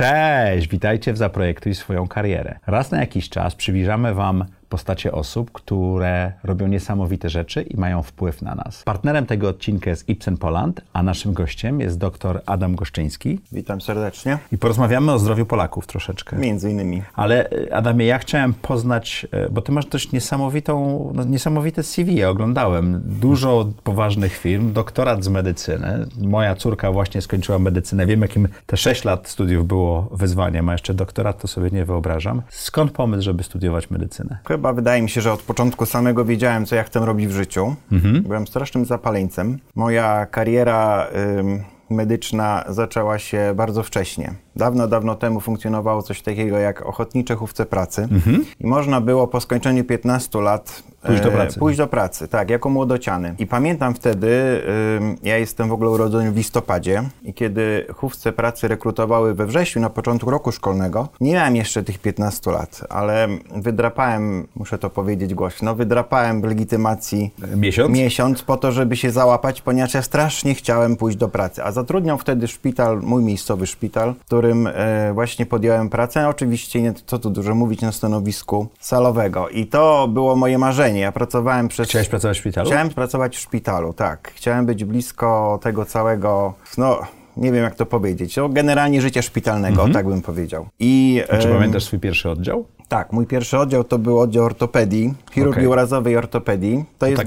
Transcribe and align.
Cześć, 0.00 0.68
witajcie 0.68 1.12
w 1.12 1.16
Zaprojektuj 1.16 1.74
swoją 1.74 2.08
karierę. 2.08 2.58
Raz 2.66 2.90
na 2.90 3.00
jakiś 3.00 3.28
czas 3.28 3.54
przybliżamy 3.54 4.14
Wam 4.14 4.44
postacie 4.70 5.12
osób, 5.12 5.52
które 5.52 6.32
robią 6.44 6.66
niesamowite 6.66 7.28
rzeczy 7.28 7.62
i 7.62 7.76
mają 7.76 8.02
wpływ 8.02 8.42
na 8.42 8.54
nas. 8.54 8.82
Partnerem 8.82 9.26
tego 9.26 9.48
odcinka 9.48 9.90
jest 9.90 10.08
Ibsen 10.08 10.36
Poland, 10.36 10.80
a 10.92 11.02
naszym 11.02 11.32
gościem 11.32 11.80
jest 11.80 11.98
dr 11.98 12.40
Adam 12.46 12.74
Goszczyński. 12.74 13.40
Witam 13.52 13.80
serdecznie. 13.80 14.38
I 14.52 14.58
porozmawiamy 14.58 15.12
o 15.12 15.18
zdrowiu 15.18 15.46
Polaków 15.46 15.86
troszeczkę. 15.86 16.36
Między 16.36 16.70
innymi. 16.70 17.02
Ale 17.14 17.50
e, 17.50 17.74
Adamie, 17.74 18.06
ja 18.06 18.18
chciałem 18.18 18.54
poznać, 18.54 19.26
e, 19.32 19.48
bo 19.48 19.62
ty 19.62 19.72
masz 19.72 19.86
dość 19.86 20.12
niesamowitą, 20.12 20.74
no, 21.14 21.24
niesamowite 21.24 21.82
CV, 21.82 22.14
ja 22.14 22.28
oglądałem. 22.30 23.02
Dużo 23.04 23.68
poważnych 23.84 24.36
firm, 24.36 24.72
doktorat 24.72 25.24
z 25.24 25.28
medycyny. 25.28 26.06
Moja 26.18 26.54
córka 26.54 26.92
właśnie 26.92 27.22
skończyła 27.22 27.58
medycynę. 27.58 28.06
Wiem, 28.06 28.22
jakim 28.22 28.48
te 28.66 28.76
6 28.76 29.04
lat 29.04 29.28
studiów 29.28 29.66
było 29.66 30.08
wyzwaniem, 30.12 30.68
a 30.68 30.72
jeszcze 30.72 30.94
doktorat 30.94 31.40
to 31.40 31.48
sobie 31.48 31.70
nie 31.70 31.84
wyobrażam. 31.84 32.42
Skąd 32.48 32.92
pomysł, 32.92 33.22
żeby 33.22 33.42
studiować 33.42 33.90
medycynę? 33.90 34.38
Chyba 34.60 34.72
wydaje 34.72 35.02
mi 35.02 35.10
się, 35.10 35.20
że 35.20 35.32
od 35.32 35.42
początku 35.42 35.86
samego 35.86 36.24
wiedziałem, 36.24 36.66
co 36.66 36.76
ja 36.76 36.82
chcę 36.82 37.00
robić 37.00 37.26
w 37.26 37.32
życiu. 37.32 37.74
Mhm. 37.92 38.22
Byłem 38.22 38.46
strasznym 38.46 38.84
zapaleńcem. 38.84 39.58
Moja 39.74 40.26
kariera 40.26 41.06
ym, 41.38 41.64
medyczna 41.90 42.64
zaczęła 42.68 43.18
się 43.18 43.52
bardzo 43.56 43.82
wcześnie. 43.82 44.34
Dawno, 44.60 44.88
dawno 44.88 45.14
temu 45.14 45.40
funkcjonowało 45.40 46.02
coś 46.02 46.22
takiego 46.22 46.58
jak 46.58 46.86
ochotnicze 46.86 47.36
chówce 47.36 47.66
pracy 47.66 48.08
i 48.60 48.66
można 48.66 49.00
było 49.00 49.26
po 49.26 49.40
skończeniu 49.40 49.84
15 49.84 50.40
lat 50.40 50.82
Mhm. 51.02 51.14
Pójść 51.14 51.22
do 51.22 51.28
e, 51.28 51.32
pracy. 51.32 51.58
Pójść 51.58 51.78
do 51.78 51.86
pracy, 51.86 52.28
tak, 52.28 52.50
jako 52.50 52.68
młodociany. 52.68 53.34
I 53.38 53.46
pamiętam 53.46 53.94
wtedy, 53.94 54.62
ja 55.22 55.38
jestem 55.38 55.68
w 55.68 55.72
ogóle 55.72 55.90
urodzony 55.90 56.32
w 56.32 56.36
listopadzie 56.36 57.02
i 57.22 57.34
kiedy 57.34 57.86
chówce 57.94 58.32
pracy 58.32 58.68
rekrutowały 58.68 59.34
we 59.34 59.46
wrześniu 59.46 59.82
na 59.82 59.90
początku 59.90 60.30
roku 60.30 60.52
szkolnego, 60.52 61.08
nie 61.20 61.32
miałem 61.32 61.56
jeszcze 61.56 61.82
tych 61.82 61.98
15 61.98 62.50
lat, 62.50 62.80
ale 62.88 63.28
wydrapałem, 63.56 64.46
muszę 64.54 64.78
to 64.78 64.90
powiedzieć 64.90 65.34
głośno, 65.34 65.74
wydrapałem 65.74 66.40
w 66.40 66.44
legitymacji 66.44 67.34
Miesiąc? 67.56 67.90
miesiąc 67.96 68.42
po 68.42 68.56
to, 68.56 68.72
żeby 68.72 68.96
się 68.96 69.10
załapać, 69.10 69.62
ponieważ 69.62 69.94
ja 69.94 70.02
strasznie 70.02 70.54
chciałem 70.54 70.96
pójść 70.96 71.18
do 71.18 71.28
pracy. 71.28 71.64
A 71.64 71.72
zatrudniał 71.72 72.18
wtedy 72.18 72.48
szpital, 72.48 73.00
mój 73.02 73.22
miejscowy 73.22 73.66
szpital, 73.66 74.14
w 74.26 74.28
którym 74.50 74.66
e, 74.66 75.12
właśnie 75.14 75.46
podjąłem 75.46 75.88
pracę. 75.88 76.28
Oczywiście, 76.28 76.82
nie, 76.82 76.92
co 77.06 77.18
tu 77.18 77.30
dużo 77.30 77.54
mówić, 77.54 77.80
na 77.80 77.92
stanowisku 77.92 78.66
salowego. 78.80 79.48
I 79.48 79.66
to 79.66 80.08
było 80.08 80.36
moje 80.36 80.58
marzenie. 80.58 81.00
Ja 81.00 81.12
pracowałem 81.12 81.68
przez... 81.68 81.88
Chciałeś 81.88 82.08
pracować 82.08 82.36
w 82.36 82.40
szpitalu? 82.40 82.70
Chciałem 82.70 82.88
pracować 82.88 83.36
w 83.36 83.40
szpitalu, 83.40 83.92
tak. 83.92 84.32
Chciałem 84.34 84.66
być 84.66 84.84
blisko 84.84 85.58
tego 85.62 85.84
całego, 85.84 86.54
no... 86.78 87.00
Nie 87.36 87.52
wiem, 87.52 87.62
jak 87.64 87.74
to 87.74 87.86
powiedzieć. 87.86 88.36
No, 88.36 88.48
generalnie 88.48 89.00
życia 89.00 89.22
szpitalnego, 89.22 89.88
tak 89.88 90.06
bym 90.08 90.22
powiedział. 90.22 90.66
I, 90.78 91.22
Czy 91.40 91.48
em, 91.48 91.54
pamiętasz 91.54 91.84
swój 91.84 91.98
pierwszy 91.98 92.30
oddział? 92.30 92.64
tak, 92.90 93.12
mój 93.12 93.26
pierwszy 93.26 93.58
oddział 93.58 93.84
to 93.84 93.98
był 93.98 94.18
oddział 94.18 94.44
ortopedii, 94.44 95.14
chirurgii 95.32 95.58
Okej. 95.58 95.66
urazowej 95.66 96.16
ortopedii. 96.16 96.84
To 96.98 97.06
jest 97.06 97.22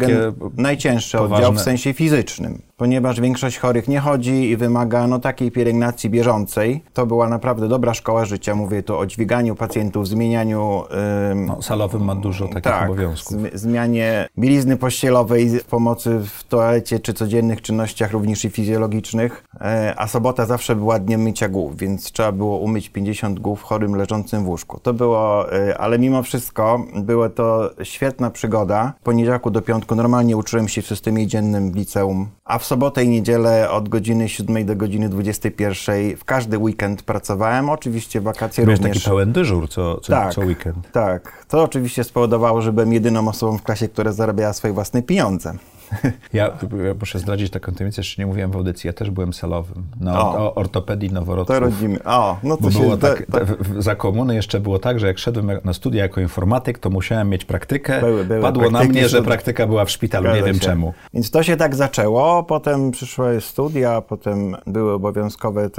najcięższy 0.58 1.20
oddział 1.20 1.54
w 1.54 1.60
sensie 1.60 1.94
fizycznym, 1.94 2.62
ponieważ 2.78 3.22
większość 3.22 3.58
chorych 3.58 3.88
nie 3.88 4.00
chodzi 4.00 4.50
i 4.50 4.58
wymaga 4.58 5.08
no, 5.08 5.20
takiej 5.20 5.52
pielęgnacji 5.52 6.10
bieżącej. 6.10 6.84
To 6.94 7.06
była 7.06 7.30
naprawdę 7.30 7.68
dobra 7.68 7.94
szkoła 7.94 8.26
życia. 8.26 8.56
Mówię 8.56 8.84
tu 8.84 8.98
o 8.98 9.06
dźwiganiu 9.06 9.56
pacjentów, 9.56 10.08
zmienianiu... 10.08 10.84
ym, 11.32 11.46
No, 11.46 11.62
salowym 11.62 12.04
ma 12.04 12.16
dużo 12.16 12.48
takich 12.48 12.62
tak, 12.64 12.84
obowiązków. 12.90 13.38
zmi- 13.38 13.50
zmianie 13.54 14.28
bielizny 14.40 14.78
pościelowej, 14.78 15.50
pomocy 15.70 16.20
w 16.26 16.44
toalecie 16.44 17.00
czy 17.00 17.14
codziennych 17.14 17.62
czynnościach 17.62 18.12
również 18.12 18.46
i 18.46 18.50
fizjologicznych, 18.50 19.44
e, 19.62 19.94
a 19.98 20.08
sobota 20.08 20.46
zawsze 20.46 20.76
była 20.76 21.00
dniem 21.00 21.22
mycia 21.22 21.50
głów, 21.50 21.78
więc 21.78 22.12
trzeba 22.12 22.32
było 22.32 22.58
umyć 22.58 22.90
50 22.90 23.40
głów 23.40 23.62
chorym 23.64 23.96
leżącym 23.96 24.44
w 24.44 24.48
łóżku. 24.48 24.80
To 24.80 24.94
było, 24.94 25.54
e, 25.54 25.78
ale 25.78 26.00
mimo 26.00 26.24
wszystko 26.24 26.86
była 26.96 27.30
to 27.30 27.70
świetna 27.84 28.30
przygoda. 28.30 28.94
W 29.02 29.04
poniedziałku 29.04 29.52
do 29.52 29.62
piątku 29.62 29.96
normalnie 29.96 30.38
uczyłem 30.38 30.68
się 30.68 30.82
w 30.82 30.88
systemie 30.88 31.28
dziennym 31.28 31.72
w 31.72 31.76
liceum, 31.76 32.28
a 32.46 32.58
w 32.60 32.66
sobotę 32.66 33.04
i 33.04 33.10
niedzielę 33.10 33.70
od 33.72 33.90
godziny 33.90 34.30
7 34.30 34.66
do 34.66 34.76
godziny 34.76 35.10
21 35.10 36.18
w 36.18 36.26
każdy 36.26 36.58
weekend 36.58 37.02
pracowałem, 37.04 37.70
oczywiście 37.70 38.22
wakacje 38.22 38.64
Miałeś 38.66 38.80
również. 38.80 38.98
taki 38.98 39.10
pełen 39.10 39.32
dyżur 39.32 39.70
co, 39.70 40.00
co, 40.02 40.14
Tak. 40.14 40.34
co 40.34 40.42
weekend. 40.42 40.92
Tak, 40.92 41.46
to 41.48 41.64
oczywiście 41.64 42.04
spowodowało, 42.04 42.62
że 42.62 42.74
byłem 42.74 42.94
jedyną 42.94 43.28
osobą 43.28 43.58
w 43.58 43.64
klasie, 43.64 43.88
która 43.88 44.12
zarabiała 44.12 44.54
swoje 44.54 44.74
własne 44.74 45.02
pieniądze. 45.04 45.54
Ja, 46.34 46.44
ja 46.86 46.94
muszę 47.00 47.20
zdradzić 47.20 47.52
taką 47.52 47.72
tajemnicę, 47.72 48.00
jeszcze 48.02 48.22
nie 48.22 48.26
mówiłem 48.26 48.52
w 48.52 48.56
audycji, 48.56 48.88
ja 48.88 48.94
też 48.94 49.10
byłem 49.10 49.34
salowym 49.34 49.84
na 50.00 50.22
O. 50.22 50.38
o. 50.38 50.56
ortopedii 50.56 51.10
To 51.10 51.16
noworodków. 51.16 51.58
rodzimy. 51.60 52.04
O, 52.04 52.38
no 52.44 52.58
to 52.58 52.72
się... 52.72 52.80
było 52.80 52.98
to- 52.98 53.08
tak, 53.08 53.26
to- 53.32 53.82
za 53.82 53.96
komuny 53.96 54.36
jeszcze 54.36 54.60
było 54.60 54.80
tak, 54.80 55.00
że 55.00 55.08
jak 55.08 55.18
szedłem 55.20 55.52
na 55.64 55.74
studia 55.74 56.02
jako 56.04 56.22
informatyk, 56.22 56.80
to 56.80 56.90
musiałem 56.90 57.30
mieć 57.30 57.46
praktykę. 57.46 58.00
Były- 58.02 58.26
były 58.26 58.42
Padło 58.42 58.70
na 58.70 58.84
mnie, 58.84 59.10
że 59.10 59.22
praktyka 59.24 59.68
była 59.68 59.86
w 59.86 59.92
szpitalu, 59.92 60.36
nie 60.36 60.44
wiem 60.44 60.56
się. 60.56 60.60
czemu. 60.62 60.94
Więc 61.14 61.32
to 61.32 61.44
się 61.44 61.58
tak 61.58 61.76
zaczęło, 61.76 62.44
potem 62.44 62.92
przyszły 62.92 63.42
studia, 63.42 64.02
potem 64.02 64.56
były 64.68 64.94
obowiązkowe 64.94 65.70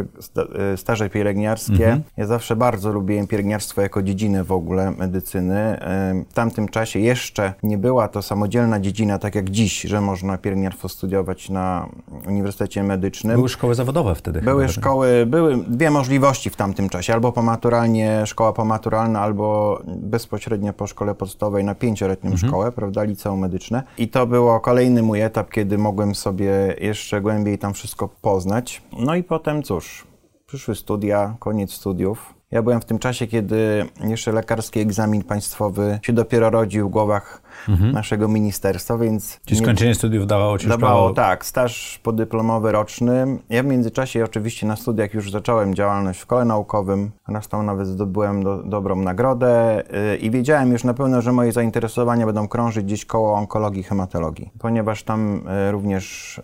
y, 0.75 0.77
staże 0.77 1.11
pielęgniarskie. 1.11 2.01
Ja 2.17 2.27
zawsze 2.27 2.57
bardzo 2.57 2.93
lubiłem 2.93 3.27
pielęgniarstwo 3.27 3.81
jako 3.83 4.03
dziedzinę 4.03 4.45
w 4.45 4.53
ogóle 4.53 4.91
medycyny. 4.91 5.77
Y, 6.21 6.25
W 6.31 6.33
tamtym 6.35 6.69
czasie 6.69 6.99
jeszcze 7.01 7.53
nie 7.63 7.79
była 7.79 8.09
to 8.09 8.23
samodzielna 8.23 8.81
dziedzina, 8.81 9.19
tak 9.19 9.35
jak 9.35 9.51
dziś, 9.51 9.81
że 9.83 10.01
można 10.05 10.39
pielęgniarstwo 10.39 10.89
studiować 10.89 11.51
na 11.51 11.89
Uniwersytecie 12.29 12.83
Medycznym. 12.83 13.37
Były 13.37 13.49
szkoły 13.49 13.75
zawodowe 13.75 14.15
wtedy. 14.15 14.41
Były 14.41 14.63
chyba. 14.63 14.73
szkoły, 14.73 15.27
były 15.27 15.57
dwie 15.57 15.91
możliwości 15.91 16.51
w 16.51 16.57
tamtym 16.57 16.89
czasie, 16.89 17.15
albo 17.15 17.33
pomaturalnie, 17.33 18.27
szkoła 18.27 18.53
pomaturalna, 18.53 19.21
albo 19.21 19.81
bezpośrednio 19.87 20.73
po 20.73 20.87
szkole 20.87 21.15
podstawowej 21.15 21.65
na 21.65 21.75
pięcioletnią 21.75 22.37
szkołę, 22.37 22.73
prawda, 22.73 23.03
liceum 23.03 23.41
medyczne. 23.41 23.83
I 23.99 24.09
to 24.09 24.27
było 24.27 24.61
kolejny 24.61 25.03
mój 25.03 25.21
etap, 25.21 25.51
kiedy 25.51 25.79
mogłem 25.79 26.15
sobie 26.15 26.77
jeszcze 26.81 27.21
głębiej 27.21 27.59
tam 27.59 27.75
wszystko 27.75 28.09
poznać. 28.09 28.83
No 28.99 29.15
i 29.15 29.23
potem 29.23 29.63
cóż, 29.63 30.07
przyszły 30.47 30.75
studia, 30.75 31.37
koniec 31.39 31.73
studiów. 31.73 32.35
Ja 32.51 32.63
byłem 32.63 32.81
w 32.81 32.85
tym 32.85 32.99
czasie, 32.99 33.27
kiedy 33.27 33.87
jeszcze 34.05 34.33
lekarski 34.33 34.81
egzamin 34.81 35.23
państwowy 35.23 35.99
się 36.03 36.13
dopiero 36.13 36.51
rodził 36.51 36.89
w 36.89 36.91
głowach 36.91 37.43
naszego 37.93 38.29
ministerstwa, 38.29 38.99
więc... 38.99 39.41
Czy 39.47 39.55
nie- 39.55 39.61
skończenie 39.61 39.95
studiów 39.95 40.27
dawało 40.27 40.59
ci 40.59 40.69
Dawało, 40.69 41.13
prawo... 41.13 41.15
tak, 41.29 41.45
staż 41.45 42.01
podyplomowy 42.03 42.73
roczny. 42.73 43.39
Ja 43.51 43.63
w 43.63 43.67
międzyczasie 43.67 44.25
oczywiście 44.25 44.67
na 44.67 44.77
studiach 44.77 45.15
już 45.15 45.31
zacząłem 45.31 45.75
działalność 45.75 46.19
w 46.19 46.23
szkole 46.23 46.45
naukowym. 46.45 47.11
Raz 47.29 47.49
tam 47.49 47.67
nawet 47.67 47.87
zdobyłem 47.87 48.43
do, 48.45 48.63
dobrą 48.63 48.97
nagrodę 48.97 49.83
yy, 50.11 50.17
i 50.17 50.31
wiedziałem 50.31 50.73
już 50.73 50.85
na 50.85 50.95
pewno, 50.95 51.23
że 51.23 51.33
moje 51.33 51.53
zainteresowania 51.53 52.27
będą 52.27 52.49
krążyć 52.49 52.85
gdzieś 52.85 53.05
koło 53.05 53.35
onkologii, 53.35 53.83
hematologii. 53.83 54.51
Ponieważ 54.59 55.03
tam 55.03 55.41
yy, 55.65 55.73
również 55.73 56.41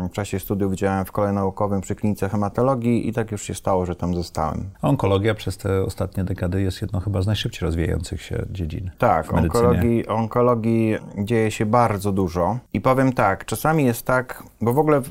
yy, 0.00 0.08
w 0.08 0.12
czasie 0.12 0.38
studiów 0.38 0.74
działałem 0.74 1.04
w 1.04 1.08
szkole 1.08 1.32
naukowym 1.32 1.80
przy 1.80 1.94
klinice 1.94 2.28
hematologii 2.28 3.08
i 3.08 3.12
tak 3.12 3.32
już 3.32 3.42
się 3.42 3.54
stało, 3.54 3.86
że 3.86 3.94
tam 3.96 4.14
zostałem. 4.14 4.70
Onkologia 4.82 5.34
przez 5.34 5.56
te 5.56 5.82
ostatnie 5.84 6.24
dekady 6.24 6.62
jest 6.62 6.82
jedną 6.82 7.00
chyba 7.00 7.22
z 7.22 7.26
najszybciej 7.26 7.66
rozwijających 7.66 8.22
się 8.22 8.46
dziedzin 8.50 8.90
Tak, 8.98 9.32
medycynie. 9.32 9.64
onkologii, 9.64 10.06
onkologii 10.42 10.96
dzieje 11.18 11.50
się 11.50 11.66
bardzo 11.66 12.12
dużo. 12.12 12.58
I 12.72 12.80
powiem 12.80 13.12
tak, 13.12 13.44
czasami 13.44 13.84
jest 13.84 14.06
tak, 14.06 14.42
bo 14.60 14.72
w 14.72 14.78
ogóle 14.78 15.02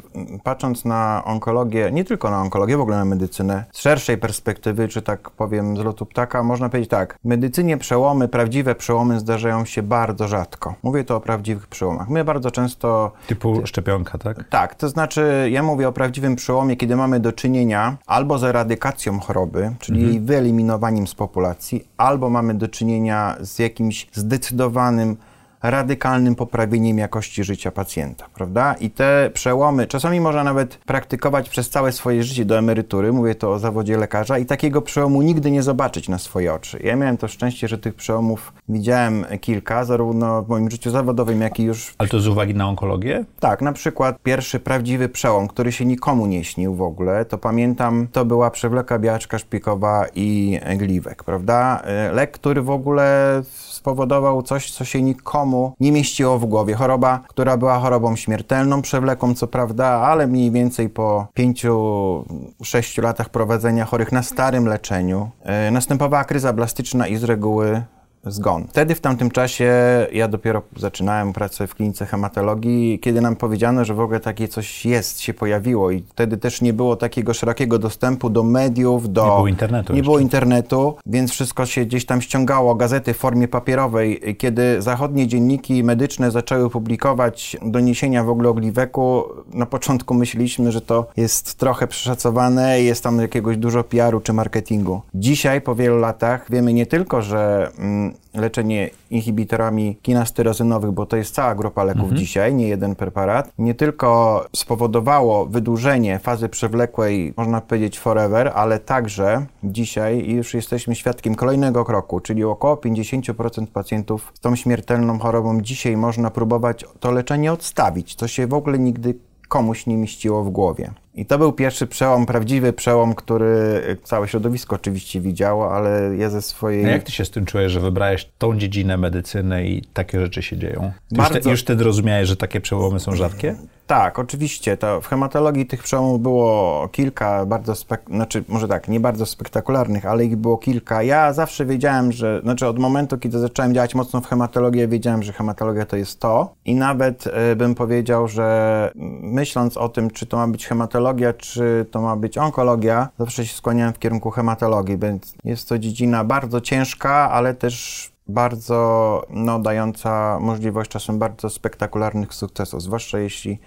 patrząc 0.44 0.86
na 0.86 1.22
onkologię, 1.26 1.92
nie 1.92 2.06
tylko 2.06 2.32
na 2.32 2.42
onkologię, 2.42 2.78
w 2.78 2.82
ogóle 2.82 2.98
na 2.98 3.06
medycynę, 3.06 3.66
z 3.72 3.80
szerszej 3.80 4.18
perspektywy, 4.18 4.88
czy 4.88 5.02
tak 5.02 5.30
powiem 5.30 5.78
z 5.78 5.80
lotu 5.80 6.06
ptaka, 6.06 6.44
można 6.44 6.70
powiedzieć 6.70 6.90
tak, 6.90 7.18
w 7.24 7.28
medycynie 7.28 7.78
przełomy, 7.78 8.28
prawdziwe 8.28 8.76
przełomy 8.76 9.20
zdarzają 9.20 9.66
się 9.66 9.84
bardzo 9.84 10.28
rzadko. 10.28 10.76
Mówię 10.84 11.04
to 11.04 11.16
o 11.16 11.20
prawdziwych 11.20 11.68
przełomach. 11.68 12.10
My 12.10 12.24
bardzo 12.24 12.52
często 12.52 13.12
Typu 13.28 13.62
szczepionka, 13.66 14.18
tak? 14.18 14.50
tak, 14.50 14.76
to 14.76 14.90
znaczy 14.90 15.50
ja 15.52 15.64
mówię 15.64 15.88
o 15.88 15.92
prawdziwym 15.92 16.36
przełomie, 16.36 16.76
kiedy 16.76 16.96
mamy 16.96 17.20
do 17.20 17.32
czynienia 17.32 17.98
albo 18.06 18.38
z 18.38 18.44
eradykacją 18.44 19.20
choroby, 19.20 19.72
czyli 19.80 20.02
jej 20.02 20.20
wyeliminowaniem 20.20 21.08
z 21.08 21.16
populacji, 21.16 21.88
albo 21.98 22.30
mamy 22.30 22.54
do 22.54 22.68
czynienia 22.68 23.36
z 23.42 23.60
jakimś 23.60 24.08
zdecydowanym 24.14 25.18
radykalnym 25.62 26.36
poprawieniem 26.36 26.98
jakości 26.98 27.44
życia 27.44 27.72
pacjenta, 27.72 28.26
prawda? 28.34 28.74
I 28.80 28.90
te 28.90 29.30
przełomy 29.34 29.88
czasami 29.88 30.22
można 30.22 30.44
nawet 30.44 30.78
praktykować 30.78 31.50
przez 31.50 31.70
całe 31.70 31.92
swoje 31.92 32.24
życie 32.24 32.46
do 32.46 32.58
emerytury, 32.58 33.14
mówię 33.14 33.36
to 33.36 33.52
o 33.52 33.60
zawodzie 33.60 33.98
lekarza, 33.98 34.38
i 34.38 34.46
takiego 34.46 34.82
przełomu 34.82 35.22
nigdy 35.22 35.52
nie 35.52 35.64
zobaczyć 35.64 36.10
na 36.10 36.18
swoje 36.18 36.54
oczy. 36.54 36.80
Ja 36.84 36.96
miałem 36.96 37.18
to 37.18 37.28
szczęście, 37.28 37.68
że 37.68 37.78
tych 37.78 37.96
przełomów 37.96 38.54
widziałem 38.70 39.26
kilka, 39.42 39.86
zarówno 39.86 40.42
w 40.42 40.50
moim 40.50 40.72
życiu 40.72 40.90
zawodowym, 40.90 41.42
jak 41.42 41.60
i 41.60 41.64
już 41.64 41.94
Ale 41.98 42.10
to 42.10 42.20
z 42.20 42.28
uwagi 42.28 42.56
na 42.56 42.68
onkologię? 42.68 43.26
tak, 43.40 43.62
na 43.62 43.74
przykład 43.74 44.22
pierwszy 44.24 44.60
prawdziwy 44.60 45.10
przełom, 45.10 45.48
który 45.48 45.72
się 45.72 45.86
nikomu 45.86 46.26
nie 46.26 46.44
śnił 46.44 46.76
w 46.76 46.82
ogóle, 46.82 47.26
to 47.26 47.38
pamiętam, 47.38 48.08
to 48.12 48.26
była 48.26 48.52
przewleka 48.52 49.00
białaczka 49.00 49.40
szpikowa 49.40 50.06
i 50.16 50.60
gliwek, 50.78 51.24
prawda? 51.24 51.82
E, 51.86 52.12
Lek, 52.12 52.32
który 52.32 52.62
w 52.62 52.70
ogóle 52.70 53.42
spowodował 53.82 54.42
coś, 54.42 54.72
co 54.72 54.86
się 54.86 55.02
nikomu 55.02 55.74
nie 55.80 55.92
mieściło 55.92 56.40
w 56.40 56.46
głowie. 56.46 56.76
Choroba, 56.76 57.20
która 57.28 57.58
była 57.58 57.80
chorobą 57.80 58.16
śmiertelną, 58.16 58.82
przewlekłą 58.82 59.34
co 59.34 59.48
prawda, 59.48 59.88
ale 59.88 60.28
mniej 60.28 60.52
więcej 60.52 60.90
po 60.90 61.28
5-6 61.40 63.04
latach 63.04 63.30
prowadzenia 63.30 63.86
chorych 63.86 64.12
na 64.12 64.24
starym 64.24 64.66
leczeniu 64.66 65.30
e, 65.44 65.72
następowała 65.72 66.24
kryza 66.24 66.54
blastyczna 66.54 67.08
i 67.08 67.18
z 67.18 67.24
reguły 67.24 67.84
zgon. 68.26 68.68
Wtedy 68.70 68.96
w 68.96 69.02
tamtym 69.02 69.32
czasie 69.32 69.74
ja 70.12 70.28
dopiero 70.28 70.62
zaczynałem 70.78 71.34
pracę 71.34 71.68
w 71.68 71.76
klinice 71.76 72.06
hematologii, 72.06 73.00
kiedy 73.00 73.22
nam 73.22 73.36
powiedziano, 73.36 73.86
że 73.86 73.94
w 73.94 74.00
ogóle 74.00 74.20
takie 74.20 74.48
coś 74.48 74.86
jest, 74.86 75.22
się 75.22 75.34
pojawiło 75.34 75.92
i 75.92 76.04
wtedy 76.10 76.38
też 76.38 76.62
nie 76.62 76.74
było 76.74 76.96
takiego 76.96 77.34
szerokiego 77.34 77.80
dostępu 77.80 78.30
do 78.30 78.44
mediów, 78.44 79.14
do... 79.14 79.26
Nie 79.26 79.32
było 79.32 79.48
internetu 79.48 79.94
Nie 79.94 79.98
jeszcze. 79.98 80.08
było 80.08 80.20
internetu, 80.20 80.96
więc 81.06 81.32
wszystko 81.32 81.66
się 81.66 81.86
gdzieś 81.86 82.06
tam 82.06 82.22
ściągało, 82.22 82.76
gazety 82.76 83.14
w 83.14 83.18
formie 83.18 83.48
papierowej. 83.48 84.36
Kiedy 84.38 84.82
zachodnie 84.82 85.28
dzienniki 85.28 85.84
medyczne 85.84 86.32
zaczęły 86.32 86.70
publikować 86.70 87.58
doniesienia 87.62 88.24
w 88.24 88.30
ogóle 88.30 88.50
o 88.50 88.54
Gliweku, 88.54 89.24
na 89.54 89.66
początku 89.66 90.14
myśleliśmy, 90.14 90.72
że 90.72 90.82
to 90.82 91.08
jest 91.18 91.56
trochę 91.56 91.88
przeszacowane 91.88 92.82
jest 92.82 93.04
tam 93.04 93.20
jakiegoś 93.20 93.58
dużo 93.58 93.84
PR-u 93.84 94.20
czy 94.20 94.34
marketingu. 94.34 95.02
Dzisiaj, 95.16 95.62
po 95.62 95.76
wielu 95.76 95.98
latach, 95.98 96.46
wiemy 96.50 96.74
nie 96.74 96.86
tylko, 96.86 97.22
że 97.22 97.72
mm, 97.78 98.11
leczenie 98.34 98.90
inhibitorami 99.10 99.98
kinasterozynowych, 100.02 100.92
bo 100.92 101.06
to 101.06 101.18
jest 101.18 101.36
cała 101.36 101.56
grupa 101.56 101.84
leków 101.84 102.02
Mhm. 102.04 102.18
dzisiaj, 102.18 102.54
nie 102.54 102.68
jeden 102.68 102.96
preparat, 102.96 103.52
nie 103.58 103.74
tylko 103.76 104.46
spowodowało 104.56 105.46
wydłużenie 105.46 106.20
fazy 106.20 106.50
przewlekłej, 106.50 107.34
można 107.38 107.62
powiedzieć 107.62 108.00
forever, 108.00 108.52
ale 108.56 108.80
także 108.80 109.46
dzisiaj 109.64 110.30
już 110.30 110.54
jesteśmy 110.54 110.96
świadkiem 110.96 111.36
kolejnego 111.36 111.86
kroku, 111.86 112.20
czyli 112.20 112.44
około 112.44 112.76
50% 112.76 113.68
pacjentów 113.68 114.32
z 114.36 114.40
tą 114.40 114.56
śmiertelną 114.56 115.20
chorobą 115.20 115.62
dzisiaj 115.62 115.98
można 115.98 116.30
próbować 116.32 116.86
to 117.00 117.12
leczenie 117.12 117.54
odstawić, 117.54 118.16
co 118.16 118.28
się 118.28 118.48
w 118.48 118.54
ogóle 118.54 118.80
nigdy 118.80 119.16
komuś 119.48 119.86
nie 119.88 119.98
mieściło 119.98 120.44
w 120.44 120.50
głowie. 120.50 120.92
I 121.16 121.26
to 121.26 121.38
był 121.38 121.52
pierwszy 121.52 121.88
przełom, 121.88 122.26
prawdziwy 122.26 122.74
przełom, 122.74 123.16
który 123.16 123.82
całe 124.04 124.28
środowisko 124.28 124.76
oczywiście 124.76 125.22
widziało, 125.22 125.76
ale 125.76 126.16
ja 126.18 126.30
ze 126.30 126.42
swojej... 126.42 126.86
A 126.86 126.90
jak 126.90 127.04
ty 127.04 127.12
się 127.12 127.26
z 127.26 127.32
tym 127.32 127.46
czujesz, 127.46 127.72
że 127.72 127.80
wybrałeś 127.80 128.30
tą 128.38 128.58
dziedzinę 128.58 128.98
medycyny 128.98 129.68
i 129.68 129.82
takie 129.94 130.20
rzeczy 130.20 130.42
się 130.42 130.58
dzieją? 130.58 130.80
Ty 130.80 131.16
Już, 131.16 131.18
Bardzo- 131.18 131.40
te, 131.40 131.50
już 131.50 131.62
wtedy 131.62 131.84
rozumiałeś, 131.84 132.28
że 132.28 132.36
takie 132.36 132.62
przełomy 132.62 133.00
są 133.00 133.16
rzadkie? 133.16 133.56
Tak, 133.88 134.20
oczywiście. 134.20 134.78
To 134.78 135.02
w 135.02 135.08
hematologii 135.08 135.66
tych 135.66 135.84
przełomów 135.84 136.22
było 136.22 136.88
kilka 136.92 137.46
bardzo, 137.46 137.74
spek- 137.74 138.16
znaczy 138.16 138.44
może 138.48 138.68
tak, 138.68 138.88
nie 138.88 139.00
bardzo 139.00 139.26
spektakularnych, 139.26 140.06
ale 140.06 140.26
ich 140.26 140.36
było 140.36 140.58
kilka. 140.58 141.04
Ja 141.04 141.34
zawsze 141.34 141.66
wiedziałem, 141.66 142.12
że, 142.12 142.40
znaczy 142.44 142.68
od 142.68 142.80
momentu, 142.80 143.18
kiedy 143.18 143.40
zacząłem 143.40 143.74
działać 143.74 143.96
mocno 143.96 144.22
w 144.22 144.28
hematologii, 144.28 144.88
wiedziałem, 144.88 145.24
że 145.24 145.34
hematologia 145.34 145.86
to 145.86 145.96
jest 145.98 146.20
to 146.20 146.54
i 146.66 146.76
nawet 146.76 147.28
e, 147.28 147.56
bym 147.56 147.76
powiedział, 147.76 148.28
że 148.28 148.92
myśląc 149.22 149.78
o 149.78 149.90
tym, 149.90 150.12
czy 150.12 150.26
to 150.26 150.38
ma 150.38 150.48
być 150.48 150.68
hematologia, 150.68 151.01
czy 151.34 151.86
to 151.92 152.02
ma 152.02 152.16
być 152.16 152.38
onkologia, 152.38 153.10
zawsze 153.20 153.46
się 153.46 153.56
skłaniałem 153.56 153.94
w 153.94 154.00
kierunku 154.00 154.32
hematologii, 154.32 154.98
więc 154.98 155.34
jest 155.44 155.70
to 155.70 155.80
dziedzina 155.80 156.24
bardzo 156.24 156.62
ciężka, 156.62 157.32
ale 157.32 157.54
też 157.54 158.12
bardzo 158.28 159.24
no, 159.30 159.60
dająca 159.60 160.40
możliwość 160.40 160.92
czasem 160.92 161.20
bardzo 161.20 161.50
spektakularnych 161.50 162.34
sukcesów, 162.34 162.82
zwłaszcza 162.82 163.20
jeśli 163.20 163.60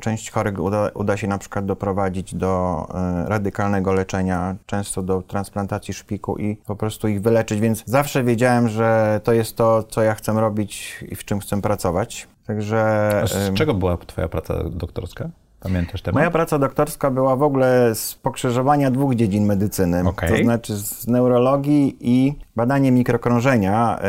część 0.00 0.30
chorych 0.30 0.60
uda, 0.60 0.90
uda 0.94 1.16
się 1.16 1.26
na 1.26 1.38
przykład 1.38 1.66
doprowadzić 1.66 2.34
do 2.34 2.86
e, 2.94 3.28
radykalnego 3.28 3.92
leczenia, 3.92 4.56
często 4.66 5.02
do 5.02 5.22
transplantacji 5.22 5.94
szpiku 5.94 6.38
i 6.38 6.56
po 6.56 6.76
prostu 6.76 7.08
ich 7.08 7.22
wyleczyć, 7.22 7.60
więc 7.60 7.82
zawsze 7.86 8.24
wiedziałem, 8.24 8.68
że 8.68 9.20
to 9.24 9.32
jest 9.32 9.56
to, 9.56 9.82
co 9.82 10.02
ja 10.02 10.14
chcę 10.14 10.32
robić 10.32 11.04
i 11.08 11.16
w 11.16 11.24
czym 11.24 11.40
chcę 11.40 11.62
pracować. 11.62 12.28
Także 12.46 13.10
A 13.22 13.26
z 13.26 13.54
czego 13.54 13.74
była 13.74 13.96
twoja 13.96 14.28
praca 14.28 14.54
doktorska? 14.70 15.28
Pamiętasz 15.66 16.02
temat? 16.02 16.14
Moja 16.14 16.30
praca 16.30 16.58
doktorska 16.58 17.10
była 17.10 17.36
w 17.36 17.42
ogóle 17.42 17.94
z 17.94 18.14
pokrzyżowania 18.14 18.90
dwóch 18.90 19.14
dziedzin 19.14 19.46
medycyny, 19.46 20.08
Okej. 20.08 20.30
to 20.30 20.44
znaczy 20.44 20.76
z 20.76 21.06
neurologii 21.06 21.96
i 22.00 22.34
badanie 22.56 22.92
mikrokrążenia. 22.92 24.00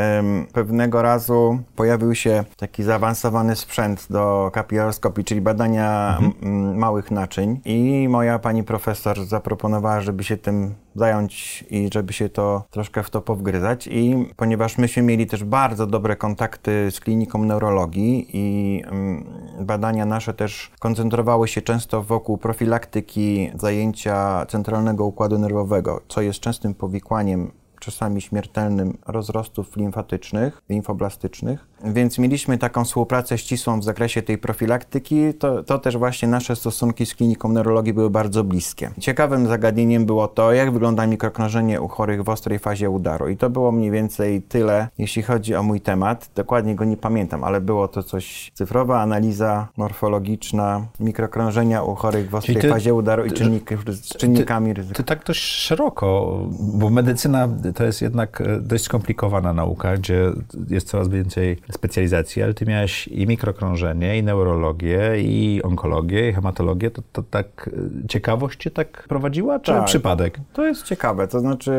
Pewnego 0.53 1.01
razu 1.01 1.59
pojawił 1.75 2.15
się 2.15 2.43
taki 2.57 2.83
zaawansowany 2.83 3.55
sprzęt 3.55 4.07
do 4.09 4.51
kapilaroskopii, 4.53 5.23
czyli 5.23 5.41
badania 5.41 6.17
m, 6.41 6.77
małych 6.77 7.11
naczyń 7.11 7.59
i 7.65 8.07
moja 8.09 8.39
pani 8.39 8.63
profesor 8.63 9.25
zaproponowała, 9.25 10.01
żeby 10.01 10.23
się 10.23 10.37
tym 10.37 10.75
zająć 10.95 11.63
i 11.69 11.89
żeby 11.93 12.13
się 12.13 12.29
to 12.29 12.63
troszkę 12.69 13.03
w 13.03 13.09
to 13.09 13.21
powgryzać 13.21 13.87
i 13.87 14.29
ponieważ 14.35 14.77
myśmy 14.77 15.03
mieli 15.03 15.27
też 15.27 15.43
bardzo 15.43 15.87
dobre 15.87 16.15
kontakty 16.15 16.91
z 16.91 16.99
kliniką 16.99 17.43
neurologii 17.43 18.29
i 18.33 18.83
badania 19.59 20.05
nasze 20.05 20.33
też 20.33 20.71
koncentrowały 20.79 21.47
się 21.47 21.61
często 21.61 22.03
wokół 22.03 22.37
profilaktyki 22.37 23.51
zajęcia 23.59 24.45
centralnego 24.45 25.05
układu 25.05 25.39
nerwowego, 25.39 26.01
co 26.07 26.21
jest 26.21 26.39
częstym 26.39 26.73
powikłaniem 26.73 27.51
czasami 27.79 28.21
śmiertelnym 28.21 28.97
rozrostów 29.07 29.75
limfatycznych, 29.75 30.61
limfoblastycznych. 30.69 31.67
Więc 31.83 32.17
mieliśmy 32.17 32.57
taką 32.57 32.85
współpracę 32.85 33.37
ścisłą 33.37 33.79
w 33.79 33.83
zakresie 33.83 34.21
tej 34.21 34.37
profilaktyki. 34.37 35.33
To, 35.33 35.63
to 35.63 35.79
też 35.79 35.97
właśnie 35.97 36.27
nasze 36.27 36.55
stosunki 36.55 37.05
z 37.05 37.15
kliniką 37.15 37.49
neurologii 37.49 37.93
były 37.93 38.09
bardzo 38.09 38.43
bliskie. 38.43 38.91
Ciekawym 38.99 39.47
zagadnieniem 39.47 40.05
było 40.05 40.27
to, 40.27 40.53
jak 40.53 40.71
wygląda 40.71 41.07
mikrokrążenie 41.07 41.81
u 41.81 41.87
chorych 41.87 42.23
w 42.23 42.29
ostrej 42.29 42.59
fazie 42.59 42.89
udaru. 42.89 43.29
I 43.29 43.37
to 43.37 43.49
było 43.49 43.71
mniej 43.71 43.91
więcej 43.91 44.41
tyle, 44.41 44.87
jeśli 44.97 45.23
chodzi 45.23 45.55
o 45.55 45.63
mój 45.63 45.81
temat. 45.81 46.29
Dokładnie 46.35 46.75
go 46.75 46.85
nie 46.85 46.97
pamiętam, 46.97 47.43
ale 47.43 47.61
było 47.61 47.87
to 47.87 48.03
coś 48.03 48.51
cyfrowa 48.53 49.01
analiza 49.01 49.67
morfologiczna 49.77 50.85
mikrokrążenia 50.99 51.83
u 51.83 51.95
chorych 51.95 52.29
w 52.29 52.35
ostrej 52.35 52.57
ty- 52.57 52.69
fazie 52.69 52.93
udaru 52.93 53.25
i 53.25 53.31
czynnik, 53.31 53.73
z 53.87 54.17
czynnikami 54.17 54.73
ryzyka. 54.73 54.95
Ty 54.97 55.03
tak 55.03 55.25
dość 55.25 55.41
szeroko, 55.41 56.39
bo 56.73 56.89
medycyna 56.89 57.47
to 57.75 57.83
jest 57.83 58.01
jednak 58.01 58.41
e, 58.41 58.59
dość 58.59 58.83
skomplikowana 58.83 59.53
nauka, 59.53 59.97
gdzie 59.97 60.31
jest 60.69 60.87
coraz 60.87 61.09
więcej 61.09 61.57
specjalizacji, 61.71 62.43
ale 62.43 62.53
ty 62.53 62.65
miałeś 62.65 63.07
i 63.07 63.27
mikrokrążenie, 63.27 64.17
i 64.17 64.23
neurologię, 64.23 65.21
i 65.21 65.61
onkologię, 65.63 66.29
i 66.29 66.33
hematologię. 66.33 66.91
To, 66.91 67.01
to 67.11 67.23
tak 67.23 67.69
e, 68.03 68.07
ciekawość 68.07 68.59
cię 68.59 68.71
tak 68.71 69.05
prowadziła, 69.07 69.59
czy 69.59 69.71
Tak. 69.71 69.85
przypadek? 69.85 70.39
To 70.53 70.65
jest 70.65 70.83
ciekawe, 70.83 71.27
to 71.27 71.39
znaczy 71.39 71.71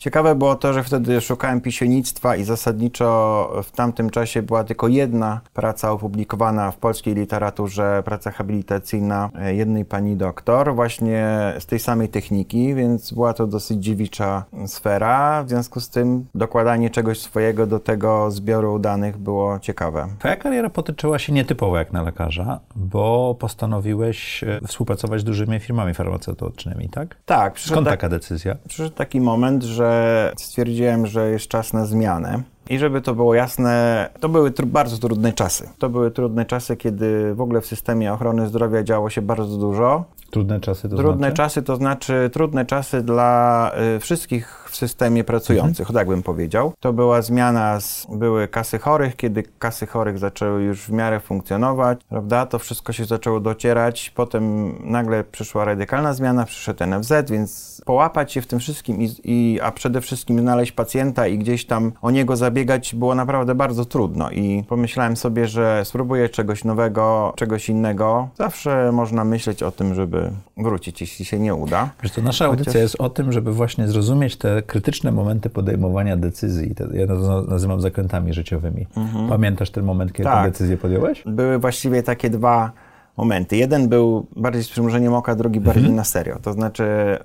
ciekawe 0.00 0.34
było 0.34 0.54
to, 0.54 0.72
że 0.72 0.82
wtedy 0.84 1.20
szukałem 1.20 1.60
pisiennictwa 1.60 2.36
i 2.36 2.44
zasadniczo 2.44 3.50
w 3.62 3.70
tamtym 3.70 4.10
czasie 4.10 4.42
była 4.42 4.64
tylko 4.64 4.88
jedna 4.88 5.40
praca 5.54 5.92
opublikowana 5.92 6.70
w 6.70 6.76
polskiej 6.76 7.14
literaturze, 7.14 8.02
praca 8.04 8.30
habilitacyjna 8.30 9.30
e, 9.38 9.54
jednej 9.54 9.84
pani 9.84 10.16
doktor, 10.16 10.74
właśnie 10.74 11.24
z 11.58 11.66
tej 11.66 11.78
samej 11.78 12.08
techniki, 12.08 12.74
więc 12.74 13.12
była 13.12 13.34
to 13.34 13.46
dosyć 13.46 13.84
dziewicza 13.84 14.44
sfera, 14.66 15.13
w 15.44 15.48
związku 15.48 15.80
z 15.80 15.88
tym 15.88 16.26
dokładanie 16.34 16.90
czegoś 16.90 17.20
swojego 17.20 17.66
do 17.66 17.78
tego 17.80 18.30
zbioru 18.30 18.78
danych 18.78 19.18
było 19.18 19.58
ciekawe. 19.58 20.06
Twoja 20.18 20.36
kariera 20.36 20.70
potoczyła 20.70 21.18
się 21.18 21.32
nietypowo 21.32 21.78
jak 21.78 21.92
na 21.92 22.02
lekarza, 22.02 22.60
bo 22.76 23.36
postanowiłeś 23.38 24.44
e, 24.44 24.60
współpracować 24.66 25.20
z 25.20 25.24
dużymi 25.24 25.60
firmami 25.60 25.94
farmaceutycznymi, 25.94 26.88
tak? 26.88 27.16
Tak, 27.26 27.58
Skąd 27.60 27.86
tak- 27.86 27.92
taka 28.00 28.08
decyzja? 28.08 28.56
Przyszedł 28.68 28.96
taki 28.96 29.20
moment, 29.20 29.62
że 29.62 30.32
stwierdziłem, 30.38 31.06
że 31.06 31.30
jest 31.30 31.48
czas 31.48 31.72
na 31.72 31.86
zmianę. 31.86 32.42
I 32.70 32.78
żeby 32.78 33.00
to 33.00 33.14
było 33.14 33.34
jasne, 33.34 34.08
to 34.20 34.28
były 34.28 34.50
tr- 34.50 34.66
bardzo 34.66 34.98
trudne 34.98 35.32
czasy. 35.32 35.68
To 35.78 35.88
były 35.88 36.10
trudne 36.10 36.44
czasy, 36.44 36.76
kiedy 36.76 37.34
w 37.34 37.40
ogóle 37.40 37.60
w 37.60 37.66
systemie 37.66 38.12
ochrony 38.12 38.48
zdrowia 38.48 38.82
działo 38.82 39.10
się 39.10 39.22
bardzo 39.22 39.56
dużo. 39.56 40.04
Trudne 40.30 40.60
czasy 40.60 40.88
to 40.88 40.96
Trudne 40.96 41.18
znaczy? 41.18 41.36
czasy 41.36 41.62
to 41.62 41.76
znaczy 41.76 42.30
trudne 42.32 42.66
czasy 42.66 43.02
dla 43.02 43.70
y, 43.96 44.00
wszystkich 44.00 44.63
w 44.74 44.76
systemie 44.76 45.24
pracujących, 45.24 45.88
tak 45.94 46.08
bym 46.08 46.22
powiedział. 46.22 46.72
To 46.80 46.92
była 46.92 47.22
zmiana, 47.22 47.80
z, 47.80 48.06
były 48.10 48.48
kasy 48.48 48.78
chorych, 48.78 49.16
kiedy 49.16 49.42
kasy 49.58 49.86
chorych 49.86 50.18
zaczęły 50.18 50.62
już 50.62 50.80
w 50.80 50.90
miarę 50.90 51.20
funkcjonować, 51.20 52.00
prawda? 52.08 52.46
To 52.46 52.58
wszystko 52.58 52.92
się 52.92 53.04
zaczęło 53.04 53.40
docierać. 53.40 54.12
Potem 54.14 54.74
nagle 54.90 55.24
przyszła 55.24 55.64
radykalna 55.64 56.14
zmiana, 56.14 56.44
przyszedł 56.44 56.84
NFZ, 56.86 57.12
więc 57.30 57.82
połapać 57.84 58.32
się 58.32 58.42
w 58.42 58.46
tym 58.46 58.58
wszystkim, 58.58 59.02
i, 59.02 59.10
i, 59.24 59.60
a 59.60 59.72
przede 59.72 60.00
wszystkim 60.00 60.40
znaleźć 60.40 60.72
pacjenta 60.72 61.26
i 61.26 61.38
gdzieś 61.38 61.66
tam 61.66 61.92
o 62.02 62.10
niego 62.10 62.36
zabiegać 62.36 62.94
było 62.94 63.14
naprawdę 63.14 63.54
bardzo 63.54 63.84
trudno. 63.84 64.30
I 64.30 64.64
pomyślałem 64.68 65.16
sobie, 65.16 65.48
że 65.48 65.84
spróbuję 65.84 66.28
czegoś 66.28 66.64
nowego, 66.64 67.32
czegoś 67.36 67.68
innego. 67.68 68.28
Zawsze 68.38 68.92
można 68.92 69.24
myśleć 69.24 69.62
o 69.62 69.70
tym, 69.70 69.94
żeby 69.94 70.30
wrócić, 70.56 71.00
jeśli 71.00 71.24
się 71.24 71.38
nie 71.38 71.54
uda. 71.54 71.90
Wiesz, 72.02 72.12
to 72.12 72.22
nasza 72.22 72.44
Chociaż- 72.46 72.58
audycja 72.58 72.80
jest 72.80 73.00
o 73.00 73.10
tym, 73.10 73.32
żeby 73.32 73.52
właśnie 73.52 73.88
zrozumieć 73.88 74.36
te 74.36 74.62
krytyczne 74.66 75.12
momenty 75.12 75.50
podejmowania 75.50 76.16
decyzji. 76.16 76.74
Ja 76.92 77.06
to 77.06 77.42
nazywam 77.42 77.80
zakrętami 77.80 78.32
życiowymi. 78.32 78.86
Pamiętasz 79.28 79.70
ten 79.70 79.84
moment, 79.84 80.12
kiedy 80.12 80.24
tę 80.28 80.34
Tak. 80.34 80.50
decyzję 80.50 80.76
podjąłeś? 80.76 81.22
Były 81.26 81.58
właściwie 81.58 82.02
takie 82.02 82.30
dwa 82.30 82.72
momenty. 83.16 83.56
Jeden 83.56 83.88
był 83.88 84.26
bardziej 84.36 84.64
z 84.64 84.68
przymrużeniem 84.68 85.14
oka, 85.14 85.34
drugi 85.34 85.60
bardziej 85.60 85.80
Mhm. 85.82 85.96
na 85.96 86.04
serio. 86.04 86.38
To 86.42 86.52
znaczy, 86.52 86.84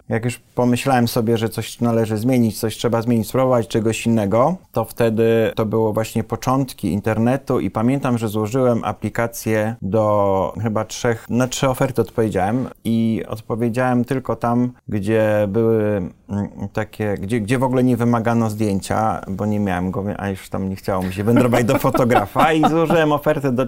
jak 0.09 0.25
już 0.25 0.39
pomyślałem 0.55 1.07
sobie, 1.07 1.37
że 1.37 1.49
coś 1.49 1.81
należy 1.81 2.17
zmienić, 2.17 2.59
coś 2.59 2.77
trzeba 2.77 3.01
zmienić, 3.01 3.27
spróbować 3.27 3.67
czegoś 3.67 4.05
innego, 4.05 4.55
to 4.71 4.85
wtedy 4.85 5.51
to 5.55 5.65
było 5.65 5.93
właśnie 5.93 6.23
początki 6.23 6.91
internetu 6.91 7.59
i 7.59 7.69
pamiętam, 7.71 8.17
że 8.17 8.27
złożyłem 8.27 8.83
aplikację 8.83 9.75
do 9.81 10.53
chyba 10.61 10.85
trzech, 10.85 11.29
na 11.29 11.47
trzy 11.47 11.69
oferty 11.69 12.01
odpowiedziałem 12.01 12.67
i 12.83 13.23
odpowiedziałem 13.27 14.05
tylko 14.05 14.35
tam, 14.35 14.71
gdzie 14.87 15.47
były 15.47 15.83
mm, 16.29 16.49
takie, 16.73 17.15
gdzie, 17.17 17.41
gdzie 17.41 17.57
w 17.59 17.63
ogóle 17.63 17.83
nie 17.83 17.97
wymagano 17.97 18.49
zdjęcia, 18.49 19.21
bo 19.27 19.45
nie 19.45 19.59
miałem 19.59 19.91
go, 19.91 20.03
a 20.17 20.29
już 20.29 20.49
tam 20.49 20.69
nie 20.69 20.75
chciało 20.75 21.03
mi 21.03 21.13
się 21.13 21.23
wędrować 21.23 21.65
do 21.65 21.79
fotografa 21.79 22.53
i 22.53 22.69
złożyłem 22.69 23.11
ofertę, 23.11 23.51
do, 23.51 23.67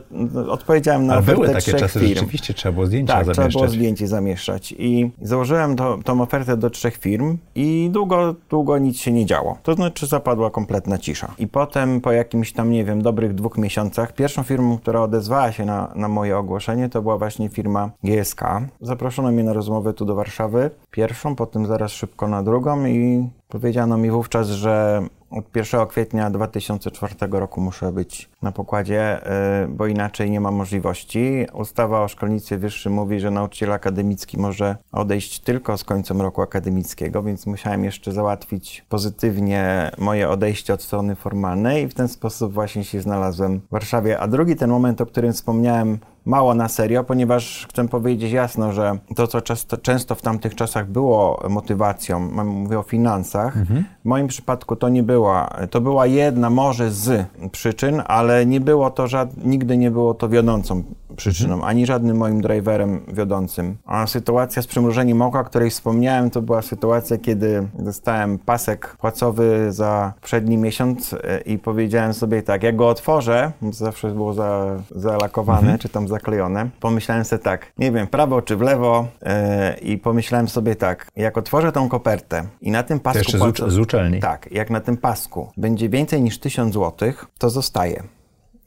odpowiedziałem 0.51 1.05
na 1.05 1.13
Ale 1.13 1.21
ofertę 1.21 1.41
były 1.41 1.53
takie 1.53 1.61
trzech 1.61 1.79
czasy, 1.79 2.10
firm. 2.13 2.19
rzeczywiście 2.25 2.53
trzeba 2.53 2.73
było 2.73 2.85
zdjęcia 2.85 3.13
Tak, 3.13 3.23
trzeba 3.23 3.33
zamieszczać. 3.35 3.61
było 3.61 3.67
zdjęcie 3.73 4.07
zamieszczać. 4.07 4.75
I 4.77 5.11
założyłem 5.21 5.75
to, 5.75 5.97
tą 6.03 6.21
ofertę 6.21 6.57
do 6.57 6.69
trzech 6.69 6.97
firm 6.97 7.37
i 7.55 7.89
długo, 7.91 8.35
długo 8.49 8.77
nic 8.77 8.97
się 8.97 9.11
nie 9.11 9.25
działo. 9.25 9.57
To 9.63 9.73
znaczy 9.73 10.07
zapadła 10.07 10.49
kompletna 10.51 10.97
cisza. 10.97 11.33
I 11.37 11.47
potem 11.47 12.01
po 12.01 12.11
jakimś 12.11 12.53
tam, 12.53 12.71
nie 12.71 12.85
wiem, 12.85 13.01
dobrych 13.01 13.35
dwóch 13.35 13.57
miesiącach, 13.57 14.13
pierwszą 14.13 14.43
firmą, 14.43 14.77
która 14.77 15.01
odezwała 15.01 15.51
się 15.51 15.65
na, 15.65 15.91
na 15.95 16.07
moje 16.07 16.37
ogłoszenie, 16.37 16.89
to 16.89 17.01
była 17.01 17.17
właśnie 17.17 17.49
firma 17.49 17.89
GSK. 18.03 18.41
Zaproszono 18.81 19.31
mnie 19.31 19.43
na 19.43 19.53
rozmowę 19.53 19.93
tu 19.93 20.05
do 20.05 20.15
Warszawy. 20.15 20.69
Pierwszą, 20.91 21.35
potem 21.35 21.65
zaraz 21.65 21.91
szybko 21.91 22.27
na 22.27 22.43
drugą 22.43 22.85
i 22.85 23.29
powiedziano 23.49 23.97
mi 23.97 24.11
wówczas, 24.11 24.47
że 24.47 25.01
od 25.31 25.55
1 25.55 25.87
kwietnia 25.87 26.29
2004 26.29 27.15
roku 27.31 27.61
muszę 27.61 27.91
być 27.91 28.29
na 28.41 28.51
pokładzie, 28.51 29.19
y, 29.63 29.67
bo 29.67 29.87
inaczej 29.87 30.31
nie 30.31 30.41
ma 30.41 30.51
możliwości. 30.51 31.45
Ustawa 31.53 32.03
o 32.03 32.07
szkolnictwie 32.07 32.57
wyższym 32.57 32.93
mówi, 32.93 33.19
że 33.19 33.31
nauczyciel 33.31 33.71
akademicki 33.71 34.39
może 34.39 34.75
odejść 34.91 35.39
tylko 35.39 35.77
z 35.77 35.83
końcem 35.83 36.21
roku 36.21 36.41
akademickiego, 36.41 37.23
więc 37.23 37.45
musiałem 37.45 37.83
jeszcze 37.83 38.11
załatwić 38.11 38.85
pozytywnie 38.89 39.91
moje 39.97 40.29
odejście 40.29 40.73
od 40.73 40.83
strony 40.83 41.15
formalnej 41.15 41.83
i 41.83 41.87
w 41.87 41.93
ten 41.93 42.07
sposób 42.07 42.53
właśnie 42.53 42.83
się 42.83 43.01
znalazłem 43.01 43.59
w 43.59 43.71
Warszawie. 43.71 44.19
A 44.19 44.27
drugi 44.27 44.55
ten 44.55 44.69
moment, 44.69 45.01
o 45.01 45.05
którym 45.05 45.33
wspomniałem, 45.33 45.99
mało 46.25 46.55
na 46.55 46.67
serio, 46.67 47.03
ponieważ 47.03 47.67
chcę 47.69 47.87
powiedzieć 47.87 48.31
jasno, 48.31 48.73
że 48.73 48.97
to, 49.15 49.27
co 49.27 49.41
często, 49.41 49.77
często 49.77 50.15
w 50.15 50.21
tamtych 50.21 50.55
czasach 50.55 50.89
było 50.89 51.43
motywacją, 51.49 52.19
mówię 52.45 52.79
o 52.79 52.83
finansach, 52.83 53.57
w 54.03 54.05
moim 54.05 54.27
przypadku 54.27 54.75
to 54.75 54.89
nie 54.89 55.03
była, 55.03 55.49
to 55.69 55.81
była 55.81 56.05
jedna 56.05 56.49
może 56.49 56.91
z 56.91 57.27
przyczyn, 57.51 58.01
ale 58.05 58.45
nie 58.45 58.59
było 58.59 58.89
to, 58.89 59.07
żad, 59.07 59.29
nigdy 59.43 59.77
nie 59.77 59.91
było 59.91 60.13
to 60.13 60.29
wiodącą 60.29 60.83
przyczyną, 61.15 61.63
ani 61.63 61.85
żadnym 61.85 62.17
moim 62.17 62.41
driverem 62.41 63.01
wiodącym. 63.07 63.77
A 63.85 64.07
sytuacja 64.07 64.61
z 64.61 64.67
przymrużeniem 64.67 65.21
oka, 65.21 65.39
o 65.39 65.43
której 65.43 65.69
wspomniałem, 65.69 66.29
to 66.29 66.41
była 66.41 66.61
sytuacja, 66.61 67.17
kiedy 67.17 67.67
dostałem 67.79 68.39
pasek 68.39 68.95
płacowy 68.99 69.71
za 69.71 70.13
przedni 70.21 70.57
miesiąc 70.57 71.13
e, 71.13 71.41
i 71.41 71.57
powiedziałem 71.57 72.13
sobie 72.13 72.43
tak, 72.43 72.63
jak 72.63 72.75
go 72.75 72.89
otworzę, 72.89 73.51
zawsze 73.71 74.11
było 74.11 74.33
za, 74.33 74.65
zalakowane, 74.95 75.79
czy 75.79 75.89
tam 75.89 76.07
zaklejone, 76.11 76.69
pomyślałem 76.79 77.25
sobie 77.25 77.43
tak, 77.43 77.71
nie 77.77 77.91
wiem, 77.91 78.07
w 78.07 78.09
prawo 78.09 78.41
czy 78.41 78.55
w 78.55 78.61
lewo 78.61 79.07
e, 79.21 79.77
i 79.81 79.97
pomyślałem 79.97 80.47
sobie 80.47 80.75
tak, 80.75 81.07
jak 81.15 81.37
otworzę 81.37 81.71
tą 81.71 81.89
kopertę 81.89 82.43
i 82.61 82.71
na 82.71 82.83
tym 82.83 82.99
pasku 82.99 83.17
jeszcze 83.17 83.69
z, 83.69 83.73
z 83.73 83.77
uczelni. 83.77 84.19
tak, 84.19 84.51
jak 84.51 84.69
na 84.69 84.79
tym 84.79 84.97
pasku 84.97 85.51
będzie 85.57 85.89
więcej 85.89 86.21
niż 86.21 86.39
1000 86.39 86.73
zł, 86.73 87.13
to 87.37 87.49
zostaje. 87.49 88.03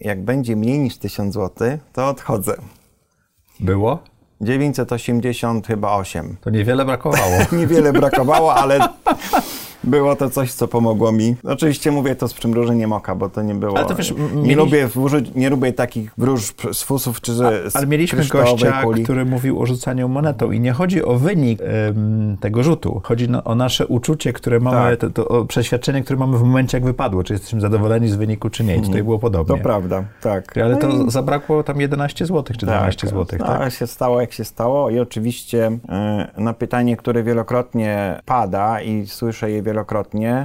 Jak 0.01 0.25
będzie 0.25 0.57
mniej 0.57 0.79
niż 0.79 0.99
1000 0.99 1.35
zł, 1.35 1.79
to 1.93 2.09
odchodzę. 2.09 2.55
Było? 3.61 3.99
980 4.41 5.67
chyba 5.67 5.97
8. 5.97 6.37
To 6.41 6.51
niewiele 6.51 6.85
brakowało. 6.85 7.37
Niewiele 7.59 7.93
brakowało, 7.93 8.55
ale 8.55 8.79
było 9.87 10.17
to 10.17 10.31
coś, 10.31 10.53
co 10.53 10.69
pomogło 10.69 11.13
mi. 11.13 11.37
Oczywiście 11.45 11.91
mówię 11.91 12.15
to 12.17 12.29
z 12.29 12.35
przymrużeniem 12.35 12.93
oka, 12.93 13.15
bo 13.15 13.29
to 13.29 13.43
nie 13.43 13.55
było... 13.55 13.77
Ale 13.79 13.87
to 13.87 13.95
wiesz, 13.95 14.11
m- 14.11 14.17
nie, 14.35 14.43
mieli- 14.43 14.55
lubię 14.57 14.87
wróżyć, 14.87 15.31
nie 15.35 15.51
lubię 15.51 15.73
takich 15.73 16.11
wróż 16.19 16.55
z 16.73 16.83
fusów 16.83 17.21
czy 17.21 17.33
z, 17.35 17.73
z 17.73 17.77
Ale 17.77 17.87
mieliśmy 17.87 18.25
gościa, 18.25 18.83
kuli. 18.83 19.05
który 19.05 19.25
mówił 19.25 19.61
o 19.61 19.67
rzucaniu 19.67 20.09
monetą 20.09 20.51
i 20.51 20.61
nie 20.61 20.73
chodzi 20.73 21.05
o 21.05 21.15
wynik 21.15 21.61
em, 21.63 22.37
tego 22.41 22.63
rzutu. 22.63 23.01
Chodzi 23.05 23.29
no, 23.29 23.45
o 23.45 23.55
nasze 23.55 23.87
uczucie, 23.87 24.33
które 24.33 24.61
mamy, 24.61 24.97
Tak. 24.97 25.01
to, 25.01 25.11
to, 25.11 25.29
o 25.29 25.45
przeświadczenie, 25.45 26.03
które 26.03 26.19
mamy 26.19 26.39
w 26.39 26.43
momencie, 26.43 26.77
jak 26.79 26.85
wypadło. 26.85 27.25
Czy 27.25 27.33
jesteśmy 27.33 27.61
zadowoleni 27.61 28.09
z 28.09 28.15
wyniku, 28.17 28.51
czy 28.51 28.65
nie. 28.65 28.77
I 28.77 28.81
tutaj 28.83 29.03
było 29.03 29.19
podobnie. 29.19 29.57
To 29.57 29.63
prawda, 29.63 30.05
tak. 30.21 30.59
Ale 30.59 30.77
to 30.77 31.11
zabrakło 31.11 31.63
tam 31.63 31.81
11 31.81 32.27
zł, 32.27 32.57
czy 32.59 32.67
12 32.67 33.07
zł, 33.07 33.27
no, 33.39 33.47
tak? 33.47 33.61
ale 33.61 33.71
się 33.71 33.87
stało 33.87 34.21
jak 34.21 34.33
się 34.33 34.45
stało 34.45 34.91
i 34.91 34.99
oczywiście 34.99 35.79
e, 35.89 36.31
na 36.39 36.53
pytanie, 36.53 36.97
które 36.97 37.23
wielokrotnie 37.23 38.21
pada 38.25 38.81
i 38.81 39.07
słyszę 39.07 39.51
je 39.51 39.63
wielokrotnie, 39.63 39.74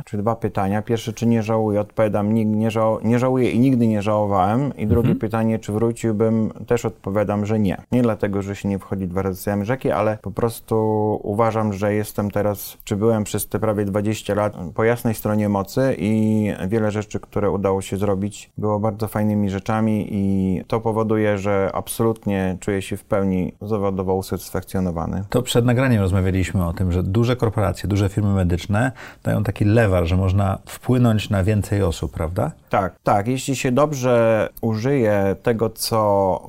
czy 0.05 0.17
dwa 0.17 0.36
pytania. 0.36 0.81
Pierwsze, 0.81 1.13
czy 1.13 1.25
nie 1.27 1.43
żałuję? 1.43 1.81
Odpowiadam, 1.81 2.33
nie, 2.33 2.45
nie, 2.45 2.71
żał, 2.71 3.00
nie 3.03 3.19
żałuję 3.19 3.51
i 3.51 3.59
nigdy 3.59 3.88
nie 3.88 4.01
żałowałem. 4.01 4.77
I 4.77 4.88
drugie 4.88 5.15
pytanie, 5.15 5.59
czy 5.59 5.71
wróciłbym? 5.71 6.51
Też 6.67 6.86
odpowiadam, 6.86 7.45
że 7.45 7.59
nie. 7.59 7.77
Nie 7.91 8.01
dlatego, 8.01 8.41
że 8.41 8.55
się 8.55 8.69
nie 8.69 8.79
wchodzi 8.79 9.07
dwa 9.07 9.21
razy 9.21 9.41
same 9.41 9.65
rzeki, 9.65 9.91
ale 9.91 10.17
po 10.21 10.31
prostu 10.31 10.75
uważam, 11.24 11.74
że 11.74 11.93
jestem 11.93 12.31
teraz, 12.31 12.77
czy 12.83 12.95
byłem 12.95 13.24
przez 13.24 13.48
te 13.48 13.59
prawie 13.59 13.86
20 13.86 14.33
lat 14.33 14.53
po 14.75 14.83
jasnej 14.83 15.15
stronie 15.15 15.50
mocy 15.50 15.95
i 15.98 16.53
wiele 16.67 16.91
rzeczy, 16.91 17.19
które 17.19 17.51
udało 17.51 17.81
się 17.81 17.98
zrobić, 17.98 18.51
było 18.57 18.79
bardzo 18.79 19.07
fajnymi 19.07 19.50
rzeczami 19.50 20.07
i 20.12 20.63
to 20.67 20.79
powoduje, 20.79 21.38
że 21.38 21.71
absolutnie 21.74 22.57
czuję 22.59 22.81
się 22.81 22.98
w 22.98 23.03
pełni 23.03 23.53
zawodowo 23.62 24.15
usatysfakcjonowany. 24.15 25.24
To 25.29 25.41
przed 25.41 25.65
nagraniem 25.65 26.01
rozmawialiśmy 26.01 26.65
o 26.65 26.74
tym, 26.74 26.91
że 26.91 27.03
duże 27.03 27.36
korporacje, 27.36 27.89
duże 27.89 28.09
firmy 28.09 28.33
medyczne 28.33 28.91
dają 29.23 29.43
taki 29.43 29.65
lewar, 29.65 30.05
że 30.05 30.17
można 30.17 30.57
wpłynąć 30.65 31.29
na 31.29 31.43
więcej 31.43 31.83
osób, 31.83 32.11
prawda? 32.11 32.51
Tak, 32.69 32.95
tak. 33.03 33.27
Jeśli 33.27 33.55
się 33.55 33.71
dobrze 33.71 34.49
użyje 34.61 35.35
tego, 35.43 35.69
co 35.69 35.99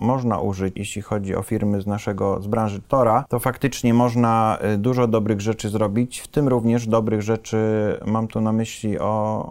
można 0.00 0.38
użyć, 0.38 0.74
jeśli 0.76 1.02
chodzi 1.02 1.34
o 1.36 1.42
firmy 1.42 1.80
z 1.82 1.86
naszego, 1.86 2.42
z 2.42 2.46
branży 2.46 2.80
Tora, 2.88 3.24
to 3.28 3.38
faktycznie 3.38 3.94
można 3.94 4.58
y, 4.74 4.78
dużo 4.78 5.06
dobrych 5.06 5.40
rzeczy 5.40 5.68
zrobić, 5.68 6.20
w 6.20 6.28
tym 6.28 6.48
również 6.48 6.86
dobrych 6.86 7.22
rzeczy, 7.22 7.58
mam 8.06 8.28
tu 8.28 8.40
na 8.40 8.52
myśli 8.52 8.98
o, 8.98 9.44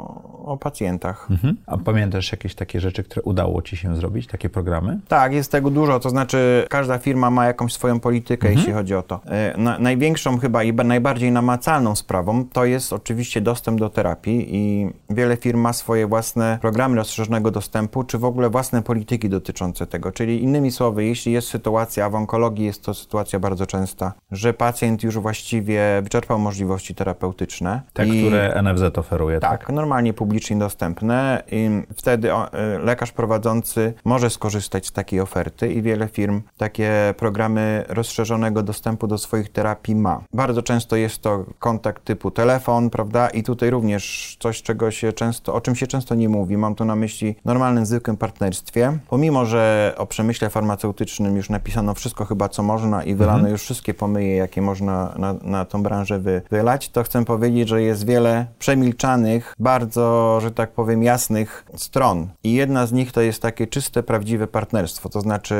o 0.46 0.58
pacjentach. 0.58 1.28
Mhm. 1.32 1.56
A 1.68 1.78
pamiętasz 1.78 2.32
jakieś 2.32 2.56
takie 2.56 2.80
rzeczy, 2.80 3.04
które 3.04 3.22
udało 3.22 3.62
ci 3.62 3.78
się 3.78 3.96
zrobić, 3.96 4.28
takie 4.28 4.50
programy? 4.50 5.00
Tak, 5.08 5.34
jest 5.34 5.52
tego 5.52 5.70
dużo, 5.70 6.00
to 6.00 6.10
znaczy 6.10 6.66
każda 6.70 6.98
firma 6.98 7.30
ma 7.30 7.46
jakąś 7.46 7.74
swoją 7.74 8.00
politykę, 8.00 8.52
jeśli 8.54 8.74
chodzi 8.74 8.96
o 8.96 9.02
to. 9.02 9.20
E, 9.26 9.54
Na, 9.58 9.80
największą 9.80 10.38
chyba 10.38 10.64
i 10.64 10.74
ba- 10.74 10.84
najbardziej 10.84 11.32
namacalną 11.32 11.96
sprawą 11.96 12.46
to 12.54 12.66
jest 12.66 12.94
oczywiście 13.00 13.42
dostęp 13.42 13.80
do 13.80 13.90
terapii 13.90 14.56
i 14.56 14.90
wiele 15.10 15.38
firm 15.38 15.60
ma 15.60 15.74
swoje 15.74 16.08
własne 16.08 16.58
programy 16.62 16.96
rozszerzonego 16.96 17.52
dostępu, 17.52 18.04
czy 18.04 18.18
w 18.18 18.26
ogóle 18.26 18.50
własne 18.50 18.82
polityki 18.84 19.30
dotyczące 19.30 19.88
tego. 19.88 20.12
Czyli 20.12 20.44
innymi 20.44 20.72
słowy, 20.72 21.06
jeśli 21.06 21.32
jest 21.32 21.48
sytuacja, 21.48 22.06
a 22.06 22.10
w 22.10 22.16
onkologii 22.16 22.66
jest 22.66 22.84
to 22.84 22.94
sytuacja 22.94 23.40
bardzo 23.40 23.66
częsta, 23.66 24.14
że 24.32 24.54
pacjent 24.54 25.04
już 25.04 25.18
właściwie 25.18 26.02
wyczerpał 26.04 26.40
możliwości 26.40 26.96
terapeutyczne. 26.96 27.82
Te, 27.94 28.08
i- 28.08 28.22
które 28.22 28.62
NFZ 28.64 28.98
oferuje, 28.98 29.40
tak? 29.40 29.60
tak, 29.66 29.70
normalnie 29.76 30.14
publicznie 30.14 30.58
dostępne. 30.58 31.44
I 31.52 31.70
wtedy 31.96 32.30
y, 32.32 32.34
lekarz 32.80 33.12
prowadzący 33.12 33.94
może 34.06 34.30
skorzystać 34.30 34.88
z 34.88 34.92
takiej 34.92 35.20
oferty 35.20 35.74
i 35.74 35.82
wiele 35.82 36.08
firm 36.08 36.42
takie 36.58 37.14
programy 37.18 37.86
rozszerzonego 37.90 38.64
dostępu 38.64 39.08
do 39.08 39.18
swoich 39.18 39.50
terapii 39.52 39.96
ma. 39.96 40.22
Bardzo 40.34 40.62
często 40.62 40.96
jest 40.96 41.22
to 41.22 41.46
kontakt 41.60 42.04
typu 42.04 42.32
telefon, 42.32 42.89
prawda? 42.90 43.30
I 43.30 43.44
tutaj 43.44 43.70
również 43.70 44.38
coś, 44.40 44.62
czego 44.62 44.92
się 44.92 45.14
często, 45.14 45.54
o 45.54 45.62
czym 45.62 45.76
się 45.76 45.88
często 45.88 46.16
nie 46.16 46.30
mówi. 46.30 46.58
Mam 46.58 46.76
tu 46.76 46.86
na 46.86 46.96
myśli 46.96 47.36
normalnym, 47.46 47.86
zwykłym 47.86 48.18
partnerstwie. 48.18 48.98
Pomimo, 49.10 49.46
że 49.46 49.94
o 49.98 50.06
przemyśle 50.06 50.50
farmaceutycznym 50.50 51.38
już 51.38 51.50
napisano 51.50 51.94
wszystko 51.94 52.26
chyba, 52.26 52.50
co 52.50 52.64
można 52.64 53.04
i 53.04 53.16
wylano 53.16 53.50
już 53.50 53.62
wszystkie 53.62 53.94
pomyje, 53.94 54.36
jakie 54.36 54.62
można 54.62 55.14
na, 55.18 55.34
na 55.34 55.66
tą 55.66 55.84
branżę 55.84 56.20
wy, 56.20 56.42
wylać, 56.52 56.90
to 56.90 57.04
chcę 57.04 57.26
powiedzieć, 57.26 57.70
że 57.70 57.82
jest 57.82 58.06
wiele 58.06 58.46
przemilczanych, 58.60 59.56
bardzo, 59.60 60.40
że 60.42 60.52
tak 60.52 60.72
powiem, 60.72 61.04
jasnych 61.04 61.66
stron. 61.76 62.28
I 62.44 62.54
jedna 62.54 62.86
z 62.86 62.92
nich 62.92 63.12
to 63.12 63.22
jest 63.22 63.42
takie 63.42 63.68
czyste, 63.68 64.04
prawdziwe 64.04 64.48
partnerstwo. 64.48 65.10
To 65.10 65.22
znaczy 65.22 65.56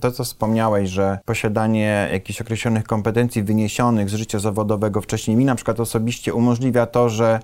to, 0.00 0.12
co 0.12 0.24
wspomniałeś, 0.24 0.90
że 0.90 1.18
posiadanie 1.24 2.08
jakichś 2.12 2.40
określonych 2.40 2.84
kompetencji 2.84 3.42
wyniesionych 3.42 4.10
z 4.10 4.14
życia 4.14 4.38
zawodowego 4.38 5.00
wcześniej 5.00 5.36
mi 5.36 5.44
na 5.44 5.54
przykład 5.54 5.80
osobiście 5.80 6.34
umożliwia 6.34 6.69
to, 6.86 7.08
że 7.08 7.40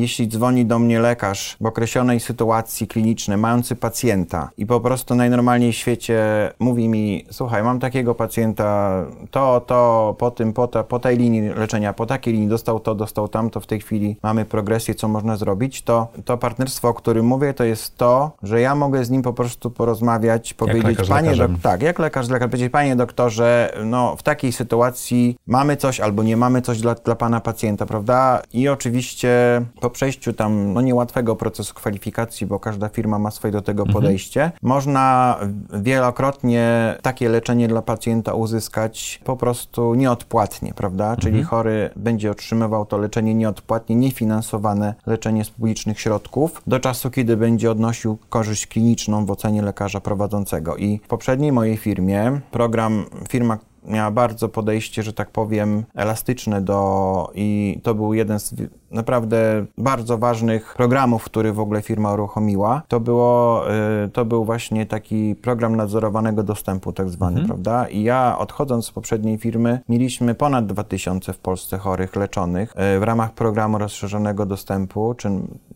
jeśli 0.00 0.28
dzwoni 0.28 0.66
do 0.66 0.78
mnie 0.78 1.00
lekarz 1.00 1.56
w 1.60 1.66
określonej 1.66 2.20
sytuacji 2.20 2.86
klinicznej, 2.88 3.38
mający 3.38 3.76
pacjenta 3.76 4.50
i 4.58 4.66
po 4.66 4.80
prostu 4.80 5.14
najnormalniej 5.14 5.72
w 5.72 5.76
świecie 5.76 6.18
mówi 6.58 6.88
mi, 6.88 7.24
słuchaj, 7.30 7.62
mam 7.62 7.80
takiego 7.80 8.14
pacjenta, 8.14 9.04
to, 9.30 9.60
to, 9.60 10.14
po 10.18 10.30
tym, 10.30 10.52
po, 10.52 10.68
te, 10.68 10.84
po 10.84 10.98
tej 10.98 11.16
linii 11.16 11.48
leczenia, 11.48 11.92
po 11.92 12.06
takiej 12.06 12.34
linii 12.34 12.48
dostał 12.48 12.80
to, 12.80 12.94
dostał 12.94 13.28
tam, 13.28 13.50
to 13.50 13.60
w 13.60 13.66
tej 13.66 13.80
chwili 13.80 14.16
mamy 14.22 14.44
progresję, 14.44 14.94
co 14.94 15.08
można 15.08 15.36
zrobić, 15.36 15.82
to 15.82 16.08
to 16.24 16.38
partnerstwo, 16.38 16.88
o 16.88 16.94
którym 16.94 17.26
mówię, 17.26 17.54
to 17.54 17.64
jest 17.64 17.96
to, 17.96 18.30
że 18.42 18.60
ja 18.60 18.74
mogę 18.74 19.04
z 19.04 19.10
nim 19.10 19.22
po 19.22 19.32
prostu 19.32 19.70
porozmawiać, 19.70 20.54
powiedzieć, 20.54 21.08
panie 21.08 21.30
dok- 21.30 21.60
tak, 21.62 21.82
jak 21.82 21.98
lekarz 21.98 22.26
z 22.26 22.30
lekarz, 22.30 22.50
powiedzieć, 22.50 22.72
panie 22.72 22.96
doktorze, 22.96 23.72
no 23.84 24.16
w 24.16 24.22
takiej 24.22 24.52
sytuacji 24.52 25.36
mamy 25.46 25.76
coś 25.76 26.00
albo 26.00 26.22
nie 26.22 26.36
mamy 26.36 26.62
coś 26.62 26.80
dla, 26.80 26.94
dla 26.94 27.14
pana 27.14 27.40
pacjenta, 27.40 27.86
prawda? 27.86 28.42
I 28.52 28.68
oczywiście 28.68 29.62
po 29.80 29.87
przejściu 29.90 30.32
tam 30.32 30.72
no, 30.72 30.80
niełatwego 30.80 31.36
procesu 31.36 31.74
kwalifikacji, 31.74 32.46
bo 32.46 32.60
każda 32.60 32.88
firma 32.88 33.18
ma 33.18 33.30
swoje 33.30 33.52
do 33.52 33.62
tego 33.62 33.82
mhm. 33.82 33.94
podejście, 33.94 34.52
można 34.62 35.36
wielokrotnie 35.72 36.94
takie 37.02 37.28
leczenie 37.28 37.68
dla 37.68 37.82
pacjenta 37.82 38.34
uzyskać 38.34 39.20
po 39.24 39.36
prostu 39.36 39.94
nieodpłatnie, 39.94 40.74
prawda? 40.74 41.16
Czyli 41.16 41.38
mhm. 41.38 41.46
chory 41.46 41.90
będzie 41.96 42.30
otrzymywał 42.30 42.86
to 42.86 42.98
leczenie 42.98 43.34
nieodpłatnie, 43.34 43.96
niefinansowane 43.96 44.94
leczenie 45.06 45.44
z 45.44 45.50
publicznych 45.50 46.00
środków 46.00 46.62
do 46.66 46.80
czasu, 46.80 47.10
kiedy 47.10 47.36
będzie 47.36 47.70
odnosił 47.70 48.18
korzyść 48.28 48.66
kliniczną 48.66 49.26
w 49.26 49.30
ocenie 49.30 49.62
lekarza 49.62 50.00
prowadzącego. 50.00 50.76
I 50.76 51.00
w 51.04 51.08
poprzedniej 51.08 51.52
mojej 51.52 51.76
firmie 51.76 52.40
program, 52.50 53.04
firma 53.28 53.58
miała 53.88 54.10
bardzo 54.10 54.48
podejście, 54.48 55.02
że 55.02 55.12
tak 55.12 55.30
powiem, 55.30 55.84
elastyczne 55.94 56.60
do 56.60 57.30
i 57.34 57.80
to 57.82 57.94
był 57.94 58.14
jeden 58.14 58.40
z 58.40 58.54
naprawdę 58.90 59.64
bardzo 59.78 60.18
ważnych 60.18 60.74
programów, 60.76 61.24
który 61.24 61.52
w 61.52 61.60
ogóle 61.60 61.82
firma 61.82 62.12
uruchomiła. 62.12 62.82
To 62.88 63.00
było, 63.00 63.64
y, 64.04 64.08
to 64.08 64.24
był 64.24 64.44
właśnie 64.44 64.86
taki 64.86 65.34
program 65.34 65.76
nadzorowanego 65.76 66.42
dostępu 66.42 66.92
tak 66.92 67.08
zwany, 67.08 67.40
mhm. 67.40 67.46
prawda? 67.46 67.88
I 67.88 68.02
ja 68.02 68.38
odchodząc 68.38 68.86
z 68.86 68.90
poprzedniej 68.90 69.38
firmy 69.38 69.80
mieliśmy 69.88 70.34
ponad 70.34 70.66
2000 70.66 71.32
w 71.32 71.38
Polsce 71.38 71.78
chorych 71.78 72.16
leczonych 72.16 72.74
y, 72.96 73.00
w 73.00 73.02
ramach 73.02 73.32
programu 73.32 73.78
rozszerzonego 73.78 74.46
dostępu, 74.46 75.14
czy 75.14 75.30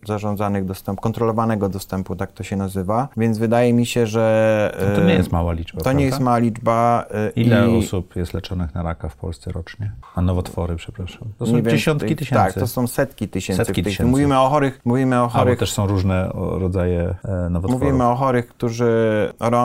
zarządzanych 0.06 0.64
dostępu, 0.64 1.02
kontrolowanego 1.02 1.68
dostępu, 1.68 2.16
tak 2.16 2.32
to 2.32 2.42
się 2.42 2.56
nazywa. 2.56 3.08
Więc 3.16 3.38
wydaje 3.38 3.72
mi 3.72 3.86
się, 3.86 4.06
że... 4.06 4.76
To, 4.94 5.00
to 5.00 5.06
nie 5.06 5.14
jest 5.14 5.32
mała 5.32 5.52
liczba, 5.52 5.78
To 5.78 5.84
prawda? 5.84 5.98
nie 5.98 6.04
jest 6.04 6.20
mała 6.20 6.38
liczba. 6.38 7.06
Ile 7.36 7.70
i... 7.70 7.78
osób 7.78 8.16
jest 8.16 8.34
leczonych 8.34 8.74
na 8.74 8.82
raka 8.82 9.08
w 9.08 9.16
Polsce 9.16 9.52
rocznie? 9.52 9.92
A 10.14 10.22
nowotwory, 10.22 10.76
przepraszam. 10.76 11.28
To 11.38 11.46
są 11.46 11.62
dziesiątki 11.62 12.16
tysięcy. 12.16 12.44
Tak, 12.44 12.54
to 12.54 12.66
są 12.66 12.86
setki 12.86 13.01
tysięcy. 13.06 13.64
Setki 13.64 13.82
tysięcy. 13.82 14.10
Mówimy 14.10 14.40
o 14.40 14.48
chorych, 14.48 14.80
mówimy 14.84 15.22
o 15.22 15.28
chorych... 15.28 15.48
Albo 15.48 15.60
też 15.60 15.72
są 15.72 15.86
różne 15.86 16.30
rodzaje 16.34 17.14
e, 17.24 17.48
nowotworów. 17.50 17.82
Mówimy 17.82 18.04
o 18.04 18.14
chorych, 18.14 18.48
którzy, 18.48 18.92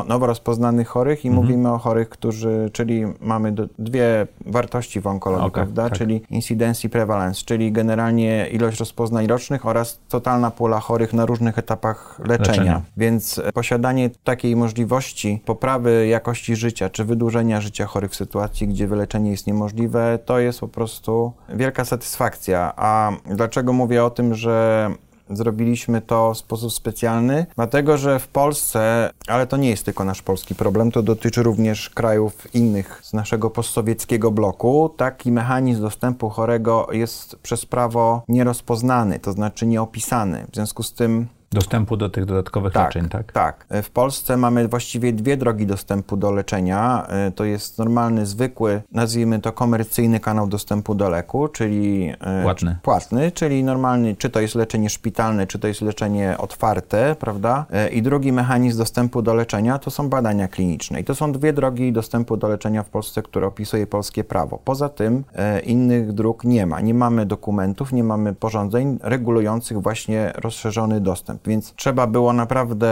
nowo 0.07 0.25
rozpoznanych 0.25 0.87
chorych 0.87 1.25
i 1.25 1.27
mhm. 1.27 1.45
mówimy 1.45 1.71
o 1.71 1.77
chorych, 1.77 2.09
którzy, 2.09 2.69
czyli 2.73 3.05
mamy 3.21 3.51
do, 3.51 3.67
dwie 3.79 4.27
wartości 4.45 5.01
w 5.01 5.07
onkologii, 5.07 5.47
okay, 5.47 5.63
prawda? 5.63 5.89
Tak. 5.89 5.97
Czyli 5.97 6.21
incidence 6.29 6.87
i 6.87 6.89
prevalence, 6.89 7.41
czyli 7.45 7.71
generalnie 7.71 8.47
ilość 8.47 8.79
rozpoznań 8.79 9.27
rocznych 9.27 9.65
oraz 9.65 9.99
totalna 10.09 10.51
pula 10.51 10.79
chorych 10.79 11.13
na 11.13 11.25
różnych 11.25 11.57
etapach 11.57 12.19
leczenia. 12.19 12.51
leczenia. 12.51 12.81
Więc 12.97 13.41
posiadanie 13.53 14.09
takiej 14.23 14.55
możliwości 14.55 15.41
poprawy 15.45 16.07
jakości 16.07 16.55
życia, 16.55 16.89
czy 16.89 17.05
wydłużenia 17.05 17.61
życia 17.61 17.85
chorych 17.85 18.11
w 18.11 18.15
sytuacji, 18.15 18.67
gdzie 18.67 18.87
wyleczenie 18.87 19.31
jest 19.31 19.47
niemożliwe, 19.47 20.19
to 20.25 20.39
jest 20.39 20.59
po 20.59 20.67
prostu 20.67 21.33
wielka 21.49 21.85
satysfakcja. 21.85 22.73
A 22.75 23.11
dlaczego 23.29 23.73
mówię 23.73 24.03
o 24.03 24.09
tym, 24.09 24.35
że 24.35 24.89
zrobiliśmy 25.29 26.01
to 26.01 26.33
w 26.33 26.37
sposób 26.37 26.71
specjalny, 26.71 27.45
dlatego 27.55 27.97
że 27.97 28.19
w 28.19 28.27
Polsce, 28.27 29.09
ale 29.27 29.47
to 29.47 29.57
nie 29.57 29.69
jest 29.69 29.85
tylko 29.85 30.03
nasz 30.03 30.21
polski 30.21 30.55
problem, 30.55 30.91
to 30.91 31.03
dotyczy 31.03 31.43
również 31.43 31.89
krajów 31.89 32.55
innych 32.55 32.99
z 33.03 33.13
naszego 33.13 33.49
postsowieckiego 33.49 34.31
bloku, 34.31 34.93
taki 34.97 35.31
mechanizm 35.31 35.81
dostępu 35.81 36.29
chorego 36.29 36.87
jest 36.91 37.35
przez 37.35 37.65
prawo 37.65 38.23
nierozpoznany, 38.27 39.19
to 39.19 39.31
znaczy 39.31 39.67
nieopisany. 39.67 40.45
W 40.51 40.55
związku 40.55 40.83
z 40.83 40.93
tym 40.93 41.27
Dostępu 41.51 41.97
do 41.97 42.09
tych 42.09 42.25
dodatkowych 42.25 42.73
tak, 42.73 42.85
leczeń, 42.85 43.09
tak? 43.09 43.31
Tak. 43.31 43.65
W 43.83 43.89
Polsce 43.89 44.37
mamy 44.37 44.67
właściwie 44.67 45.13
dwie 45.13 45.37
drogi 45.37 45.65
dostępu 45.65 46.17
do 46.17 46.31
leczenia. 46.31 47.07
E, 47.07 47.31
to 47.31 47.45
jest 47.45 47.77
normalny, 47.77 48.25
zwykły, 48.25 48.81
nazwijmy 48.91 49.39
to 49.39 49.51
komercyjny 49.51 50.19
kanał 50.19 50.47
dostępu 50.47 50.95
do 50.95 51.09
leku, 51.09 51.47
czyli 51.47 52.13
e, 52.21 52.43
płatny. 52.43 52.77
płatny, 52.83 53.31
czyli 53.31 53.63
normalny, 53.63 54.15
czy 54.15 54.29
to 54.29 54.39
jest 54.39 54.55
leczenie 54.55 54.89
szpitalne, 54.89 55.47
czy 55.47 55.59
to 55.59 55.67
jest 55.67 55.81
leczenie 55.81 56.35
otwarte, 56.37 57.15
prawda? 57.19 57.65
E, 57.71 57.89
I 57.89 58.01
drugi 58.01 58.31
mechanizm 58.31 58.77
dostępu 58.77 59.21
do 59.21 59.33
leczenia 59.33 59.79
to 59.79 59.91
są 59.91 60.09
badania 60.09 60.47
kliniczne. 60.47 60.99
I 60.99 61.03
to 61.03 61.15
są 61.15 61.31
dwie 61.31 61.53
drogi 61.53 61.91
dostępu 61.91 62.37
do 62.37 62.47
leczenia 62.47 62.83
w 62.83 62.89
Polsce, 62.89 63.21
które 63.21 63.47
opisuje 63.47 63.87
polskie 63.87 64.23
prawo. 64.23 64.59
Poza 64.65 64.89
tym 64.89 65.23
innych 65.63 66.13
dróg 66.13 66.43
nie 66.43 66.65
ma. 66.65 66.81
Nie 66.81 66.93
mamy 66.93 67.25
dokumentów, 67.25 67.93
nie 67.93 68.03
mamy 68.03 68.33
porządzeń 68.33 68.99
regulujących 69.01 69.81
właśnie 69.81 70.33
rozszerzony 70.35 71.01
dostęp. 71.01 71.36
Więc 71.45 71.73
trzeba 71.73 72.07
było 72.07 72.33
naprawdę 72.33 72.87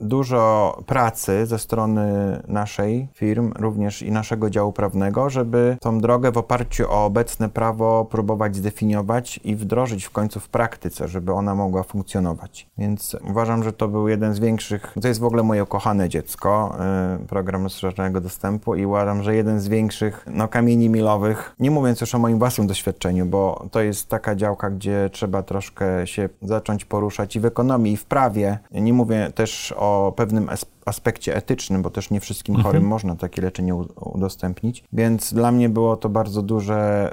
dużo 0.00 0.76
pracy 0.86 1.46
ze 1.46 1.58
strony 1.58 2.02
naszej 2.48 3.08
firm, 3.14 3.52
również 3.58 4.02
i 4.02 4.12
naszego 4.12 4.50
działu 4.50 4.72
prawnego, 4.72 5.30
żeby 5.30 5.76
tą 5.80 6.00
drogę 6.00 6.32
w 6.32 6.38
oparciu 6.38 6.90
o 6.90 7.04
obecne 7.04 7.48
prawo 7.48 8.04
próbować 8.04 8.56
zdefiniować 8.56 9.40
i 9.44 9.56
wdrożyć 9.56 10.04
w 10.04 10.10
końcu 10.10 10.40
w 10.40 10.48
praktyce, 10.48 11.08
żeby 11.08 11.32
ona 11.32 11.54
mogła 11.54 11.82
funkcjonować. 11.82 12.68
Więc 12.78 13.16
uważam, 13.30 13.64
że 13.64 13.72
to 13.72 13.88
był 13.88 14.08
jeden 14.08 14.34
z 14.34 14.38
większych, 14.38 14.94
to 15.02 15.08
jest 15.08 15.20
w 15.20 15.24
ogóle 15.24 15.42
moje 15.42 15.62
ukochane 15.62 16.08
dziecko, 16.08 16.76
y, 17.22 17.26
program 17.26 17.62
rozszerzonego 17.62 18.20
dostępu 18.20 18.74
i 18.74 18.86
uważam, 18.86 19.22
że 19.22 19.34
jeden 19.34 19.60
z 19.60 19.68
większych 19.68 20.26
no, 20.30 20.48
kamieni 20.48 20.88
milowych, 20.88 21.54
nie 21.60 21.70
mówiąc 21.70 22.00
już 22.00 22.14
o 22.14 22.18
moim 22.18 22.38
własnym 22.38 22.66
doświadczeniu, 22.66 23.26
bo 23.26 23.66
to 23.70 23.80
jest 23.80 24.08
taka 24.08 24.34
działka, 24.34 24.70
gdzie 24.70 25.10
trzeba 25.12 25.42
troszkę 25.42 26.06
się 26.06 26.28
zacząć 26.42 26.84
poruszać 26.84 27.36
i 27.36 27.40
wykonać 27.40 27.57
ekonomii 27.58 27.92
i 27.92 27.96
w 27.96 28.04
prawie. 28.04 28.58
Nie 28.72 28.92
mówię 28.92 29.32
też 29.34 29.74
o 29.76 30.12
pewnym 30.16 30.48
aspekcie 30.86 31.36
etycznym, 31.36 31.82
bo 31.82 31.90
też 31.90 32.10
nie 32.10 32.20
wszystkim 32.20 32.54
mhm. 32.54 32.66
chorym 32.66 32.88
można 32.88 33.16
takie 33.16 33.42
leczenie 33.42 33.74
udostępnić. 34.00 34.84
Więc 34.92 35.34
dla 35.34 35.52
mnie 35.52 35.68
było 35.68 35.96
to 35.96 36.08
bardzo 36.08 36.42
duże 36.42 37.12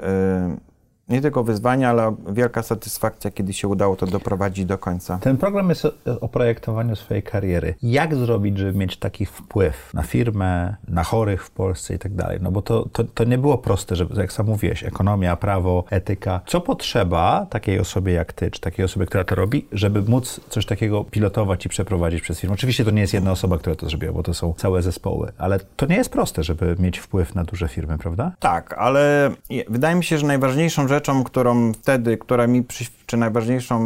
y, 0.56 0.75
nie 1.08 1.20
tylko 1.20 1.44
wyzwanie, 1.44 1.88
ale 1.88 2.16
wielka 2.32 2.62
satysfakcja, 2.62 3.30
kiedy 3.30 3.52
się 3.52 3.68
udało 3.68 3.96
to 3.96 4.06
doprowadzić 4.06 4.64
do 4.64 4.78
końca. 4.78 5.18
Ten 5.18 5.36
program 5.36 5.68
jest 5.68 5.86
o 6.20 6.28
projektowaniu 6.28 6.96
swojej 6.96 7.22
kariery. 7.22 7.74
Jak 7.82 8.14
zrobić, 8.14 8.58
żeby 8.58 8.78
mieć 8.78 8.96
taki 8.96 9.26
wpływ 9.26 9.94
na 9.94 10.02
firmę, 10.02 10.76
na 10.88 11.04
chorych 11.04 11.44
w 11.44 11.50
Polsce 11.50 11.94
i 11.94 11.98
tak 11.98 12.14
dalej? 12.14 12.38
No 12.42 12.50
bo 12.50 12.62
to, 12.62 12.88
to, 12.92 13.04
to 13.04 13.24
nie 13.24 13.38
było 13.38 13.58
proste, 13.58 13.96
żeby, 13.96 14.20
jak 14.20 14.32
sam 14.32 14.46
mówiłeś, 14.46 14.84
ekonomia, 14.84 15.36
prawo, 15.36 15.84
etyka. 15.90 16.40
Co 16.46 16.60
potrzeba 16.60 17.46
takiej 17.50 17.80
osobie 17.80 18.12
jak 18.12 18.32
ty, 18.32 18.50
czy 18.50 18.60
takiej 18.60 18.84
osobie, 18.84 19.06
która 19.06 19.24
to 19.24 19.34
robi, 19.34 19.66
żeby 19.72 20.02
móc 20.02 20.40
coś 20.48 20.66
takiego 20.66 21.04
pilotować 21.04 21.66
i 21.66 21.68
przeprowadzić 21.68 22.20
przez 22.20 22.40
firmę? 22.40 22.54
Oczywiście 22.54 22.84
to 22.84 22.90
nie 22.90 23.00
jest 23.00 23.14
jedna 23.14 23.30
osoba, 23.30 23.58
która 23.58 23.76
to 23.76 23.88
zrobiła, 23.88 24.12
bo 24.12 24.22
to 24.22 24.34
są 24.34 24.54
całe 24.56 24.82
zespoły, 24.82 25.32
ale 25.38 25.58
to 25.76 25.86
nie 25.86 25.96
jest 25.96 26.10
proste, 26.10 26.42
żeby 26.42 26.76
mieć 26.78 26.98
wpływ 26.98 27.34
na 27.34 27.44
duże 27.44 27.68
firmy, 27.68 27.98
prawda? 27.98 28.32
Tak, 28.38 28.74
ale 28.78 29.30
wydaje 29.68 29.96
mi 29.96 30.04
się, 30.04 30.18
że 30.18 30.26
najważniejszą 30.26 30.88
rzeczą 30.88 30.95
rzeczą, 30.96 31.24
którą 31.24 31.72
wtedy, 31.72 32.16
która 32.16 32.46
mi 32.46 32.62
przy, 32.62 32.84
czy 33.06 33.16
najważniejszą 33.16 33.80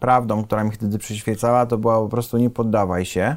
prawdą, 0.00 0.44
która 0.44 0.64
mi 0.64 0.70
wtedy 0.70 0.98
przyświecała, 0.98 1.66
to 1.66 1.78
była 1.78 2.00
po 2.00 2.08
prostu 2.08 2.38
nie 2.38 2.50
poddawaj 2.50 3.04
się. 3.04 3.36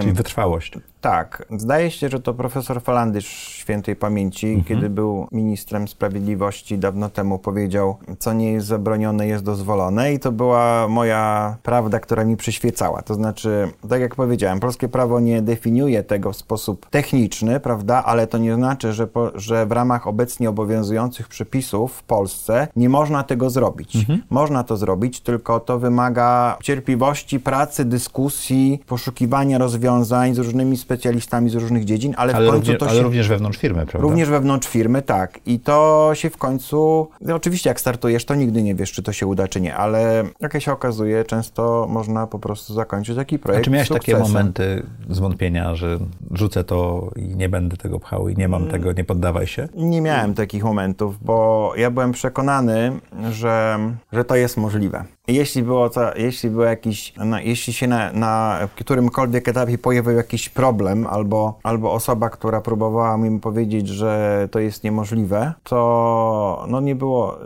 Czyli 0.00 0.12
wytrwałość. 0.12 0.72
Tak. 1.00 1.46
Zdaje 1.56 1.90
się, 1.90 2.08
że 2.08 2.20
to 2.20 2.34
profesor 2.34 2.82
Falandysz 2.82 3.26
świętej 3.26 3.96
pamięci, 3.96 4.46
mhm. 4.46 4.64
kiedy 4.64 4.90
był 4.90 5.28
ministrem 5.32 5.88
sprawiedliwości 5.88 6.78
dawno 6.78 7.08
temu, 7.08 7.38
powiedział, 7.38 7.96
co 8.18 8.32
nie 8.32 8.52
jest 8.52 8.66
zabronione, 8.66 9.26
jest 9.26 9.44
dozwolone 9.44 10.12
i 10.12 10.18
to 10.18 10.32
była 10.32 10.88
moja 10.88 11.56
prawda, 11.62 12.00
która 12.00 12.24
mi 12.24 12.36
przyświecała. 12.36 13.02
To 13.02 13.14
znaczy, 13.14 13.68
tak 13.88 14.00
jak 14.00 14.14
powiedziałem, 14.14 14.60
polskie 14.60 14.88
prawo 14.88 15.20
nie 15.20 15.42
definiuje 15.42 16.02
tego 16.02 16.32
w 16.32 16.36
sposób 16.36 16.86
techniczny, 16.90 17.60
prawda, 17.60 18.04
ale 18.04 18.26
to 18.26 18.38
nie 18.38 18.54
znaczy, 18.54 18.92
że, 18.92 19.06
po, 19.06 19.30
że 19.34 19.66
w 19.66 19.72
ramach 19.72 20.06
obecnie 20.06 20.48
obowiązujących 20.48 21.28
przepisów 21.28 21.92
w 21.92 22.02
Polsce 22.02 22.68
nie 22.76 22.88
można 22.88 23.22
tego 23.22 23.50
zrobić. 23.50 23.96
Mhm. 23.96 24.22
Można 24.30 24.64
to 24.68 24.76
zrobić, 24.76 25.20
tylko 25.20 25.60
to 25.60 25.78
wymaga 25.78 26.56
cierpliwości, 26.62 27.40
pracy, 27.40 27.84
dyskusji, 27.84 28.80
poszukiwania 28.86 29.58
rozwiązań 29.58 30.34
z 30.34 30.38
różnymi 30.38 30.76
specjalistami 30.76 31.50
z 31.50 31.54
różnych 31.54 31.84
dziedzin, 31.84 32.14
ale, 32.16 32.34
ale 32.34 32.46
w 32.46 32.50
końcu 32.50 32.72
również, 32.72 32.78
to 32.80 32.86
się... 32.86 32.92
Ale 32.92 33.02
również 33.02 33.28
wewnątrz 33.28 33.58
firmy, 33.58 33.86
prawda? 33.86 34.08
Również 34.08 34.28
wewnątrz 34.28 34.68
firmy, 34.68 35.02
tak. 35.02 35.40
I 35.46 35.60
to 35.60 36.10
się 36.14 36.30
w 36.30 36.36
końcu... 36.36 37.08
No 37.20 37.34
oczywiście 37.34 37.70
jak 37.70 37.80
startujesz, 37.80 38.24
to 38.24 38.34
nigdy 38.34 38.62
nie 38.62 38.74
wiesz, 38.74 38.92
czy 38.92 39.02
to 39.02 39.12
się 39.12 39.26
uda, 39.26 39.48
czy 39.48 39.60
nie, 39.60 39.76
ale 39.76 40.24
jak 40.40 40.62
się 40.62 40.72
okazuje, 40.72 41.24
często 41.24 41.86
można 41.90 42.26
po 42.26 42.38
prostu 42.38 42.74
zakończyć 42.74 43.16
taki 43.16 43.38
projekt 43.38 43.62
A 43.62 43.64
czy 43.64 43.70
miałeś 43.70 43.88
takie 43.88 44.18
momenty 44.18 44.86
zwątpienia, 45.10 45.74
że 45.74 45.98
rzucę 46.30 46.64
to 46.64 47.10
i 47.16 47.22
nie 47.22 47.48
będę 47.48 47.76
tego 47.76 48.00
pchał 48.00 48.28
i 48.28 48.36
nie 48.36 48.48
mam 48.48 48.62
mm. 48.62 48.72
tego, 48.72 48.92
nie 48.92 49.04
poddawaj 49.04 49.46
się? 49.46 49.68
Nie 49.74 50.00
miałem 50.00 50.34
takich 50.34 50.64
momentów, 50.64 51.24
bo 51.24 51.72
ja 51.76 51.90
byłem 51.90 52.12
przekonany, 52.12 52.92
że, 53.30 53.78
że 54.12 54.24
to 54.24 54.36
jest 54.36 54.56
możliwe. 54.58 55.04
Jeśli 55.28 55.62
było, 55.62 55.90
to, 55.90 56.16
jeśli 56.16 56.50
było 56.50 56.64
jakiś, 56.64 57.14
no, 57.16 57.40
jeśli 57.40 57.72
się 57.72 57.86
na, 57.86 58.12
na 58.12 58.58
którymkolwiek 58.76 59.48
etapie 59.48 59.78
pojawił 59.78 60.12
jakiś 60.12 60.48
problem, 60.48 61.06
albo, 61.06 61.58
albo 61.62 61.92
osoba, 61.92 62.30
która 62.30 62.60
próbowała 62.60 63.16
mi 63.16 63.40
powiedzieć, 63.40 63.88
że 63.88 64.48
to 64.50 64.58
jest 64.58 64.84
niemożliwe, 64.84 65.52
to 65.62 66.64
no 66.68 66.80
nie 66.80 66.94
było, 66.94 67.38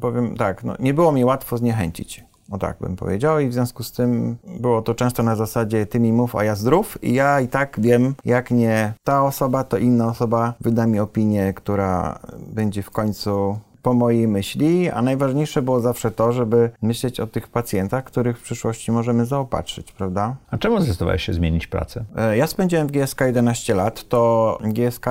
powiem 0.00 0.36
tak, 0.36 0.64
no, 0.64 0.74
nie 0.78 0.94
było 0.94 1.12
mi 1.12 1.24
łatwo 1.24 1.56
zniechęcić. 1.56 2.24
O 2.50 2.58
tak 2.58 2.76
bym 2.80 2.96
powiedział 2.96 3.40
i 3.40 3.48
w 3.48 3.52
związku 3.52 3.82
z 3.82 3.92
tym 3.92 4.36
było 4.60 4.82
to 4.82 4.94
często 4.94 5.22
na 5.22 5.36
zasadzie 5.36 5.86
ty 5.86 6.00
mi 6.00 6.12
mów, 6.12 6.36
a 6.36 6.44
ja 6.44 6.54
zdrów 6.54 6.98
i 7.02 7.14
ja 7.14 7.40
i 7.40 7.48
tak 7.48 7.76
wiem, 7.80 8.14
jak 8.24 8.50
nie 8.50 8.92
ta 9.04 9.24
osoba, 9.24 9.64
to 9.64 9.78
inna 9.78 10.06
osoba 10.06 10.54
wyda 10.60 10.86
mi 10.86 11.00
opinię, 11.00 11.52
która 11.52 12.18
będzie 12.38 12.82
w 12.82 12.90
końcu 12.90 13.58
po 13.84 13.94
mojej 13.94 14.28
myśli, 14.28 14.90
a 14.90 15.02
najważniejsze 15.02 15.62
było 15.62 15.80
zawsze 15.80 16.10
to, 16.10 16.32
żeby 16.32 16.70
myśleć 16.82 17.20
o 17.20 17.26
tych 17.26 17.48
pacjentach, 17.48 18.04
których 18.04 18.38
w 18.38 18.42
przyszłości 18.42 18.92
możemy 18.92 19.26
zaopatrzyć, 19.26 19.92
prawda? 19.92 20.36
A 20.50 20.58
czemu 20.58 20.80
zdecydowałeś 20.80 21.22
się 21.22 21.32
zmienić 21.32 21.66
pracę? 21.66 22.04
E, 22.16 22.36
ja 22.36 22.46
spędziłem 22.46 22.86
w 22.86 22.90
GSK 22.90 23.20
11 23.20 23.74
lat, 23.74 24.08
to 24.08 24.58
GSK, 24.64 25.06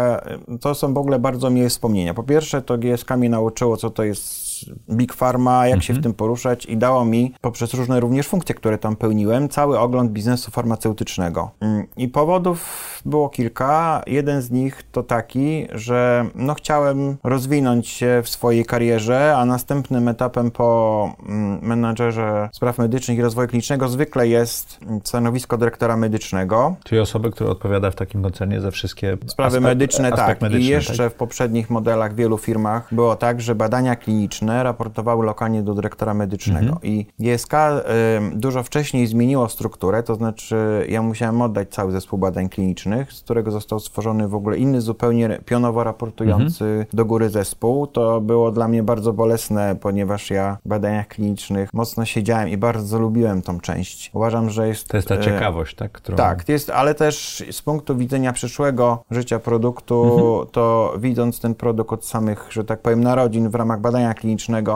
to 0.62 0.76
są 0.76 0.94
w 0.94 0.98
ogóle 0.98 1.20
bardzo 1.20 1.50
miłe 1.50 1.70
wspomnienia. 1.70 2.14
Po 2.14 2.24
pierwsze, 2.24 2.62
to 2.62 2.78
GSK 2.78 3.18
mnie 3.18 3.30
nauczyło, 3.30 3.78
co 3.78 3.90
to 3.90 4.04
jest 4.04 4.53
Big 4.90 5.14
Pharma, 5.14 5.68
jak 5.68 5.76
mhm. 5.76 5.82
się 5.82 5.94
w 5.94 5.98
mhm. 5.98 6.04
tym 6.04 6.14
poruszać 6.14 6.66
i 6.66 6.78
dało 6.78 7.06
mi, 7.06 7.34
poprzez 7.42 7.74
różne 7.74 8.00
również 8.00 8.28
funkcje, 8.28 8.56
które 8.56 8.78
tam 8.78 8.96
pełniłem, 8.96 9.50
cały 9.50 9.80
ogląd 9.80 10.12
biznesu 10.12 10.52
farmaceutycznego. 10.52 11.52
Mm, 11.60 11.88
I 11.98 12.08
powodów 12.08 12.84
było 13.06 13.30
kilka. 13.30 14.04
Jeden 14.08 14.42
z 14.42 14.52
nich 14.52 14.84
to 14.92 15.04
taki, 15.04 15.68
że 15.72 16.26
no 16.36 16.54
chciałem 16.54 17.18
rozwinąć 17.24 17.88
się 17.88 18.22
w 18.24 18.30
swojej 18.30 18.66
karierze, 18.66 19.38
a 19.38 19.46
następnym 19.46 20.08
etapem 20.08 20.52
po 20.52 21.10
mm, 21.26 21.60
menadżerze 21.62 22.50
spraw 22.54 22.78
medycznych 22.78 23.18
i 23.18 23.22
rozwoju 23.22 23.48
klinicznego 23.48 23.90
zwykle 23.90 24.28
jest 24.28 24.80
stanowisko 25.04 25.58
dyrektora 25.58 25.98
medycznego. 25.98 26.76
Czyli 26.84 27.02
osoby, 27.02 27.32
która 27.32 27.50
odpowiada 27.50 27.92
w 27.92 27.96
takim 27.96 28.24
koncernie 28.24 28.62
za 28.62 28.72
wszystkie 28.72 29.18
sprawy 29.28 29.48
aspekt, 29.48 29.64
medyczne, 29.64 30.12
tak. 30.12 30.42
Medyczny, 30.42 30.66
I 30.66 30.68
jeszcze 30.68 30.98
tak? 30.98 31.14
w 31.14 31.16
poprzednich 31.16 31.70
modelach 31.70 32.14
w 32.14 32.16
wielu 32.16 32.38
firmach 32.38 32.94
było 32.94 33.16
tak, 33.16 33.42
że 33.42 33.56
badania 33.56 33.96
kliniczne 33.96 34.53
raportowały 34.64 35.26
lokalnie 35.26 35.64
do 35.64 35.74
dyrektora 35.74 36.14
medycznego. 36.14 36.74
Mhm. 36.74 36.84
I 36.84 37.06
GSK 37.20 37.54
y, 37.54 38.36
dużo 38.36 38.64
wcześniej 38.64 39.08
zmieniło 39.08 39.50
strukturę, 39.50 40.04
to 40.04 40.16
znaczy 40.16 40.86
ja 40.90 41.02
musiałem 41.02 41.42
oddać 41.42 41.70
cały 41.70 41.92
zespół 41.92 42.20
badań 42.20 42.50
klinicznych 42.50 43.14
z 43.14 43.22
którego 43.22 43.52
został 43.52 43.80
stworzony 43.80 44.28
w 44.28 44.36
ogóle 44.36 44.58
inny, 44.58 44.82
zupełnie 44.82 45.40
pionowo 45.46 45.84
raportujący 45.84 46.66
mhm. 46.66 46.86
do 46.94 47.06
góry 47.06 47.30
zespół. 47.30 47.88
To 47.88 48.22
było 48.22 48.52
dla 48.52 48.68
mnie 48.68 48.84
bardzo 48.84 49.14
bolesne, 49.14 49.76
ponieważ 49.82 50.30
ja 50.30 50.58
w 50.66 50.68
badaniach 50.68 51.08
klinicznych 51.08 51.74
mocno 51.74 52.06
siedziałem 52.06 52.50
i 52.50 52.58
bardzo 52.58 53.00
lubiłem 53.00 53.42
tą 53.42 53.60
część. 53.60 54.12
Uważam, 54.14 54.50
że 54.50 54.68
jest... 54.68 54.88
To 54.88 54.98
jest 54.98 55.08
ta 55.08 55.16
e, 55.16 55.20
ciekawość, 55.20 55.76
tak? 55.76 55.92
Którą... 55.92 56.18
Tak, 56.18 56.50
jest, 56.50 56.70
ale 56.70 56.96
też 56.96 57.44
z 57.52 57.62
punktu 57.62 57.98
widzenia 57.98 58.34
przyszłego 58.34 59.04
życia 59.12 59.40
produktu, 59.40 60.04
mhm. 60.04 60.48
to 60.52 60.94
widząc 60.98 61.40
ten 61.40 61.56
produkt 61.56 61.94
od 61.94 62.06
samych, 62.06 62.48
że 62.50 62.64
tak 62.64 62.82
powiem, 62.82 63.04
narodzin 63.04 63.50
w 63.50 63.56
ramach 63.56 63.82
badania 63.82 64.14
klinicznego, 64.14 64.33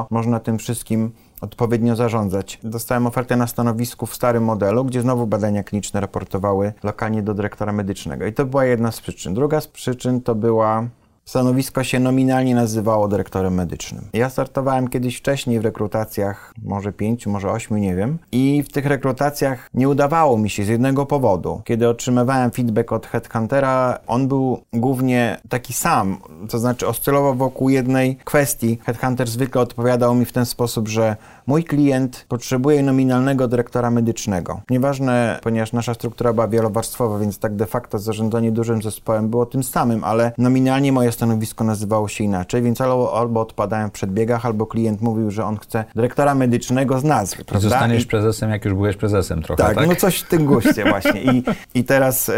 można 0.10 0.40
tym 0.40 0.58
wszystkim 0.58 1.12
odpowiednio 1.42 1.96
zarządzać. 1.96 2.60
Dostałem 2.64 3.08
ofertę 3.08 3.36
na 3.36 3.48
stanowisku 3.48 4.06
w 4.06 4.16
starym 4.16 4.44
modelu, 4.44 4.86
gdzie 4.86 5.02
znowu 5.02 5.28
badania 5.28 5.64
kliniczne 5.64 6.02
raportowały 6.02 6.74
lokalnie 6.84 7.24
do 7.24 7.34
dyrektora 7.34 7.74
medycznego. 7.74 8.26
I 8.26 8.34
to 8.34 8.46
była 8.46 8.66
jedna 8.66 8.92
z 8.92 9.02
przyczyn. 9.02 9.34
Druga 9.34 9.62
z 9.62 9.68
przyczyn 9.68 10.22
to 10.22 10.36
była 10.36 10.84
Stanowisko 11.28 11.84
się 11.84 12.00
nominalnie 12.00 12.56
nazywało 12.56 13.08
dyrektorem 13.08 13.54
medycznym. 13.54 14.10
Ja 14.14 14.30
startowałem 14.30 14.88
kiedyś 14.88 15.18
wcześniej 15.18 15.60
w 15.60 15.64
rekrutacjach, 15.64 16.54
może 16.64 16.94
pięciu, 16.94 17.30
może 17.30 17.52
ośmiu, 17.52 17.78
nie 17.78 17.96
wiem. 17.96 18.18
I 18.32 18.64
w 18.64 18.72
tych 18.72 18.86
rekrutacjach 18.86 19.70
nie 19.74 19.90
udawało 19.90 20.38
mi 20.38 20.50
się 20.50 20.64
z 20.64 20.68
jednego 20.68 21.06
powodu. 21.06 21.62
Kiedy 21.66 21.90
otrzymywałem 21.90 22.52
feedback 22.52 22.92
od 22.92 23.08
headhuntera, 23.08 24.00
on 24.08 24.28
był 24.28 24.60
głównie 24.74 25.38
taki 25.50 25.74
sam, 25.74 26.18
to 26.50 26.60
znaczy 26.60 26.88
oscylował 26.88 27.36
wokół 27.36 27.70
jednej 27.70 28.16
kwestii. 28.16 28.80
Headhunter 28.86 29.28
zwykle 29.28 29.62
odpowiadał 29.62 30.16
mi 30.16 30.26
w 30.26 30.32
ten 30.32 30.46
sposób, 30.46 30.88
że 30.88 31.16
mój 31.48 31.64
klient 31.64 32.26
potrzebuje 32.28 32.84
nominalnego 32.84 33.48
dyrektora 33.48 33.92
medycznego. 33.92 34.62
Nieważne, 34.70 35.40
ponieważ 35.44 35.74
nasza 35.74 35.94
struktura 35.94 36.34
była 36.34 36.48
wielowarstwowa, 36.48 37.20
więc 37.20 37.40
tak 37.40 37.56
de 37.56 37.66
facto 37.66 38.00
zarządzanie 38.00 38.52
dużym 38.52 38.82
zespołem 38.82 39.30
było 39.30 39.46
tym 39.46 39.64
samym, 39.64 40.04
ale 40.04 40.32
nominalnie 40.38 40.92
moje 40.92 41.12
stanowisko 41.18 41.64
nazywało 41.64 42.08
się 42.08 42.24
inaczej, 42.24 42.62
więc 42.62 42.82
albo, 42.82 43.20
albo 43.20 43.42
odpadałem 43.42 43.90
w 43.90 43.92
przedbiegach, 43.92 44.46
albo 44.46 44.66
klient 44.66 45.02
mówił, 45.02 45.32
że 45.32 45.46
on 45.46 45.58
chce 45.58 45.86
dyrektora 45.96 46.36
medycznego 46.36 47.00
z 47.00 47.04
nazwy. 47.04 47.46
Prawda? 47.46 47.70
Zostaniesz 47.70 48.04
I, 48.04 48.08
prezesem, 48.08 48.50
jak 48.50 48.66
już 48.66 48.74
byłeś 48.74 48.96
prezesem 48.96 49.42
trochę, 49.42 49.64
tak? 49.64 49.76
tak? 49.76 49.88
no 49.88 49.96
coś 49.96 50.20
w 50.20 50.28
tym 50.28 50.46
guście 50.46 50.84
właśnie. 50.90 51.22
I, 51.22 51.44
i 51.74 51.84
teraz 51.84 52.30
y, 52.30 52.34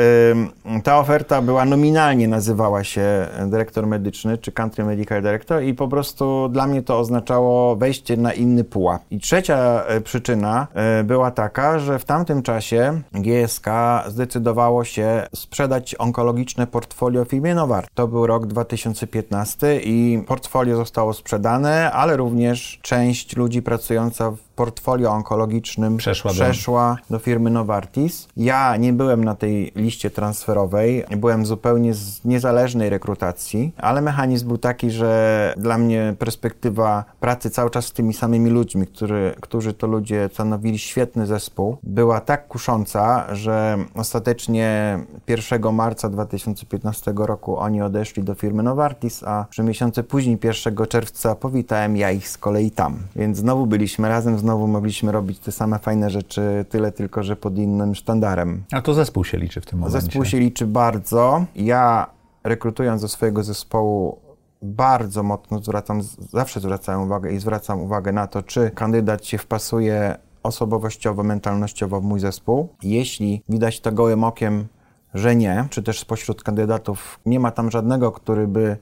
ta 0.84 1.00
oferta 1.00 1.42
była 1.42 1.65
nominalnie 1.65 2.28
nazywała 2.28 2.84
się 2.84 3.28
dyrektor 3.48 3.88
medyczny, 3.88 4.38
czy 4.38 4.52
country 4.52 4.86
medical 4.86 5.22
director 5.22 5.63
i 5.63 5.74
po 5.74 5.88
prostu 5.88 6.50
dla 6.50 6.68
mnie 6.68 6.82
to 6.82 7.00
oznaczało 7.00 7.76
wejście 7.76 8.18
na 8.18 8.34
inny 8.34 8.63
pułap. 8.63 9.02
I 9.12 9.20
trzecia 9.20 9.84
y, 9.98 10.02
przyczyna 10.02 10.68
y, 11.00 11.04
była 11.04 11.32
taka, 11.32 11.80
że 11.80 12.00
w 12.00 12.06
tamtym 12.06 12.42
czasie 12.42 13.02
GSK 13.13 13.68
zdecydowało 14.08 14.84
się 14.84 15.28
sprzedać 15.36 15.96
onkologiczne 15.96 16.68
portfolio 16.68 17.26
firmie 17.26 17.56
Nowart. 17.56 17.89
To 17.94 18.08
był 18.08 18.28
rok 18.28 18.46
2000 18.46 18.68
2015 18.69 19.79
i 19.84 20.23
portfolio 20.27 20.77
zostało 20.77 21.13
sprzedane, 21.13 21.91
ale 21.91 22.17
również 22.17 22.79
część 22.82 23.36
ludzi 23.36 23.62
pracująca 23.62 24.32
w 24.32 24.48
portfolio 24.60 25.12
onkologicznym 25.12 25.98
przeszła, 25.98 26.32
przeszła 26.32 26.98
do... 27.10 27.17
do... 27.17 27.24
firmy 27.24 27.50
Novartis. 27.50 28.28
Ja 28.38 28.78
nie 28.78 28.93
byłem 28.93 29.24
na 29.24 29.36
tej 29.36 29.72
liście 29.76 30.10
transferowej, 30.10 31.04
byłem 31.17 31.45
zupełnie 31.45 31.93
z 31.93 32.26
niezależnej 32.26 32.89
rekrutacji, 32.89 33.74
ale 33.78 34.02
mechanizm 34.02 34.48
był 34.48 34.58
taki, 34.58 34.91
że 34.91 35.54
dla 35.58 35.78
mnie 35.78 36.15
perspektywa 36.19 37.04
pracy 37.19 37.50
cały 37.50 37.69
czas 37.69 37.86
z 37.86 37.91
tymi 37.91 38.13
samymi 38.13 38.50
ludźmi, 38.50 38.88
którzy, 38.88 39.36
którzy 39.41 39.74
to 39.74 39.88
ludzie 39.88 40.30
stanowili 40.34 40.80
świetny 40.80 41.26
zespół, 41.26 41.78
była 41.84 42.22
tak 42.22 42.48
kusząca, 42.48 43.36
że 43.36 43.78
ostatecznie 43.95 45.00
1 45.28 45.74
marca 45.74 46.10
2015 46.10 47.13
roku 47.15 47.58
oni 47.58 47.82
odeszli 47.82 48.24
do 48.24 48.36
firmy 48.36 48.63
Novartis, 48.63 49.24
a 49.24 49.45
trzy 49.50 49.63
miesiące 49.63 50.04
później, 50.04 50.38
1 50.43 50.88
czerwca, 50.88 51.36
powitałem 51.36 51.98
ja 51.98 52.12
ich 52.12 52.30
z 52.30 52.38
kolei 52.38 52.72
tam. 52.72 53.00
Więc 53.15 53.38
znowu 53.38 53.65
byliśmy 53.65 54.10
razem, 54.10 54.39
znowu 54.39 54.48
mogliśmy 54.57 55.12
robić 55.12 55.39
te 55.39 55.51
same 55.51 55.79
fajne 55.79 56.09
rzeczy, 56.09 56.65
tyle 56.69 56.91
tylko, 56.91 57.23
że 57.23 57.35
pod 57.35 57.57
innym 57.57 57.95
sztandarem. 57.95 58.63
A 58.71 58.81
to 58.81 58.93
zespół 58.93 59.23
się 59.23 59.38
liczy 59.38 59.62
w 59.62 59.65
tym 59.65 59.79
momencie. 59.79 60.01
Zespół 60.01 60.25
się 60.25 60.39
liczy 60.39 60.67
bardzo. 60.67 61.45
Ja 61.55 62.09
rekrutując 62.43 63.01
do 63.01 63.07
swojego 63.07 63.43
zespołu 63.43 64.19
bardzo 64.62 65.23
mocno 65.23 65.59
zwracam, 65.59 66.01
zawsze 66.29 66.59
zwracam 66.59 67.01
uwagę 67.01 67.31
i 67.31 67.39
zwracam 67.39 67.81
uwagę 67.81 68.12
na 68.12 68.27
to, 68.27 68.43
czy 68.43 68.71
kandydat 68.71 69.25
się 69.25 69.38
wpasuje 69.38 70.15
osobowościowo, 70.43 71.23
mentalnościowo 71.23 72.01
w 72.01 72.03
mój 72.03 72.19
zespół. 72.19 72.69
Jeśli 72.83 73.43
widać 73.49 73.81
to 73.81 73.91
gołym 73.91 74.23
okiem, 74.23 74.67
że 75.13 75.35
nie, 75.35 75.67
czy 75.69 75.83
też 75.83 75.99
spośród 75.99 76.43
kandydatów 76.43 77.19
nie 77.25 77.39
ma 77.39 77.51
tam 77.51 77.71
żadnego, 77.71 78.12
który 78.12 78.47
by 78.47 78.77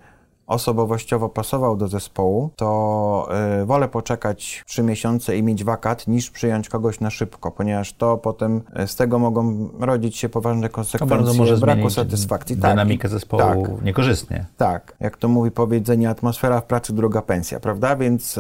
osobowościowo 0.48 1.30
pasował 1.30 1.78
do 1.78 1.88
zespołu, 1.88 2.50
to 2.56 3.30
y, 3.62 3.66
wolę 3.66 3.88
poczekać 3.88 4.64
trzy 4.68 4.84
miesiące 4.84 5.38
i 5.38 5.44
mieć 5.44 5.64
wakat, 5.64 6.08
niż 6.08 6.32
przyjąć 6.32 6.70
kogoś 6.70 7.00
na 7.00 7.10
szybko, 7.10 7.52
ponieważ 7.52 7.94
to 7.94 8.18
potem 8.18 8.62
y, 8.84 8.88
z 8.88 8.96
tego 8.96 9.20
mogą 9.20 9.70
rodzić 9.80 10.18
się 10.18 10.30
poważne 10.30 10.70
konsekwencje 10.70 11.38
może 11.38 11.58
braku 11.58 11.90
satysfakcji. 11.90 12.58
Tak, 12.58 12.72
dynamikę 12.72 13.02
tak, 13.02 13.12
zespołu 13.12 13.68
tak, 13.68 13.86
niekorzystnie. 13.86 14.46
Tak, 14.58 14.96
jak 15.00 15.18
to 15.18 15.28
mówi 15.28 15.52
powiedzenie, 15.52 16.10
atmosfera 16.10 16.62
w 16.62 16.66
pracy, 16.66 16.94
druga 16.94 17.22
pensja, 17.22 17.60
prawda? 17.60 17.96
Więc... 17.96 18.40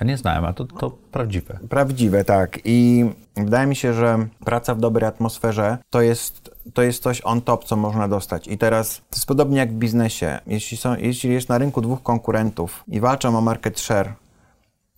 a 0.00 0.04
nie 0.04 0.16
znałem, 0.16 0.44
a 0.44 0.52
to, 0.52 0.64
to 0.64 0.90
prawdziwe. 1.12 1.58
Prawdziwe, 1.68 2.24
tak. 2.24 2.58
I 2.64 3.04
wydaje 3.36 3.66
mi 3.66 3.76
się, 3.76 3.92
że 3.92 4.26
praca 4.44 4.74
w 4.74 4.80
dobrej 4.80 5.08
atmosferze 5.08 5.78
to 5.90 6.00
jest 6.00 6.57
to 6.74 6.82
jest 6.82 7.02
coś 7.02 7.20
on 7.24 7.42
top, 7.42 7.64
co 7.64 7.76
można 7.76 8.08
dostać. 8.08 8.48
I 8.48 8.58
teraz 8.58 8.96
to 8.96 9.16
jest 9.16 9.26
podobnie 9.26 9.58
jak 9.58 9.72
w 9.72 9.76
biznesie. 9.76 10.38
Jeśli, 10.46 10.76
są, 10.76 10.96
jeśli 10.96 11.32
jest 11.32 11.48
na 11.48 11.58
rynku 11.58 11.80
dwóch 11.80 12.02
konkurentów 12.02 12.84
i 12.88 13.00
walczą 13.00 13.38
o 13.38 13.40
market 13.40 13.80
share, 13.80 14.12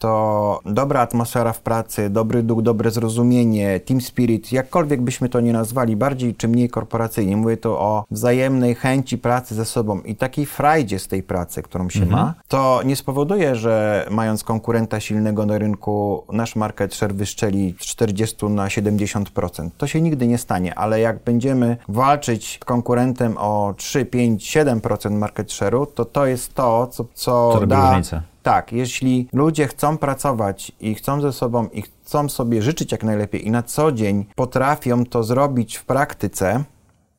to 0.01 0.61
dobra 0.65 1.01
atmosfera 1.01 1.53
w 1.53 1.61
pracy, 1.61 2.11
dobry 2.11 2.43
duch, 2.43 2.63
dobre 2.63 2.91
zrozumienie, 2.91 3.81
team 3.81 4.01
spirit, 4.01 4.53
jakkolwiek 4.53 5.01
byśmy 5.01 5.29
to 5.29 5.41
nie 5.41 5.53
nazwali, 5.53 5.97
bardziej 5.97 6.35
czy 6.35 6.49
mniej 6.49 6.69
korporacyjnie, 6.69 7.37
mówię 7.37 7.57
tu 7.57 7.73
o 7.73 8.05
wzajemnej 8.11 8.75
chęci 8.75 9.19
pracy 9.19 9.55
ze 9.55 9.65
sobą 9.65 10.01
i 10.01 10.17
takiej 10.17 10.47
frajdzie 10.47 10.99
z 10.99 11.09
tej 11.09 11.23
pracy, 11.23 11.63
którą 11.63 11.91
się 11.91 12.03
mhm. 12.03 12.23
ma, 12.23 12.35
to 12.49 12.81
nie 12.85 12.97
spowoduje, 12.97 13.55
że 13.55 14.07
mając 14.11 14.45
konkurenta 14.45 15.01
silnego 15.01 15.47
na 15.47 15.59
rynku, 15.59 16.25
nasz 16.33 16.57
market 16.57 16.95
share 16.95 17.15
wyszczeli 17.15 17.75
z 17.81 17.87
40 17.87 18.47
na 18.47 18.67
70%. 18.67 19.69
To 19.79 19.87
się 19.87 20.01
nigdy 20.01 20.27
nie 20.27 20.39
stanie, 20.39 20.75
ale 20.75 21.01
jak 21.01 21.25
będziemy 21.25 21.77
walczyć 21.89 22.59
z 22.63 22.65
konkurentem 22.65 23.35
o 23.39 23.75
3, 23.77 24.05
5, 24.05 24.57
7% 24.57 25.11
market 25.11 25.49
share'u, 25.49 25.87
to 25.95 26.05
to 26.05 26.27
jest 26.27 26.55
to, 26.55 26.87
co, 26.87 27.05
co, 27.15 27.53
co 27.53 27.67
da, 27.67 27.91
różnicę 27.91 28.30
tak, 28.43 28.73
jeśli 28.73 29.29
ludzie 29.33 29.67
chcą 29.67 29.99
pracować 29.99 30.73
i 30.81 30.95
chcą 30.95 31.21
ze 31.21 31.33
sobą 31.33 31.69
i 31.69 31.83
chcą 31.83 32.29
sobie 32.29 32.63
życzyć 32.63 32.93
jak 32.93 33.05
najlepiej 33.05 33.47
i 33.47 33.51
na 33.51 33.63
co 33.63 33.93
dzień 33.93 34.25
potrafią 34.35 35.05
to 35.05 35.25
zrobić 35.25 35.77
w 35.77 35.85
praktyce, 35.85 36.65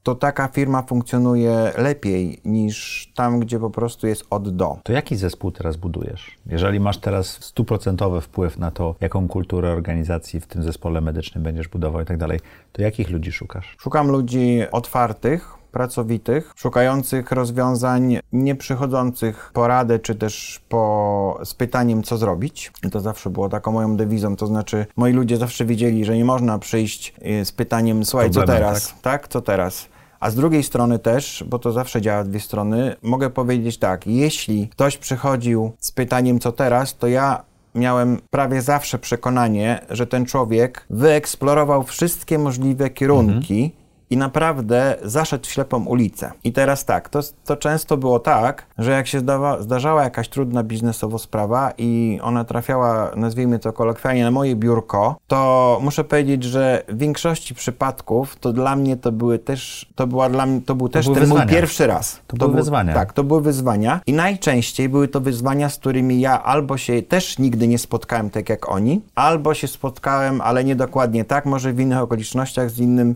to 0.04 0.16
taka 0.16 0.48
firma 0.48 0.82
funkcjonuje 0.82 1.72
lepiej 1.78 2.42
niż 2.46 3.08
tam, 3.16 3.40
gdzie 3.40 3.60
po 3.60 3.70
prostu 3.70 4.08
jest 4.08 4.26
od 4.30 4.56
do. 4.56 4.78
To 4.84 4.94
jaki 4.94 5.16
zespół 5.16 5.52
teraz 5.52 5.78
budujesz? 5.78 6.38
Jeżeli 6.46 6.80
masz 6.80 6.98
teraz 6.98 7.28
stuprocentowy 7.28 8.22
wpływ 8.22 8.58
na 8.58 8.72
to, 8.72 8.96
jaką 9.02 9.28
kulturę 9.28 9.72
organizacji 9.72 10.40
w 10.40 10.48
tym 10.48 10.64
zespole 10.64 11.02
medycznym 11.02 11.44
będziesz 11.44 11.68
budował 11.68 12.02
i 12.02 12.06
tak 12.06 12.18
dalej, 12.18 12.40
to 12.72 12.82
jakich 12.82 13.10
ludzi 13.10 13.32
szukasz? 13.32 13.76
Szukam 13.80 14.08
ludzi 14.08 14.60
otwartych, 14.72 15.61
pracowitych, 15.72 16.54
szukających 16.56 17.32
rozwiązań, 17.32 18.20
nie 18.34 18.56
przychodzących 18.56 19.52
po 19.54 19.68
radę, 19.68 20.00
czy 20.00 20.16
też 20.16 20.62
po, 20.70 21.40
z 21.44 21.54
pytaniem, 21.54 22.04
co 22.04 22.18
zrobić. 22.18 22.72
I 22.88 22.90
to 22.90 23.00
zawsze 23.00 23.30
było 23.30 23.50
taką 23.50 23.72
moją 23.72 23.98
dewizą, 23.98 24.36
to 24.36 24.48
znaczy 24.48 24.86
moi 24.96 25.14
ludzie 25.14 25.38
zawsze 25.38 25.66
wiedzieli, 25.66 26.06
że 26.06 26.18
nie 26.18 26.26
można 26.26 26.60
przyjść 26.60 27.14
y, 27.42 27.46
z 27.46 27.52
pytaniem, 27.52 28.06
słuchaj, 28.06 28.32
co 28.32 28.44
teraz, 28.44 28.88
tak? 28.88 29.02
tak? 29.02 29.28
Co 29.28 29.42
teraz? 29.42 29.88
A 30.20 30.30
z 30.30 30.36
drugiej 30.36 30.64
strony 30.64 31.00
też, 31.00 31.44
bo 31.48 31.60
to 31.60 31.72
zawsze 31.72 32.02
działa 32.02 32.24
dwie 32.24 32.40
strony, 32.40 32.96
mogę 33.02 33.30
powiedzieć 33.30 33.78
tak, 33.78 34.08
jeśli 34.08 34.68
ktoś 34.68 34.98
przychodził 34.98 35.72
z 35.80 35.92
pytaniem, 35.92 36.40
co 36.40 36.52
teraz, 36.52 36.98
to 36.98 37.08
ja 37.08 37.44
miałem 37.76 38.18
prawie 38.30 38.62
zawsze 38.62 39.00
przekonanie, 39.00 39.80
że 39.90 40.08
ten 40.08 40.26
człowiek 40.26 40.86
wyeksplorował 40.90 41.84
wszystkie 41.84 42.38
możliwe 42.38 42.90
kierunki, 42.90 43.64
mhm 43.64 43.81
i 44.12 44.18
naprawdę 44.18 44.96
zaszedł 45.04 45.46
w 45.46 45.52
ślepą 45.52 45.86
ulicę. 45.86 46.32
I 46.44 46.54
teraz 46.54 46.86
tak, 46.86 47.10
to, 47.10 47.20
to 47.46 47.58
często 47.58 47.98
było 47.98 48.20
tak, 48.20 48.66
że 48.78 48.92
jak 48.92 49.08
się 49.08 49.20
zdawa, 49.20 49.62
zdarzała 49.62 50.04
jakaś 50.04 50.30
trudna 50.30 50.64
biznesowo 50.64 51.20
sprawa 51.20 51.74
i 51.78 52.20
ona 52.24 52.44
trafiała, 52.44 53.12
nazwijmy 53.16 53.60
to 53.60 53.74
kolokwialnie, 53.74 54.24
na 54.24 54.32
moje 54.32 54.56
biurko, 54.56 55.16
to 55.28 55.80
muszę 55.82 56.04
powiedzieć, 56.04 56.44
że 56.44 56.84
w 56.90 56.98
większości 56.98 57.56
przypadków 57.56 58.36
to 58.40 58.54
dla 58.54 58.76
mnie 58.76 58.98
to 58.98 59.12
były 59.12 59.40
też, 59.40 59.92
to 59.96 60.08
była 60.08 60.30
dla 60.30 60.46
mnie, 60.46 60.62
to 60.62 60.76
był 60.76 60.88
to 60.88 60.94
też 60.94 61.06
ten 61.06 61.16
wyzwania. 61.16 61.44
mój 61.44 61.54
pierwszy 61.54 61.88
raz. 61.88 62.16
To, 62.16 62.22
to 62.28 62.38
były 62.38 62.50
był, 62.50 62.58
wyzwania. 62.58 62.94
Tak, 62.94 63.14
to 63.14 63.24
były 63.24 63.42
wyzwania 63.42 64.02
i 64.08 64.14
najczęściej 64.14 64.90
były 64.90 65.08
to 65.08 65.22
wyzwania, 65.22 65.70
z 65.70 65.78
którymi 65.78 66.20
ja 66.20 66.44
albo 66.44 66.78
się 66.78 67.02
też 67.02 67.40
nigdy 67.40 67.68
nie 67.68 67.78
spotkałem 67.78 68.30
tak 68.30 68.50
jak 68.50 68.70
oni, 68.70 69.02
albo 69.16 69.54
się 69.54 69.68
spotkałem, 69.68 70.42
ale 70.42 70.64
nie 70.64 70.76
dokładnie 70.76 71.26
tak, 71.26 71.46
może 71.46 71.74
w 71.74 71.80
innych 71.80 72.00
okolicznościach 72.00 72.70
z 72.70 72.80
innym, 72.80 73.16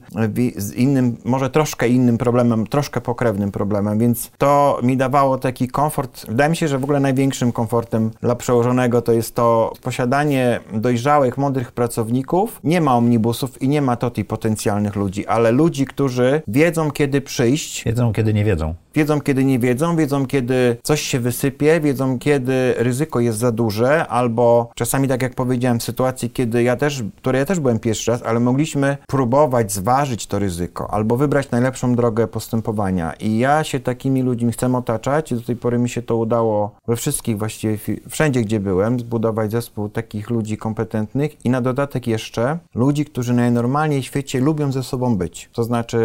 z 0.57 0.73
innym, 0.85 1.17
może 1.25 1.49
troszkę 1.49 1.87
innym 1.87 2.17
problemem, 2.17 2.67
troszkę 2.67 3.01
pokrewnym 3.01 3.51
problemem, 3.51 3.99
więc 3.99 4.31
to 4.37 4.79
mi 4.83 4.97
dawało 4.97 5.37
taki 5.37 5.67
komfort. 5.67 6.25
Wydaje 6.27 6.49
mi 6.49 6.55
się, 6.55 6.67
że 6.67 6.79
w 6.79 6.83
ogóle 6.83 6.99
największym 6.99 7.51
komfortem 7.51 8.11
dla 8.21 8.35
przełożonego 8.35 9.01
to 9.01 9.11
jest 9.11 9.35
to 9.35 9.73
posiadanie 9.81 10.59
dojrzałych, 10.73 11.37
mądrych 11.37 11.71
pracowników. 11.71 12.59
Nie 12.63 12.81
ma 12.81 12.95
omnibusów 12.95 13.61
i 13.61 13.67
nie 13.67 13.81
ma 13.81 13.95
toti 13.95 14.25
potencjalnych 14.25 14.95
ludzi, 14.95 15.27
ale 15.27 15.51
ludzi, 15.51 15.85
którzy 15.85 16.41
wiedzą, 16.47 16.91
kiedy 16.91 17.21
przyjść. 17.21 17.83
Wiedzą, 17.83 18.13
kiedy 18.13 18.33
nie 18.33 18.45
wiedzą. 18.45 18.73
Wiedzą, 18.95 19.21
kiedy 19.21 19.45
nie 19.45 19.59
wiedzą, 19.59 19.95
wiedzą, 19.95 20.25
kiedy 20.25 20.77
coś 20.83 21.01
się 21.01 21.19
wysypie, 21.19 21.81
wiedzą, 21.81 22.19
kiedy 22.19 22.73
ryzyko 22.77 23.19
jest 23.19 23.37
za 23.37 23.51
duże, 23.51 24.07
albo 24.07 24.71
czasami, 24.75 25.07
tak 25.07 25.21
jak 25.21 25.35
powiedziałem, 25.35 25.79
w 25.79 25.83
sytuacji, 25.83 26.29
kiedy 26.29 26.63
ja 26.63 26.75
też, 26.75 27.03
której 27.17 27.39
ja 27.39 27.45
też 27.45 27.59
byłem 27.59 27.79
pierwszy 27.79 28.11
raz, 28.11 28.23
ale 28.23 28.39
mogliśmy 28.39 28.97
próbować 29.07 29.71
zważyć 29.71 30.27
to 30.27 30.39
ryzyko, 30.39 30.74
albo 30.81 31.17
wybrać 31.17 31.51
najlepszą 31.51 31.95
drogę 31.95 32.27
postępowania. 32.27 33.13
I 33.13 33.37
ja 33.37 33.63
się 33.63 33.79
takimi 33.79 34.21
ludźmi 34.21 34.51
chcę 34.51 34.75
otaczać 34.75 35.31
i 35.31 35.35
do 35.35 35.41
tej 35.41 35.55
pory 35.55 35.77
mi 35.77 35.89
się 35.89 36.01
to 36.01 36.17
udało 36.17 36.71
we 36.87 36.95
wszystkich 36.95 37.37
właściwie, 37.37 37.77
wszędzie, 38.09 38.41
gdzie 38.41 38.59
byłem, 38.59 38.99
zbudować 38.99 39.51
zespół 39.51 39.89
takich 39.89 40.29
ludzi 40.29 40.57
kompetentnych 40.57 41.45
i 41.45 41.49
na 41.49 41.61
dodatek 41.61 42.07
jeszcze 42.07 42.59
ludzi, 42.75 43.05
którzy 43.05 43.33
najnormalniej 43.33 44.01
w 44.01 44.05
świecie 44.05 44.39
lubią 44.39 44.71
ze 44.71 44.83
sobą 44.83 45.15
być. 45.17 45.49
To 45.53 45.63
znaczy, 45.63 45.99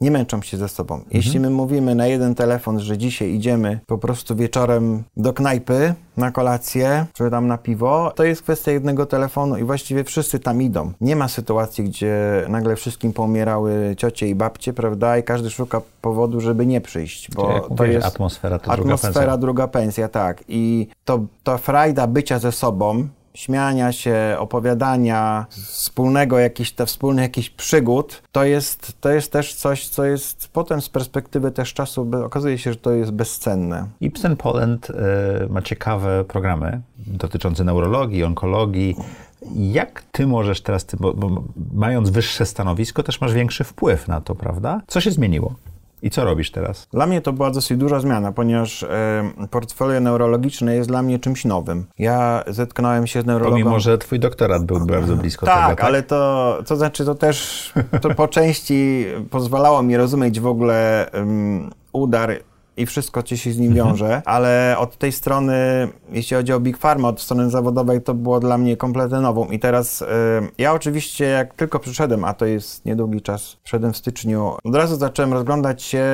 nie 0.00 0.10
męczą 0.10 0.42
się 0.42 0.56
ze 0.56 0.68
sobą. 0.68 0.94
Mhm. 0.94 1.10
Jeśli 1.12 1.40
my 1.40 1.50
mówimy 1.50 1.94
na 1.94 2.06
jeden 2.06 2.34
telefon, 2.34 2.80
że 2.80 2.98
dzisiaj 2.98 3.30
idziemy 3.30 3.80
po 3.86 3.98
prostu 3.98 4.36
wieczorem 4.36 5.02
do 5.16 5.32
knajpy 5.32 5.94
na 6.16 6.30
kolację, 6.30 7.06
czy 7.12 7.30
tam 7.30 7.46
na 7.46 7.58
piwo, 7.58 8.12
to 8.14 8.24
jest 8.24 8.42
kwestia 8.42 8.72
jednego 8.72 9.06
telefonu 9.06 9.56
i 9.56 9.64
właściwie 9.64 10.04
wszyscy 10.04 10.38
tam 10.38 10.62
idą. 10.62 10.92
Nie 11.00 11.16
ma 11.16 11.28
sytuacji, 11.28 11.84
gdzie 11.84 12.44
nagle 12.48 12.76
wszystkim 12.76 13.12
pomierały 13.12 13.94
ciocie 13.98 14.28
i 14.28 14.34
babcie, 14.34 14.72
prawda, 14.72 15.18
i 15.18 15.22
każdy 15.22 15.50
szuka 15.50 15.80
powodu, 16.00 16.40
żeby 16.40 16.66
nie 16.66 16.80
przyjść, 16.80 17.30
bo 17.34 17.42
to 17.60 17.66
mówię, 17.70 17.92
jest 17.92 18.06
atmosfera, 18.06 18.58
to 18.58 18.72
atmosfera 18.72 19.12
druga 19.12 19.24
pensja. 19.24 19.36
druga 19.36 19.68
pensja, 19.68 20.08
tak. 20.08 20.44
I 20.48 20.86
to, 21.04 21.20
to 21.42 21.58
frajda 21.58 22.06
bycia 22.06 22.38
ze 22.38 22.52
sobą, 22.52 23.08
śmiania 23.34 23.92
się, 23.92 24.36
opowiadania, 24.38 25.46
wspólnego 25.50 26.38
jakiś, 26.38 26.72
te 26.72 26.86
wspólnych 26.86 27.22
jakichś 27.22 27.50
przygód, 27.50 28.22
to 28.32 28.44
jest, 28.44 28.92
to 29.00 29.10
jest 29.10 29.32
też 29.32 29.54
coś, 29.54 29.88
co 29.88 30.04
jest 30.04 30.48
potem 30.52 30.80
z 30.80 30.88
perspektywy 30.88 31.50
też 31.50 31.74
czasu, 31.74 32.10
okazuje 32.24 32.58
się, 32.58 32.72
że 32.72 32.78
to 32.78 32.90
jest 32.90 33.10
bezcenne. 33.10 33.86
Ibsen 34.00 34.36
Poland 34.36 34.90
y, 34.90 34.94
ma 35.48 35.62
ciekawe 35.62 36.24
programy 36.24 36.80
dotyczące 36.98 37.64
neurologii, 37.64 38.24
onkologii. 38.24 38.96
Jak 39.56 40.02
ty 40.12 40.26
możesz 40.26 40.60
teraz, 40.60 40.84
ty, 40.84 40.96
bo, 41.00 41.14
bo 41.14 41.42
mając 41.74 42.10
wyższe 42.10 42.46
stanowisko, 42.46 43.02
też 43.02 43.20
masz 43.20 43.32
większy 43.32 43.64
wpływ 43.64 44.08
na 44.08 44.20
to, 44.20 44.34
prawda? 44.34 44.80
Co 44.86 45.00
się 45.00 45.10
zmieniło? 45.10 45.54
I 46.02 46.10
co 46.10 46.24
robisz 46.24 46.50
teraz? 46.50 46.88
Dla 46.92 47.06
mnie 47.06 47.20
to 47.20 47.32
była 47.32 47.50
dosyć 47.50 47.78
duża 47.78 48.00
zmiana, 48.00 48.32
ponieważ 48.32 48.82
e, 48.82 49.24
portfolio 49.50 50.00
neurologiczne 50.00 50.74
jest 50.74 50.88
dla 50.88 51.02
mnie 51.02 51.18
czymś 51.18 51.44
nowym. 51.44 51.86
Ja 51.98 52.44
zetknąłem 52.46 53.06
się 53.06 53.22
z 53.22 53.26
neurologą... 53.26 53.56
Pomimo, 53.56 53.80
że 53.80 53.98
twój 53.98 54.18
doktorat 54.18 54.64
był 54.64 54.86
bardzo 54.86 55.16
blisko 55.16 55.46
tak, 55.46 55.64
tego, 55.64 55.76
tak? 55.76 55.84
ale 55.84 56.02
to, 56.02 56.58
to 56.66 56.76
znaczy, 56.76 57.04
to 57.04 57.14
też 57.14 57.72
to 58.00 58.14
po 58.14 58.28
części 58.28 59.06
pozwalało 59.30 59.82
mi 59.82 59.96
rozumieć 59.96 60.40
w 60.40 60.46
ogóle 60.46 61.10
um, 61.14 61.70
udar 61.92 62.30
i 62.76 62.86
wszystko, 62.86 63.22
co 63.22 63.36
się 63.36 63.52
z 63.52 63.58
nim 63.58 63.72
mhm. 63.72 63.88
wiąże, 63.88 64.22
ale 64.24 64.76
od 64.78 64.98
tej 64.98 65.12
strony, 65.12 65.88
jeśli 66.10 66.36
chodzi 66.36 66.52
o 66.52 66.60
Big 66.60 66.78
Pharma, 66.78 67.08
od 67.08 67.20
strony 67.20 67.50
zawodowej, 67.50 68.02
to 68.02 68.14
było 68.14 68.40
dla 68.40 68.58
mnie 68.58 68.76
kompletnie 68.76 69.20
nową. 69.20 69.50
I 69.50 69.58
teraz 69.58 70.02
y, 70.02 70.06
ja 70.58 70.72
oczywiście, 70.72 71.24
jak 71.24 71.54
tylko 71.54 71.78
przyszedłem, 71.78 72.24
a 72.24 72.34
to 72.34 72.46
jest 72.46 72.84
niedługi 72.84 73.22
czas, 73.22 73.56
przyszedłem 73.62 73.92
w 73.92 73.96
styczniu, 73.96 74.56
od 74.64 74.74
razu 74.74 74.96
zacząłem 74.96 75.32
rozglądać 75.32 75.82
się 75.82 76.04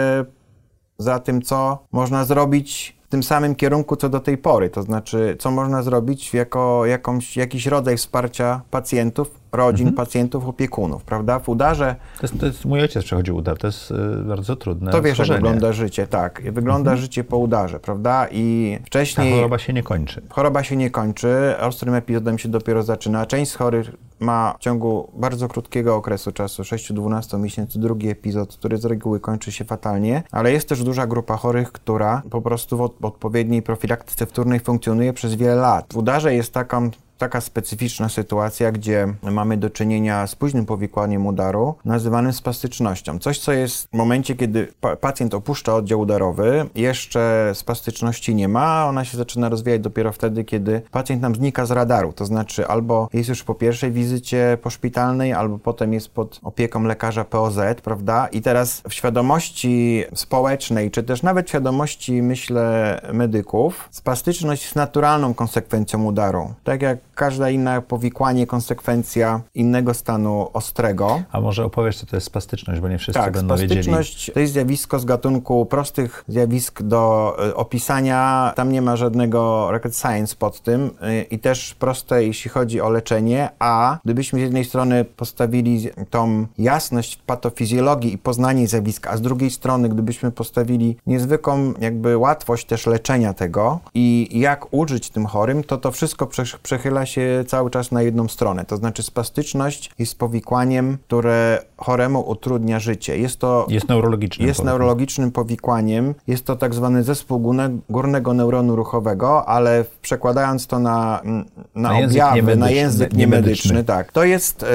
za 0.99 1.19
tym, 1.19 1.43
co 1.43 1.79
można 1.93 2.25
zrobić 2.25 2.99
w 3.09 3.11
tym 3.11 3.23
samym 3.23 3.55
kierunku, 3.55 3.97
co 3.97 4.09
do 4.09 4.21
tej 4.21 4.39
pory. 4.39 4.71
To 4.71 4.83
znaczy, 4.83 5.37
co 5.39 5.51
można 5.51 5.83
zrobić 5.83 6.35
jako 6.35 6.87
jakąś, 6.87 7.37
jakiś 7.37 7.67
rodzaj 7.67 7.97
wsparcia 7.97 8.61
pacjentów, 8.71 9.38
rodzin, 9.53 9.89
mhm. 9.89 10.07
pacjentów, 10.07 10.49
opiekunów, 10.49 11.05
prawda? 11.05 11.39
W 11.39 11.49
udarze... 11.49 11.97
To 12.21 12.23
jest, 12.23 12.41
to 12.41 12.47
jest, 12.47 12.65
mój 12.65 12.81
ojciec 12.81 13.05
przechodził 13.05 13.37
udar, 13.37 13.59
to 13.59 13.67
jest 13.67 13.91
y, 13.91 13.95
bardzo 14.25 14.57
trudne 14.57 14.91
To 14.91 15.03
wiesz, 15.03 15.19
jak 15.19 15.29
wygląda 15.29 15.73
życie, 15.73 16.07
tak. 16.07 16.43
Wygląda 16.53 16.91
mhm. 16.91 16.99
życie 16.99 17.25
po 17.25 17.39
udarze, 17.39 17.81
prawda? 17.81 18.27
I 18.31 18.79
wcześniej... 18.85 19.31
Ta 19.31 19.37
choroba 19.37 19.59
się 19.59 19.73
nie 19.73 19.83
kończy. 19.83 20.23
Choroba 20.29 20.63
się 20.63 20.77
nie 20.77 20.91
kończy, 20.91 21.55
ostrym 21.61 21.95
epizodem 21.95 22.39
się 22.39 22.49
dopiero 22.49 22.83
zaczyna. 22.83 23.27
Część 23.27 23.51
z 23.51 23.55
chorych 23.55 23.91
ma 24.21 24.55
w 24.59 24.63
ciągu 24.63 25.11
bardzo 25.15 25.49
krótkiego 25.49 25.97
okresu 25.97 26.33
czasu, 26.33 26.63
6-12 26.63 27.41
miesięcy, 27.41 27.79
drugi 27.79 28.09
epizod, 28.09 28.57
który 28.57 28.79
z 28.79 28.85
reguły 28.85 29.21
kończy 29.21 29.53
się 29.53 29.65
fatalnie, 29.65 30.23
ale 30.33 30.53
jest 30.53 30.69
też 30.69 30.83
duża 30.85 31.07
grupa 31.07 31.37
chorych, 31.37 31.73
która 31.73 32.23
po 32.31 32.43
prostu 32.43 32.77
w 32.77 33.05
odpowiedniej 33.05 33.63
profilaktyce 33.63 34.27
wtórnej 34.27 34.61
funkcjonuje 34.61 35.13
przez 35.13 35.35
wiele 35.35 35.55
lat. 35.55 35.87
W 35.93 35.97
udarze 35.97 36.35
jest 36.35 36.53
taką 36.53 36.91
taka 37.19 37.41
specyficzna 37.41 38.09
sytuacja, 38.09 38.73
gdzie 38.73 39.07
mamy 39.23 39.57
do 39.57 39.71
czynienia 39.71 40.27
z 40.27 40.35
późnym 40.35 40.67
powikłaniem 40.67 41.27
udaru, 41.27 41.75
nazywanym 41.85 42.33
spastycznością. 42.33 43.19
Coś, 43.19 43.39
co 43.39 43.53
jest 43.53 43.89
w 43.89 43.97
momencie, 43.97 44.35
kiedy 44.35 44.73
pacjent 45.01 45.35
opuszcza 45.35 45.75
oddział 45.75 46.01
udarowy, 46.01 46.67
jeszcze 46.75 47.51
spastyczności 47.55 48.35
nie 48.35 48.49
ma, 48.49 48.87
ona 48.87 49.05
się 49.05 49.19
zaczyna 49.19 49.49
rozwijać 49.49 49.81
dopiero 49.81 50.13
wtedy, 50.13 50.45
kiedy 50.45 50.83
pacjent 50.91 51.23
nam 51.23 51.35
znika 51.35 51.67
z 51.67 51.71
radaru, 51.71 52.13
to 52.13 52.27
znaczy 52.27 52.67
albo 52.67 53.09
jest 53.13 53.29
już 53.29 53.45
po 53.45 53.55
pierwszej 53.55 53.93
wizycie 53.93 54.59
poszpitalnej, 54.63 55.33
albo 55.33 55.59
potem 55.59 55.93
jest 55.93 56.09
pod 56.09 56.41
opieką 56.43 56.83
lekarza 56.83 57.25
POZ, 57.25 57.59
prawda? 57.83 58.29
I 58.33 58.43
teraz 58.43 58.83
w 58.89 58.95
świadomości 58.95 60.05
społecznej, 60.15 60.91
czy 60.91 61.03
też 61.03 61.23
nawet 61.23 61.49
świadomości, 61.49 62.23
myślę, 62.23 63.01
medyków, 63.13 63.89
spastyczność 63.91 64.63
jest 64.63 64.77
naturalną 64.77 65.35
konsekwencją 65.35 66.05
udaru. 66.05 66.55
Tak 66.65 66.83
jak 66.83 66.99
każda 67.19 67.51
inna 67.51 67.81
powikłanie, 67.81 68.47
konsekwencja 68.47 69.41
innego 69.55 69.95
stanu 69.95 70.49
ostrego. 70.53 71.23
A 71.33 71.41
może 71.41 71.65
opowiesz, 71.65 71.97
co 71.99 72.07
to 72.07 72.17
jest 72.17 72.27
spastyczność, 72.27 72.81
bo 72.81 72.89
nie 72.89 72.99
wszyscy 72.99 73.21
Tak, 73.21 73.33
będą 73.33 73.57
wiedzieli. 73.57 73.83
spastyczność 73.83 74.31
to 74.35 74.41
jest 74.41 74.53
zjawisko 74.53 74.99
z 74.99 75.05
gatunku 75.05 75.67
prostych 75.67 76.25
zjawisk 76.29 76.83
do 76.83 77.37
y, 77.49 77.55
opisania. 77.55 78.53
Tam 78.57 78.73
nie 78.73 78.83
ma 78.83 78.97
żadnego 78.97 79.69
rocket 79.71 79.97
science 79.97 80.37
pod 80.39 80.61
tym 80.63 80.81
y, 80.87 81.23
i 81.23 81.39
też 81.39 81.75
proste, 81.75 82.25
jeśli 82.25 82.51
chodzi 82.51 82.81
o 82.81 82.91
leczenie. 82.91 83.49
A 83.59 83.99
gdybyśmy 84.05 84.39
z 84.39 84.43
jednej 84.43 84.65
strony 84.65 85.05
postawili 85.05 85.89
tą 86.11 86.47
jasność 86.59 87.17
w 87.17 87.23
patofizjologii 87.23 88.13
i 88.15 88.19
poznanie 88.19 88.69
zjawiska, 88.69 89.11
a 89.11 89.17
z 89.17 89.21
drugiej 89.21 89.51
strony 89.51 89.89
gdybyśmy 89.89 90.31
postawili 90.33 90.97
niezwykłą 91.07 91.73
jakby 91.81 92.17
łatwość 92.17 92.67
też 92.67 92.87
leczenia 92.87 93.35
tego 93.35 93.79
i 93.95 94.29
jak 94.33 94.67
użyć 94.75 95.11
tym 95.11 95.27
chorym, 95.27 95.65
to 95.65 95.77
to 95.79 95.91
wszystko 95.93 96.27
prze- 96.27 96.59
przechyla 96.63 97.07
się 97.09 97.45
cały 97.47 97.71
czas 97.71 97.93
na 97.93 98.03
jedną 98.03 98.29
stronę. 98.29 98.65
To 98.65 98.77
znaczy 98.77 99.03
spastyczność 99.03 99.91
jest 99.99 100.19
powikłaniem, 100.19 100.99
które 101.07 101.63
choremu 101.77 102.21
utrudnia 102.31 102.81
życie. 102.81 103.19
Jest 103.19 103.39
to 103.39 103.67
Jest 103.69 103.89
neurologiczny. 103.89 104.47
jest 104.47 104.65
neurologicznym 104.65 105.31
powikłaniem. 105.33 106.15
Jest 106.27 106.45
to 106.45 106.57
tak 106.57 106.75
zwany 106.75 107.03
zespół 107.05 107.39
górne, 107.41 107.71
górnego 107.91 108.35
neuronu 108.35 108.77
ruchowego, 108.77 109.49
ale 109.49 109.85
przekładając 110.03 110.67
to 110.67 110.79
na, 110.79 111.21
mm, 111.25 111.45
na, 111.75 111.89
Na 111.89 112.01
język 112.01 112.23
objawy, 112.23 112.57
na 112.57 112.67
niemedyczny- 112.67 112.75
język 112.75 113.13
niemedyczny. 113.13 113.85
tak. 113.85 114.13
To 114.13 114.25
jest 114.25 114.63
y, 114.63 114.67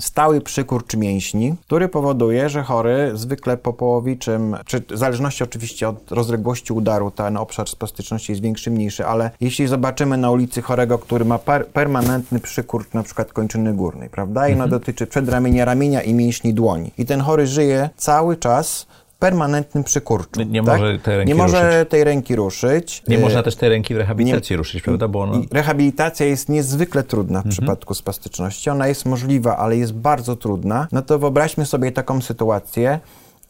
stały 0.00 0.40
przykurcz 0.40 0.96
mięśni, 0.96 1.54
który 1.66 1.88
powoduje, 1.88 2.48
że 2.48 2.62
chory 2.62 3.10
zwykle 3.14 3.56
po 3.56 3.72
połowiczym, 3.72 4.56
czy 4.66 4.80
w 4.80 4.98
zależności 4.98 5.44
oczywiście 5.44 5.88
od 5.88 6.12
rozległości 6.12 6.72
udaru, 6.72 7.10
ten 7.10 7.36
obszar 7.36 7.68
spastyczności 7.68 8.32
jest 8.32 8.42
większy, 8.42 8.70
mniejszy, 8.70 9.06
ale 9.06 9.30
jeśli 9.40 9.66
zobaczymy 9.66 10.16
na 10.16 10.30
ulicy 10.30 10.62
chorego, 10.62 10.98
który 10.98 11.24
ma 11.24 11.38
per, 11.38 11.66
permanentny 11.68 12.40
przykurcz 12.40 12.92
na 12.94 13.02
przykład 13.02 13.32
kończyny 13.32 13.74
górnej, 13.74 14.10
prawda? 14.10 14.48
I 14.48 14.52
Mhm. 14.52 14.60
ona 14.60 14.78
dotyczy 14.78 15.06
przedramienia 15.06 15.64
ramienia 15.64 16.02
i 16.02 16.14
mięśni 16.14 16.54
dłoni. 16.54 16.90
I 16.98 17.06
ten 17.06 17.20
chory 17.20 17.46
żyje 17.46 17.90
cały 17.96 18.36
czas 18.36 18.86
w 19.16 19.18
permanentnym 19.18 19.84
przykurczu. 19.84 20.42
Nie 20.42 20.62
tak? 20.64 20.78
może 20.80 20.98
tej 20.98 21.16
ręki 21.16 21.28
Nie 21.28 21.34
może 21.34 21.66
ruszyć. 21.76 21.90
tej 21.90 22.04
ręki 22.04 22.36
ruszyć. 22.36 23.02
Nie 23.08 23.16
Y, 23.18 23.20
można 23.20 23.42
też 23.42 23.56
tej 23.56 23.68
ręki 23.68 23.94
w 23.94 23.96
rehabilitacji 23.96 24.56
ruszyć, 24.56 24.82
prawda? 24.82 25.08
Bo 25.08 25.20
ona... 25.20 25.38
rehabilitacja 25.52 26.26
jest 26.26 26.48
niezwykle 26.48 27.02
trudna 27.02 27.38
w 27.38 27.46
Mhm. 27.46 27.50
przypadku 27.52 27.94
spastyczności. 27.94 28.70
Ona 28.70 28.88
jest 28.88 29.06
możliwa, 29.06 29.56
ale 29.56 29.76
jest 29.76 29.92
bardzo 29.94 30.36
trudna. 30.36 30.86
No 30.92 31.02
to 31.02 31.18
wyobraźmy 31.18 31.66
sobie 31.66 31.92
taką 31.92 32.20
sytuację 32.20 33.00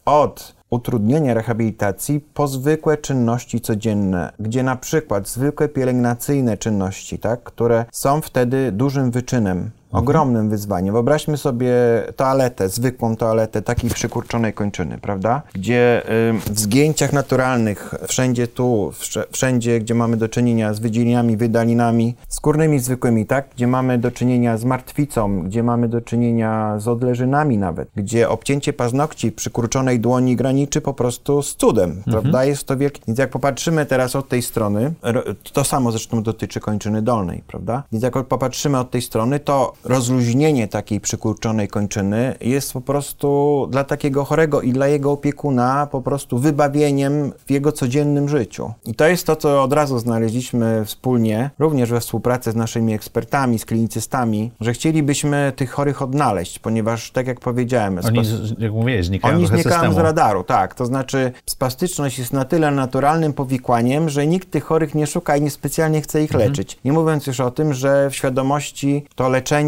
od 0.05 0.58
utrudnienia 0.71 1.35
rehabilitacji 1.35 2.21
po 2.35 2.49
zwykłe 2.49 2.97
czynności 2.97 3.61
codzienne, 3.61 4.33
gdzie 4.41 4.63
na 4.63 4.77
przykład 4.77 5.29
zwykłe 5.29 5.69
pielęgnacyjne 5.69 6.57
czynności, 6.57 7.19
tak, 7.19 7.43
które 7.43 7.85
są 7.93 8.21
wtedy 8.21 8.73
dużym 8.73 9.11
wyczynem, 9.11 9.71
ogromnym 9.93 10.51
wyzwaniem. 10.51 10.95
Wyobraźmy 10.95 11.37
sobie 11.37 11.73
toaletę, 12.17 12.69
zwykłą 12.69 13.17
toaletę 13.17 13.63
takiej 13.63 13.91
przykurczonej 13.91 14.53
kończyny, 14.53 14.99
prawda? 14.99 15.43
Gdzie 15.55 16.03
ym, 16.31 16.41
w 16.41 16.61
zgięciach 16.61 17.13
naturalnych, 17.13 17.95
wszędzie 18.09 18.47
tu, 18.47 18.93
wszędzie, 19.33 19.81
gdzie 19.81 19.95
mamy 19.95 20.17
do 20.17 20.29
czynienia 20.29 20.75
z 20.75 20.79
wydzieleniami, 20.79 21.37
wydalinami 21.37 22.15
skórnymi 22.29 22.79
zwykłymi, 22.79 23.27
tak? 23.27 23.49
Gdzie 23.57 23.67
mamy 23.67 23.99
do 23.99 24.11
czynienia 24.11 24.57
z 24.57 24.65
martwicą, 24.65 25.43
gdzie 25.43 25.63
mamy 25.63 25.89
do 25.89 26.01
czynienia 26.01 26.75
z 26.79 26.89
odleżynami 26.89 27.59
nawet, 27.59 27.89
gdzie 27.97 28.29
obcięcie 28.29 28.73
paznokci 28.73 29.33
przykurczonej 29.33 30.01
dłoni 30.01 30.37
graniczy 30.37 30.81
po 30.81 30.95
prostu 30.95 31.43
z 31.43 31.57
cudem, 31.57 32.03
prawda? 32.05 32.45
Jest 32.45 32.65
to 32.65 32.77
wielkie... 32.77 33.01
Więc 33.07 33.19
jak 33.19 33.31
popatrzymy 33.31 33.87
teraz 33.87 34.17
od 34.17 34.29
tej 34.29 34.43
strony, 34.43 34.93
ro- 35.03 35.23
to 35.53 35.65
samo 35.65 35.91
zresztą 35.91 36.23
dotyczy 36.23 36.61
kończyny 36.61 37.03
dolnej, 37.03 37.43
prawda? 37.47 37.83
Więc 37.93 38.05
jak 38.05 38.25
popatrzymy 38.25 38.79
od 38.79 38.91
tej 38.91 39.03
strony, 39.03 39.41
to 39.41 39.73
rozluźnienie 39.85 40.69
takiej 40.69 41.01
przykurczonej 41.01 41.69
kończyny 41.69 42.35
jest 42.41 42.73
po 42.73 42.81
prostu 42.81 43.67
dla 43.71 43.85
takiego 43.85 44.25
chorego 44.25 44.61
i 44.63 44.73
dla 44.73 44.87
jego 44.89 45.13
opiekuna 45.13 45.87
po 45.91 46.03
prostu 46.03 46.39
wybawieniem 46.39 47.33
w 47.47 47.51
jego 47.51 47.73
codziennym 47.73 48.29
życiu. 48.29 48.73
I 48.87 48.95
to 48.95 49.07
jest 49.09 49.27
to, 49.27 49.37
co 49.37 49.63
od 49.63 49.73
razu 49.73 49.99
znaleźliśmy 49.99 50.85
wspólnie, 50.85 51.51
również 51.59 51.91
we 51.91 52.01
współpracy 52.01 52.53
z 52.53 52.57
naszymi 52.57 52.95
ekspertami, 52.95 53.59
z 53.59 53.65
klinicystami, 53.65 54.51
że 54.61 54.73
chcielibyśmy 54.73 55.53
tych 55.57 55.71
chorych 55.71 56.03
odnaleźć, 56.03 56.59
ponieważ 56.59 57.11
tak 57.11 57.27
jak 57.27 57.41
powiedziałem, 57.41 57.99
Oni, 58.05 58.19
spas- 58.25 58.53
jak 58.59 58.73
mówiłeś, 58.73 59.07
znikają 59.07 59.37
oni 59.37 59.47
znikają 59.47 59.93
z 59.93 59.97
radaru, 59.99 60.45
tak. 60.45 60.75
To 60.75 60.87
znaczy 60.87 61.33
spastyczność 61.47 62.19
jest 62.19 62.33
na 62.33 62.45
tyle 62.45 62.71
naturalnym 62.71 63.33
powikłaniem, 63.33 64.09
że 64.09 64.27
nikt 64.27 64.51
tych 64.51 64.65
chorych 64.65 64.95
nie 64.95 65.07
szuka 65.07 65.37
i 65.37 65.43
nie 65.43 65.51
specjalnie 65.51 66.01
chce 66.01 66.23
ich 66.23 66.33
Mhm. 66.35 66.51
leczyć. 66.51 66.79
Nie 66.85 66.93
mówiąc 66.93 67.27
już 67.27 67.41
o 67.41 67.51
tym, 67.51 67.75
że 67.75 68.11
w 68.11 68.15
świadomości 68.17 69.05
to 69.15 69.29
leczenie 69.29 69.68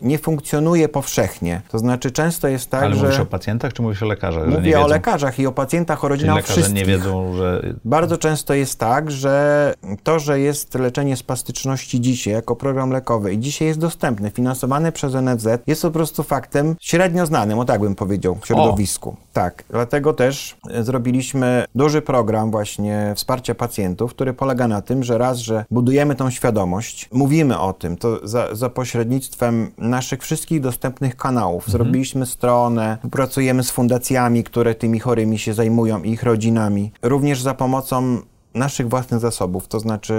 nie 0.00 0.18
funkcjonuje 0.18 0.88
powszechnie. 0.88 1.60
To 1.70 1.78
znaczy 1.78 2.10
często 2.10 2.48
jest 2.48 2.70
tak, 2.70 2.82
Ale 2.82 2.96
że... 2.96 3.02
mówisz 3.02 3.20
o 3.20 3.26
pacjentach, 3.26 3.72
czy 3.72 3.82
mówisz 3.82 4.02
o 4.02 4.06
lekarzach? 4.06 4.48
Mówię 4.48 4.80
o 4.80 4.86
lekarzach 4.86 5.38
i 5.38 5.46
o 5.46 5.52
pacjentach, 5.52 6.04
o 6.04 6.08
rodzinach, 6.08 6.34
o 6.34 6.38
lekarze 6.38 6.72
nie 6.72 6.84
wiedzą, 6.84 7.34
że... 7.36 7.62
Bardzo 7.84 8.18
często 8.18 8.54
jest 8.54 8.78
tak, 8.78 9.10
że 9.10 9.74
to, 10.02 10.18
że 10.18 10.40
jest 10.40 10.74
leczenie 10.74 11.16
spastyczności 11.16 12.00
dzisiaj 12.00 12.34
jako 12.34 12.56
program 12.56 12.90
lekowy 12.90 13.32
i 13.32 13.38
dzisiaj 13.38 13.68
jest 13.68 13.80
dostępne, 13.80 14.30
finansowane 14.30 14.92
przez 14.92 15.14
NFZ, 15.14 15.48
jest 15.66 15.82
po 15.82 15.90
prostu 15.90 16.22
faktem 16.22 16.76
średnio 16.80 17.26
znanym, 17.26 17.58
o 17.58 17.64
tak 17.64 17.80
bym 17.80 17.94
powiedział, 17.94 18.38
w 18.40 18.46
środowisku. 18.46 19.16
Tak, 19.32 19.64
dlatego 19.70 20.12
też 20.12 20.56
e, 20.70 20.84
zrobiliśmy 20.84 21.64
duży 21.74 22.02
program 22.02 22.50
właśnie 22.50 23.12
wsparcia 23.16 23.54
pacjentów, 23.54 24.10
który 24.10 24.32
polega 24.32 24.68
na 24.68 24.82
tym, 24.82 25.04
że 25.04 25.18
raz, 25.18 25.38
że 25.38 25.64
budujemy 25.70 26.14
tą 26.14 26.30
świadomość, 26.30 27.08
mówimy 27.12 27.58
o 27.58 27.72
tym, 27.72 27.96
to 27.96 28.28
za, 28.28 28.54
za 28.54 28.70
pośrednictwem 28.70 29.37
naszych 29.78 30.22
wszystkich 30.22 30.60
dostępnych 30.60 31.16
kanałów. 31.16 31.70
Zrobiliśmy 31.70 32.26
stronę, 32.26 32.98
pracujemy 33.10 33.64
z 33.64 33.70
fundacjami, 33.70 34.44
które 34.44 34.74
tymi 34.74 35.00
chorymi 35.00 35.38
się 35.38 35.54
zajmują 35.54 36.02
i 36.02 36.10
ich 36.10 36.22
rodzinami. 36.22 36.92
Również 37.02 37.42
za 37.42 37.54
pomocą 37.54 38.18
naszych 38.54 38.88
własnych 38.88 39.20
zasobów, 39.20 39.68
to 39.68 39.80
znaczy 39.80 40.14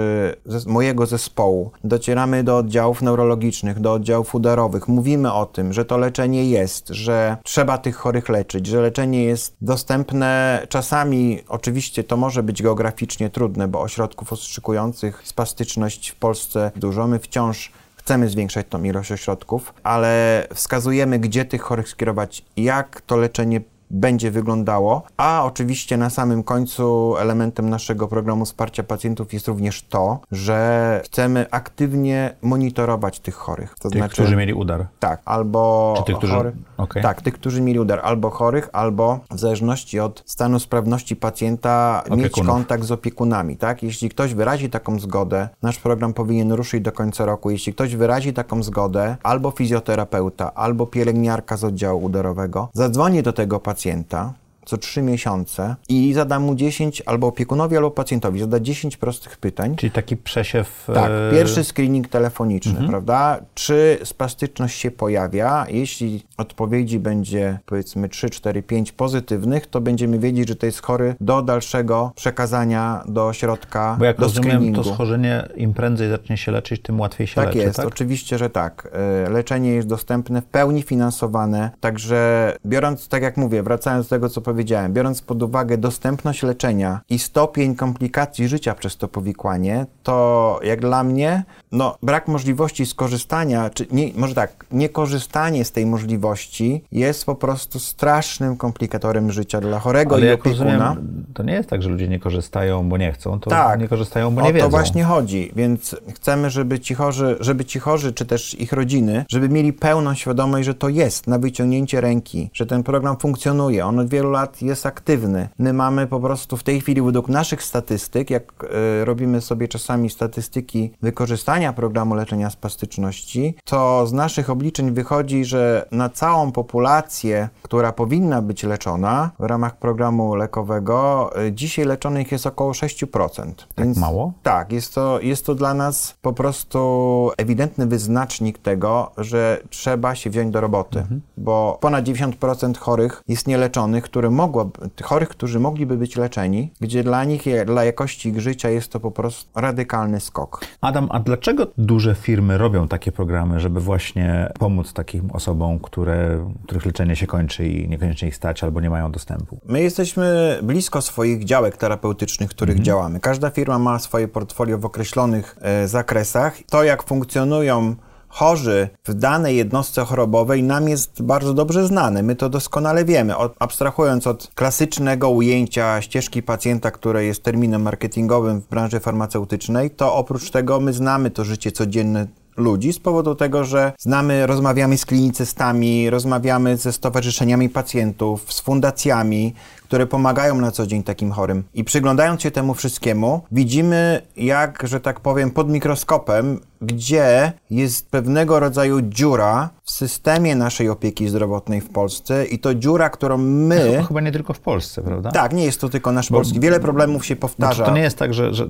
zes- 0.46 0.66
mojego 0.66 1.06
zespołu. 1.06 1.70
Docieramy 1.84 2.44
do 2.44 2.56
oddziałów 2.56 3.02
neurologicznych, 3.02 3.80
do 3.80 3.92
oddziałów 3.92 4.34
udarowych. 4.34 4.88
Mówimy 4.88 5.32
o 5.32 5.46
tym, 5.46 5.72
że 5.72 5.84
to 5.84 5.98
leczenie 5.98 6.50
jest, 6.50 6.88
że 6.88 7.36
trzeba 7.42 7.78
tych 7.78 7.96
chorych 7.96 8.28
leczyć, 8.28 8.66
że 8.66 8.80
leczenie 8.80 9.24
jest 9.24 9.56
dostępne. 9.60 10.62
Czasami 10.68 11.38
oczywiście 11.48 12.04
to 12.04 12.16
może 12.16 12.42
być 12.42 12.62
geograficznie 12.62 13.30
trudne, 13.30 13.68
bo 13.68 13.80
ośrodków 13.80 14.32
ostrzykujących 14.32 15.22
spastyczność 15.24 16.08
w 16.08 16.16
Polsce 16.16 16.70
dużo. 16.76 17.06
My 17.06 17.18
wciąż 17.18 17.72
Chcemy 18.00 18.28
zwiększać 18.28 18.66
tą 18.70 18.82
ilość 18.82 19.12
ośrodków, 19.12 19.74
ale 19.82 20.46
wskazujemy, 20.54 21.18
gdzie 21.18 21.44
tych 21.44 21.62
chorych 21.62 21.88
skierować, 21.88 22.44
jak 22.56 23.00
to 23.00 23.16
leczenie 23.16 23.60
będzie 23.90 24.30
wyglądało, 24.30 25.02
a 25.16 25.42
oczywiście 25.44 25.96
na 25.96 26.10
samym 26.10 26.42
końcu 26.42 27.14
elementem 27.16 27.70
naszego 27.70 28.08
programu 28.08 28.44
wsparcia 28.44 28.82
pacjentów 28.82 29.32
jest 29.32 29.48
również 29.48 29.82
to, 29.82 30.20
że 30.32 31.00
chcemy 31.04 31.46
aktywnie 31.50 32.34
monitorować 32.42 33.20
tych 33.20 33.34
chorych. 33.34 33.74
To 33.80 33.90
Tych, 33.90 33.98
znaczy, 34.00 34.12
którzy 34.14 34.36
mieli 34.36 34.54
udar. 34.54 34.86
tak, 35.00 35.20
albo 35.24 35.94
Czy 35.98 36.02
tych, 36.04 36.16
którzy- 36.16 36.32
chorych. 36.34 36.54
okej. 36.76 37.02
Tak, 37.02 37.22
tych, 37.22 37.34
którzy 37.34 37.60
mieli 37.60 37.80
udar, 37.80 38.00
albo 38.02 38.30
chorych, 38.30 38.68
albo 38.72 39.20
w 39.30 39.38
zależności 39.38 40.00
od 40.00 40.22
stanu 40.26 40.58
sprawności 40.58 41.16
pacjenta 41.16 42.02
mieć 42.10 42.18
Opiekunów. 42.20 42.52
kontakt 42.54 42.84
z 42.84 42.92
opiekunami, 42.92 43.56
tak? 43.56 43.82
Jeśli 43.82 44.08
ktoś 44.08 44.34
wyrazi 44.34 44.70
taką 44.70 44.98
zgodę, 45.00 45.48
nasz 45.62 45.78
program 45.78 46.12
powinien 46.14 46.52
ruszyć 46.52 46.82
do 46.84 46.92
końca 46.92 47.24
roku. 47.24 47.50
Jeśli 47.50 47.72
ktoś 47.74 47.96
wyrazi 47.96 48.32
taką 48.32 48.62
zgodę, 48.62 49.16
albo 49.22 49.50
fizjoterapeuta, 49.50 50.54
albo 50.54 50.86
pielęgniarka 50.86 51.56
z 51.56 51.64
oddziału 51.64 52.04
udarowego, 52.04 52.68
zadzwoni 52.74 53.22
do 53.22 53.32
tego 53.32 53.60
pacjenta 53.60 53.79
pacjenta 53.80 54.36
co 54.64 54.76
trzy 54.78 55.02
miesiące 55.02 55.76
i 55.88 56.12
zada 56.12 56.38
mu 56.40 56.54
10, 56.54 57.02
albo 57.06 57.26
opiekunowi, 57.26 57.76
albo 57.76 57.90
pacjentowi, 57.90 58.40
zada 58.40 58.60
10 58.60 58.96
prostych 58.96 59.36
pytań. 59.38 59.76
Czyli 59.76 59.90
taki 59.92 60.16
przesiew... 60.16 60.84
Tak, 60.94 61.10
e, 61.10 61.30
pierwszy 61.32 61.64
screening 61.64 62.08
telefoniczny, 62.08 62.70
Mhm. 62.72 62.88
prawda? 62.90 63.40
Czy 63.54 63.98
spastyczność 64.04 64.78
się 64.78 64.90
pojawia? 64.90 65.66
Jeśli 65.68 66.22
odpowiedzi 66.38 66.98
będzie 66.98 67.58
powiedzmy 67.66 68.08
3, 68.08 68.30
4, 68.30 68.62
5 68.62 68.92
pozytywnych, 68.92 69.66
to 69.66 69.80
będziemy 69.80 70.18
wiedzieć, 70.18 70.48
że 70.48 70.56
to 70.56 70.66
jest 70.66 70.82
chory 70.82 71.14
do 71.20 71.42
dalszego 71.42 72.12
przekazania 72.16 73.04
do 73.08 73.26
ośrodka, 73.26 73.96
Bo 73.98 74.04
jak 74.04 74.16
do 74.16 74.22
rozumiem, 74.22 74.50
screeningu. 74.50 74.82
to 74.82 74.94
schorzenie 74.94 75.48
im 75.56 75.74
prędzej 75.74 76.10
zacznie 76.10 76.36
się 76.36 76.52
leczyć, 76.52 76.82
tym 76.82 77.00
łatwiej 77.00 77.26
się 77.26 77.34
Tak 77.34 77.46
leczy, 77.46 77.58
jest, 77.58 77.76
tak? 77.76 77.86
oczywiście, 77.86 78.38
że 78.38 78.50
tak. 78.50 78.88
E, 79.26 79.30
Leczenie 79.30 79.70
jest 79.70 79.88
dostępne, 79.88 80.42
w 80.42 80.44
pełni 80.44 80.82
finansowane, 80.82 81.70
także 81.80 82.52
biorąc, 82.66 83.08
tak 83.08 83.22
jak 83.22 83.36
mówię, 83.36 83.62
wracając 83.62 84.06
do 84.06 84.10
tego, 84.10 84.28
co 84.28 84.40
powiedziałem, 84.50 84.92
biorąc 84.92 85.22
pod 85.22 85.42
uwagę 85.42 85.78
dostępność 85.78 86.42
leczenia 86.42 87.00
i 87.10 87.18
stopień 87.18 87.76
komplikacji 87.76 88.48
życia 88.48 88.74
przez 88.74 88.96
to 88.96 89.08
powikłanie, 89.08 89.86
to 90.02 90.60
jak 90.62 90.80
dla 90.80 91.04
mnie, 91.04 91.44
no, 91.72 91.96
brak 92.02 92.28
możliwości 92.28 92.86
skorzystania, 92.86 93.70
czy 93.70 93.86
nie, 93.92 94.10
może 94.16 94.34
tak, 94.34 94.64
niekorzystanie 94.72 95.64
z 95.64 95.72
tej 95.72 95.86
możliwości 95.86 96.84
jest 96.92 97.24
po 97.26 97.34
prostu 97.34 97.78
strasznym 97.78 98.56
komplikatorem 98.56 99.32
życia 99.32 99.60
dla 99.60 99.78
chorego 99.78 100.14
Ale 100.14 100.24
i 100.26 100.28
jak 100.28 100.40
opiekuna. 100.40 100.64
rozumiem, 100.88 101.24
to 101.34 101.42
nie 101.42 101.52
jest 101.52 101.68
tak, 101.70 101.82
że 101.82 101.88
ludzie 101.90 102.08
nie 102.08 102.18
korzystają, 102.18 102.88
bo 102.88 102.96
nie 102.96 103.12
chcą, 103.12 103.40
to 103.40 103.50
Tak. 103.50 103.80
nie 103.80 103.88
korzystają, 103.88 104.30
bo 104.34 104.42
o 104.42 104.44
nie 104.44 104.52
wiedzą. 104.52 104.66
to 104.66 104.70
właśnie 104.70 105.04
chodzi, 105.04 105.52
więc 105.56 105.96
chcemy, 106.14 106.50
żeby 106.50 106.80
ci, 106.80 106.94
chorzy, 106.94 107.36
żeby 107.40 107.64
ci 107.64 107.78
chorzy, 107.78 108.12
czy 108.12 108.26
też 108.26 108.60
ich 108.60 108.72
rodziny, 108.72 109.24
żeby 109.28 109.48
mieli 109.48 109.72
pełną 109.72 110.14
świadomość, 110.14 110.64
że 110.66 110.74
to 110.74 110.88
jest 110.88 111.26
na 111.26 111.38
wyciągnięcie 111.38 112.00
ręki, 112.00 112.50
że 112.52 112.66
ten 112.66 112.82
program 112.82 113.16
funkcjonuje, 113.16 113.86
on 113.86 113.98
od 113.98 114.08
wielu 114.08 114.30
lat 114.30 114.39
jest 114.62 114.86
aktywny. 114.86 115.48
My 115.58 115.72
mamy 115.72 116.06
po 116.06 116.20
prostu 116.20 116.56
w 116.56 116.62
tej 116.62 116.80
chwili 116.80 117.02
według 117.02 117.28
naszych 117.28 117.62
statystyk, 117.62 118.30
jak 118.30 118.52
e, 119.00 119.04
robimy 119.04 119.40
sobie 119.40 119.68
czasami 119.68 120.10
statystyki 120.10 120.92
wykorzystania 121.02 121.72
programu 121.72 122.14
leczenia 122.14 122.50
spastyczności, 122.50 123.54
to 123.64 124.06
z 124.06 124.12
naszych 124.12 124.50
obliczeń 124.50 124.90
wychodzi, 124.92 125.44
że 125.44 125.88
na 125.92 126.08
całą 126.08 126.52
populację, 126.52 127.48
która 127.62 127.92
powinna 127.92 128.42
być 128.42 128.62
leczona 128.62 129.30
w 129.38 129.44
ramach 129.44 129.76
programu 129.78 130.34
lekowego, 130.34 131.30
e, 131.46 131.52
dzisiaj 131.52 131.84
leczonych 131.84 132.32
jest 132.32 132.46
około 132.46 132.72
6%. 132.72 133.66
Tak 133.74 133.96
mało? 133.96 134.32
Tak, 134.42 134.72
jest 134.72 134.94
to, 134.94 135.20
jest 135.20 135.46
to 135.46 135.54
dla 135.54 135.74
nas 135.74 136.14
po 136.22 136.32
prostu 136.32 137.30
ewidentny 137.36 137.86
wyznacznik 137.86 138.58
tego, 138.58 139.10
że 139.18 139.60
trzeba 139.70 140.14
się 140.14 140.30
wziąć 140.30 140.52
do 140.52 140.60
roboty, 140.60 140.98
Mhm. 140.98 141.20
bo 141.36 141.78
ponad 141.80 142.04
90% 142.04 142.78
chorych 142.78 143.22
jest 143.28 143.46
nieleczonych, 143.46 144.04
które 144.04 144.29
mogło, 144.30 144.70
chorych, 145.02 145.28
którzy 145.28 145.60
mogliby 145.60 145.96
być 145.96 146.16
leczeni, 146.16 146.72
gdzie 146.80 147.04
dla 147.04 147.24
nich, 147.24 147.42
dla 147.66 147.84
jakości 147.84 148.28
ich 148.28 148.40
życia 148.40 148.70
jest 148.70 148.92
to 148.92 149.00
po 149.00 149.10
prostu 149.10 149.60
radykalny 149.60 150.20
skok. 150.20 150.64
Adam, 150.80 151.08
a 151.10 151.20
dlaczego 151.20 151.66
duże 151.78 152.14
firmy 152.14 152.58
robią 152.58 152.88
takie 152.88 153.12
programy, 153.12 153.60
żeby 153.60 153.80
właśnie 153.80 154.52
pomóc 154.58 154.92
takim 154.92 155.30
osobom, 155.30 155.78
które, 155.78 156.50
których 156.64 156.86
leczenie 156.86 157.16
się 157.16 157.26
kończy 157.26 157.68
i 157.68 157.88
niekoniecznie 157.88 158.28
ich 158.28 158.36
stać 158.36 158.64
albo 158.64 158.80
nie 158.80 158.90
mają 158.90 159.12
dostępu? 159.12 159.58
My 159.66 159.82
jesteśmy 159.82 160.58
blisko 160.62 161.02
swoich 161.02 161.44
działek 161.44 161.76
terapeutycznych, 161.76 162.50
w 162.50 162.54
których 162.54 162.80
działamy. 162.80 163.20
Każda 163.20 163.50
firma 163.50 163.78
ma 163.78 163.98
swoje 163.98 164.28
portfolio 164.28 164.78
w 164.78 164.84
określonych 164.84 165.56
e, 165.60 165.88
zakresach. 165.88 166.58
To, 166.70 166.84
jak 166.84 167.02
funkcjonują 167.02 167.94
chorzy 168.30 168.88
w 169.04 169.14
danej 169.14 169.56
jednostce 169.56 170.04
chorobowej, 170.04 170.62
nam 170.62 170.88
jest 170.88 171.22
bardzo 171.22 171.54
dobrze 171.54 171.86
znane. 171.86 172.22
My 172.22 172.36
to 172.36 172.48
doskonale 172.48 173.04
wiemy. 173.04 173.34
Abstrahując 173.58 174.26
od 174.26 174.50
klasycznego 174.54 175.30
ujęcia 175.30 176.02
ścieżki 176.02 176.42
pacjenta, 176.42 176.90
które 176.90 177.24
jest 177.24 177.42
terminem 177.42 177.82
marketingowym 177.82 178.60
w 178.60 178.68
branży 178.68 179.00
farmaceutycznej, 179.00 179.90
to 179.90 180.14
oprócz 180.14 180.50
tego 180.50 180.80
my 180.80 180.92
znamy 180.92 181.30
to 181.30 181.44
życie 181.44 181.72
codzienne 181.72 182.26
ludzi 182.56 182.92
z 182.92 182.98
powodu 182.98 183.34
tego, 183.34 183.64
że 183.64 183.92
znamy, 183.98 184.46
rozmawiamy 184.46 184.98
z 184.98 185.06
klinicystami, 185.06 186.10
rozmawiamy 186.10 186.76
ze 186.76 186.92
stowarzyszeniami 186.92 187.68
pacjentów, 187.68 188.52
z 188.52 188.60
fundacjami, 188.60 189.54
które 189.82 190.06
pomagają 190.06 190.54
na 190.54 190.70
co 190.70 190.86
dzień 190.86 191.02
takim 191.02 191.32
chorym. 191.32 191.64
I 191.74 191.84
przyglądając 191.84 192.42
się 192.42 192.50
temu 192.50 192.74
wszystkiemu, 192.74 193.42
widzimy, 193.52 194.22
jak, 194.36 194.82
że 194.88 195.00
tak 195.00 195.20
powiem, 195.20 195.50
pod 195.50 195.70
mikroskopem, 195.70 196.60
gdzie 196.82 197.52
jest 197.70 198.10
pewnego 198.10 198.60
rodzaju 198.60 199.00
dziura 199.00 199.70
w 199.90 199.92
systemie 199.92 200.56
naszej 200.56 200.88
opieki 200.88 201.28
zdrowotnej 201.28 201.80
w 201.80 201.88
Polsce 201.88 202.44
i 202.46 202.58
to 202.58 202.74
dziura, 202.74 203.10
którą 203.10 203.38
my... 203.38 203.96
No, 203.98 204.04
Chyba 204.04 204.20
nie 204.20 204.32
tylko 204.32 204.52
w 204.54 204.60
Polsce, 204.60 205.02
prawda? 205.02 205.30
Tak, 205.30 205.52
nie 205.52 205.64
jest 205.64 205.80
to 205.80 205.88
tylko 205.88 206.12
nasz 206.12 206.28
polski. 206.28 206.60
Wiele 206.60 206.80
problemów 206.80 207.26
się 207.26 207.34
Znaczy, 207.34 207.40
powtarza. 207.40 207.84
to 207.84 207.90
nie 207.94 208.00
jest 208.00 208.18
tak, 208.18 208.34
że, 208.34 208.54
że 208.54 208.66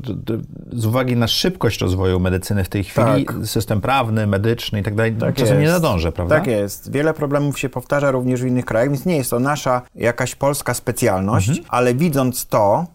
z 0.72 0.86
uwagi 0.86 1.16
na 1.16 1.28
szybkość 1.28 1.80
rozwoju 1.80 2.20
medycyny 2.20 2.64
w 2.64 2.68
tej 2.68 2.84
chwili, 2.84 3.24
Tak. 3.24 3.36
system 3.44 3.80
prawny, 3.80 4.26
medyczny 4.26 4.80
i 4.80 4.82
tak 4.82 4.94
dalej, 4.94 5.12
Tak 5.20 5.34
czasem 5.34 5.60
nie 5.60 5.68
nadąży, 5.68 6.12
prawda? 6.12 6.34
Tak 6.36 6.46
jest. 6.46 6.92
Wiele 6.92 7.14
problemów 7.14 7.58
się 7.58 7.68
powtarza 7.68 8.10
również 8.10 8.42
w 8.42 8.46
innych 8.46 8.64
krajach, 8.64 8.88
więc 8.90 9.06
nie 9.06 9.16
jest 9.16 9.30
to 9.30 9.40
nasza 9.40 9.82
jakaś 9.94 10.34
polska 10.34 10.74
specjalność, 10.74 11.48
Mhm. 11.48 11.66
ale 11.68 11.94
widząc 11.94 12.46
to 12.46 12.86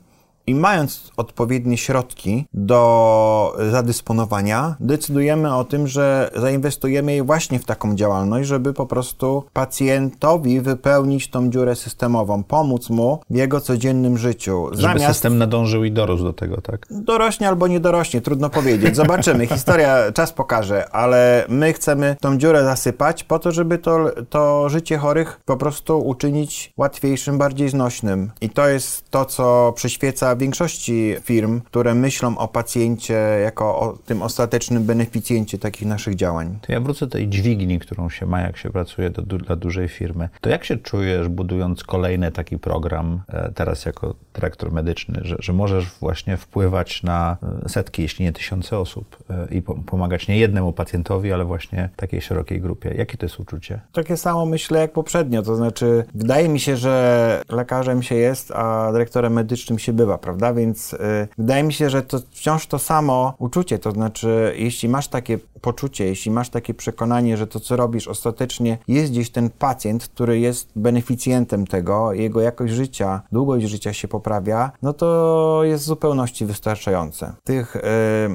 i 0.48 0.56
mając 0.56 1.12
odpowiednie 1.18 1.78
środki 1.78 2.46
do 2.54 3.56
zadysponowania, 3.72 4.76
decydujemy 4.80 5.56
o 5.56 5.64
tym, 5.64 5.88
że 5.88 6.32
zainwestujemy 6.36 7.16
je 7.16 7.24
właśnie 7.24 7.60
w 7.60 7.66
taką 7.66 7.96
działalność, 7.96 8.50
żeby 8.50 8.74
po 8.74 8.86
prostu 8.86 9.43
pacjentowi 9.54 10.62
wypełnić 10.62 11.30
tą 11.30 11.50
dziurę 11.50 11.76
systemową, 11.76 12.43
pomóc 12.43 12.89
mu 12.89 13.20
w 13.30 13.36
jego 13.36 13.62
codziennym 13.62 14.18
życiu. 14.18 14.68
Żeby 14.72 15.00
system 15.00 15.38
nadążył 15.38 15.84
i 15.84 15.91
dorósł 15.91 16.24
do 16.24 16.34
tego, 16.34 16.62
tak? 16.62 16.88
Dorośnie 16.91 17.48
albo 17.48 17.68
nie 17.68 17.80
dorośnie, 17.80 18.22
trudno 18.22 18.50
powiedzieć. 18.50 18.96
Zobaczymy, 18.96 19.48
historia 19.56 20.12
czas 20.12 20.34
pokaże, 20.34 20.89
ale 20.89 21.46
my 21.50 21.74
chcemy 21.74 22.16
tą 22.22 22.38
dziurę 22.38 22.64
zasypać 22.64 23.24
po 23.24 23.39
to, 23.39 23.52
żeby 23.52 23.78
to, 23.78 24.12
to 24.30 24.70
życie 24.70 24.98
chorych 24.98 25.39
po 25.46 25.58
prostu 25.58 26.00
uczynić 26.00 26.74
łatwiejszym, 26.78 27.38
bardziej 27.38 27.70
znośnym. 27.70 28.32
I 28.41 28.50
to 28.50 28.68
jest 28.68 29.10
to, 29.10 29.26
co 29.26 29.74
przyświeca 29.76 30.34
większości 30.36 31.15
firm, 31.23 31.61
które 31.61 31.95
myślą 31.95 32.38
o 32.38 32.47
pacjencie 32.47 33.13
jako 33.43 33.79
o 33.79 33.97
tym 34.05 34.21
ostatecznym 34.21 34.83
beneficjencie 34.83 35.57
takich 35.57 35.88
naszych 35.88 36.15
działań. 36.15 36.59
To 36.61 36.71
ja 36.71 36.79
wrócę 36.79 37.05
do 37.05 37.11
tej 37.11 37.29
dźwigni, 37.29 37.79
którą 37.79 38.09
się 38.09 38.25
ma, 38.25 38.41
jak 38.41 38.57
się 38.57 38.69
pracuje 38.69 39.09
do, 39.09 39.21
dla 39.21 39.55
dużej 39.55 39.88
firmy. 39.88 40.29
To 40.41 40.49
jak 40.49 40.63
się 40.65 40.77
czujesz, 40.77 41.27
budując 41.27 41.83
kolejny 41.83 42.31
taki 42.31 42.59
program, 42.59 43.21
e, 43.27 43.51
teraz 43.51 43.86
jako 43.86 44.15
dyrektor 44.33 44.71
medyczny, 44.71 45.19
że, 45.23 45.36
że 45.39 45.53
możesz 45.53 45.86
właśnie 45.99 46.38
wpływać 46.38 47.03
na 47.03 47.38
e, 47.65 47.69
setki, 47.69 48.01
jeśli 48.01 48.25
nie 48.25 48.33
tysiące 48.33 48.77
osób 48.77 49.17
e, 49.29 49.47
i 49.55 49.61
po- 49.61 49.75
pomagać 49.75 50.27
nie 50.27 50.38
jednemu 50.38 50.73
pacjentowi, 50.73 51.33
ale 51.33 51.45
właśnie 51.45 51.89
takiej 51.95 52.21
szerokiej 52.21 52.61
grupie. 52.61 52.93
Jakie 52.97 53.17
to 53.17 53.25
jest 53.25 53.39
uczucie? 53.39 53.79
Takie 53.93 54.17
samo 54.17 54.45
myślę 54.45 54.79
jak 54.79 54.91
poprzednio, 54.91 55.41
to 55.41 55.55
znaczy 55.55 56.05
wydaje 56.15 56.49
mi 56.49 56.59
się, 56.59 56.77
że 56.77 57.41
lekarzem 57.49 58.03
się 58.03 58.15
jest, 58.15 58.51
a 58.51 58.91
dyrektorem 58.91 59.33
medycznym 59.33 59.79
się 59.79 59.93
bywa, 59.93 60.17
prawda? 60.26 60.53
Więc 60.53 60.93
y, 60.93 60.97
wydaje 61.38 61.63
mi 61.63 61.73
się, 61.73 61.89
że 61.89 62.03
to 62.03 62.19
wciąż 62.32 62.67
to 62.67 62.80
samo 62.80 63.34
uczucie, 63.39 63.80
to 63.80 63.91
znaczy 63.91 64.55
jeśli 64.57 64.89
masz 64.89 65.07
takie 65.07 65.38
poczucie, 65.61 66.05
jeśli 66.05 66.32
masz 66.32 66.49
takie 66.49 66.73
przekonanie, 66.73 67.38
że 67.38 67.47
to 67.47 67.59
co 67.59 67.76
robisz 67.76 68.07
ostatecznie 68.07 68.78
jest 68.88 69.11
gdzieś 69.11 69.30
ten 69.30 69.49
pacjent, 69.49 70.07
który 70.07 70.39
jest 70.39 70.69
beneficjentem 70.76 71.67
tego, 71.67 72.13
jego 72.13 72.41
jakość 72.41 72.73
życia, 72.73 73.21
długość 73.32 73.65
życia 73.65 73.93
się 73.93 74.07
poprawia, 74.07 74.71
no 74.82 74.93
to 74.93 75.59
jest 75.63 75.84
w 75.84 75.88
zupełności 75.88 76.45
wystarczające. 76.45 77.34
Tych, 77.43 77.76
y, 77.76 77.82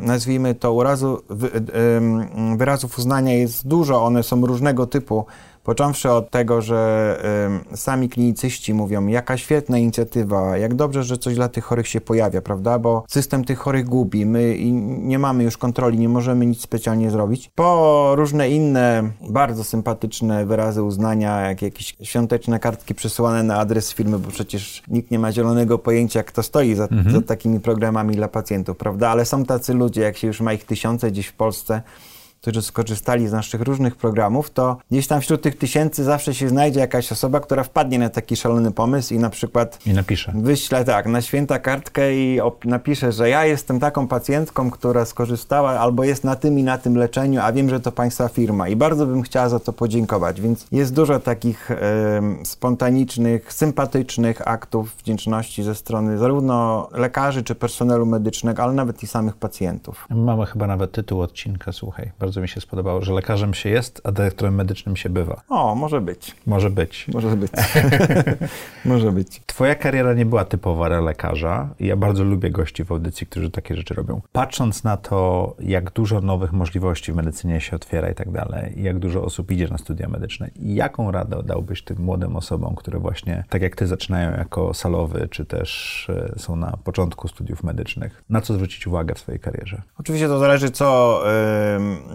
nazwijmy 0.02 0.54
to, 0.54 0.72
urazu, 0.72 1.22
wy, 1.30 1.46
y, 1.48 2.56
wyrazów 2.56 2.98
uznania 2.98 3.34
jest 3.34 3.68
dużo, 3.68 4.04
one 4.04 4.22
są 4.22 4.46
różnego 4.46 4.86
typu. 4.86 5.24
Począwszy 5.70 6.10
od 6.10 6.30
tego, 6.30 6.62
że 6.62 7.16
ym, 7.46 7.76
sami 7.76 8.08
klinicyści 8.08 8.74
mówią, 8.74 9.06
jaka 9.06 9.36
świetna 9.36 9.78
inicjatywa, 9.78 10.56
jak 10.56 10.74
dobrze, 10.74 11.02
że 11.02 11.18
coś 11.18 11.34
dla 11.34 11.48
tych 11.48 11.64
chorych 11.64 11.88
się 11.88 12.00
pojawia, 12.00 12.42
prawda? 12.42 12.78
Bo 12.78 13.04
system 13.08 13.44
tych 13.44 13.58
chorych 13.58 13.88
gubi, 13.88 14.26
my 14.26 14.56
i 14.56 14.72
nie 14.72 15.18
mamy 15.18 15.44
już 15.44 15.56
kontroli, 15.56 15.98
nie 15.98 16.08
możemy 16.08 16.46
nic 16.46 16.60
specjalnie 16.60 17.10
zrobić. 17.10 17.50
Po 17.54 18.12
różne 18.16 18.50
inne, 18.50 19.10
bardzo 19.30 19.64
sympatyczne 19.64 20.46
wyrazy 20.46 20.82
uznania, 20.82 21.40
jak 21.40 21.62
jakieś 21.62 21.96
świąteczne 22.02 22.58
kartki 22.58 22.94
przesyłane 22.94 23.42
na 23.42 23.58
adres 23.58 23.92
firmy, 23.92 24.18
bo 24.18 24.30
przecież 24.30 24.82
nikt 24.88 25.10
nie 25.10 25.18
ma 25.18 25.32
zielonego 25.32 25.78
pojęcia, 25.78 26.22
kto 26.22 26.42
stoi 26.42 26.74
za, 26.74 26.88
za 27.12 27.20
takimi 27.22 27.60
programami 27.60 28.16
dla 28.16 28.28
pacjentów, 28.28 28.76
prawda? 28.76 29.08
Ale 29.08 29.24
są 29.24 29.44
tacy 29.44 29.74
ludzie, 29.74 30.00
jak 30.00 30.16
się 30.16 30.26
już 30.26 30.40
ma 30.40 30.52
ich 30.52 30.64
tysiące 30.64 31.10
gdzieś 31.10 31.26
w 31.26 31.34
Polsce, 31.34 31.82
którzy 32.40 32.62
skorzystali 32.62 33.28
z 33.28 33.32
naszych 33.32 33.60
różnych 33.60 33.96
programów, 33.96 34.50
to 34.50 34.76
gdzieś 34.90 35.06
tam 35.06 35.20
wśród 35.20 35.42
tych 35.42 35.58
tysięcy 35.58 36.04
zawsze 36.04 36.34
się 36.34 36.48
znajdzie 36.48 36.80
jakaś 36.80 37.12
osoba, 37.12 37.40
która 37.40 37.64
wpadnie 37.64 37.98
na 37.98 38.08
taki 38.08 38.36
szalony 38.36 38.70
pomysł 38.70 39.14
i 39.14 39.18
na 39.18 39.30
przykład 39.30 39.78
I 39.86 39.92
napiszę. 39.92 40.32
wyśle 40.34 40.84
tak, 40.84 41.06
na 41.06 41.22
święta 41.22 41.58
kartkę 41.58 42.14
i 42.14 42.40
napisze, 42.64 43.12
że 43.12 43.28
ja 43.28 43.44
jestem 43.44 43.80
taką 43.80 44.08
pacjentką, 44.08 44.70
która 44.70 45.04
skorzystała 45.04 45.70
albo 45.70 46.04
jest 46.04 46.24
na 46.24 46.36
tym 46.36 46.58
i 46.58 46.62
na 46.62 46.78
tym 46.78 46.96
leczeniu, 46.96 47.40
a 47.40 47.52
wiem, 47.52 47.70
że 47.70 47.80
to 47.80 47.92
państwa 47.92 48.28
firma 48.28 48.68
i 48.68 48.76
bardzo 48.76 49.06
bym 49.06 49.22
chciała 49.22 49.48
za 49.48 49.60
to 49.60 49.72
podziękować. 49.72 50.40
Więc 50.40 50.66
jest 50.72 50.94
dużo 50.94 51.20
takich 51.20 51.70
spontanicznych, 52.44 53.52
sympatycznych 53.52 54.48
aktów 54.48 54.96
wdzięczności 54.96 55.62
ze 55.62 55.74
strony 55.74 56.18
zarówno 56.18 56.88
lekarzy 56.92 57.42
czy 57.42 57.54
personelu 57.54 58.06
medycznego, 58.06 58.62
ale 58.62 58.72
nawet 58.72 59.02
i 59.02 59.06
samych 59.06 59.36
pacjentów. 59.36 60.06
Mamy 60.10 60.46
chyba 60.46 60.66
nawet 60.66 60.92
tytuł 60.92 61.20
odcinka, 61.20 61.72
słuchaj. 61.72 62.10
Bardzo 62.20 62.29
bardzo 62.30 62.40
mi 62.40 62.48
się 62.48 62.60
spodobało, 62.60 63.02
że 63.02 63.12
lekarzem 63.12 63.54
się 63.54 63.68
jest, 63.68 64.00
a 64.04 64.12
dyrektorem 64.12 64.54
medycznym 64.54 64.96
się 64.96 65.08
bywa. 65.08 65.42
O, 65.48 65.74
może 65.74 66.00
być. 66.00 66.34
Może 66.46 66.70
być. 66.70 67.06
Może 67.14 67.36
być. 67.36 67.50
może 68.84 69.12
być. 69.12 69.40
Twoja 69.46 69.74
kariera 69.74 70.14
nie 70.14 70.26
była 70.26 70.44
typowa 70.44 70.88
lekarza 70.88 71.68
i 71.80 71.86
ja 71.86 71.96
bardzo 71.96 72.24
lubię 72.24 72.50
gości 72.50 72.84
w 72.84 72.92
audycji, 72.92 73.26
którzy 73.26 73.50
takie 73.50 73.76
rzeczy 73.76 73.94
robią. 73.94 74.20
Patrząc 74.32 74.84
na 74.84 74.96
to, 74.96 75.54
jak 75.60 75.92
dużo 75.92 76.20
nowych 76.20 76.52
możliwości 76.52 77.12
w 77.12 77.16
medycynie 77.16 77.60
się 77.60 77.76
otwiera 77.76 78.10
i 78.10 78.14
tak 78.14 78.30
dalej, 78.30 78.74
jak 78.76 78.98
dużo 78.98 79.24
osób 79.24 79.50
idzie 79.50 79.68
na 79.68 79.78
studia 79.78 80.08
medyczne, 80.08 80.50
jaką 80.56 81.10
radę 81.10 81.42
dałbyś 81.42 81.82
tym 81.82 81.98
młodym 81.98 82.36
osobom, 82.36 82.74
które 82.74 82.98
właśnie, 82.98 83.44
tak 83.48 83.62
jak 83.62 83.76
ty, 83.76 83.86
zaczynają 83.86 84.30
jako 84.30 84.74
salowy, 84.74 85.28
czy 85.30 85.44
też 85.44 86.10
e, 86.10 86.38
są 86.38 86.56
na 86.56 86.76
początku 86.84 87.28
studiów 87.28 87.62
medycznych? 87.62 88.24
Na 88.28 88.40
co 88.40 88.54
zwrócić 88.54 88.86
uwagę 88.86 89.14
w 89.14 89.18
swojej 89.18 89.40
karierze? 89.40 89.82
Oczywiście 89.98 90.28
to 90.28 90.38
zależy, 90.38 90.70
co 90.70 91.20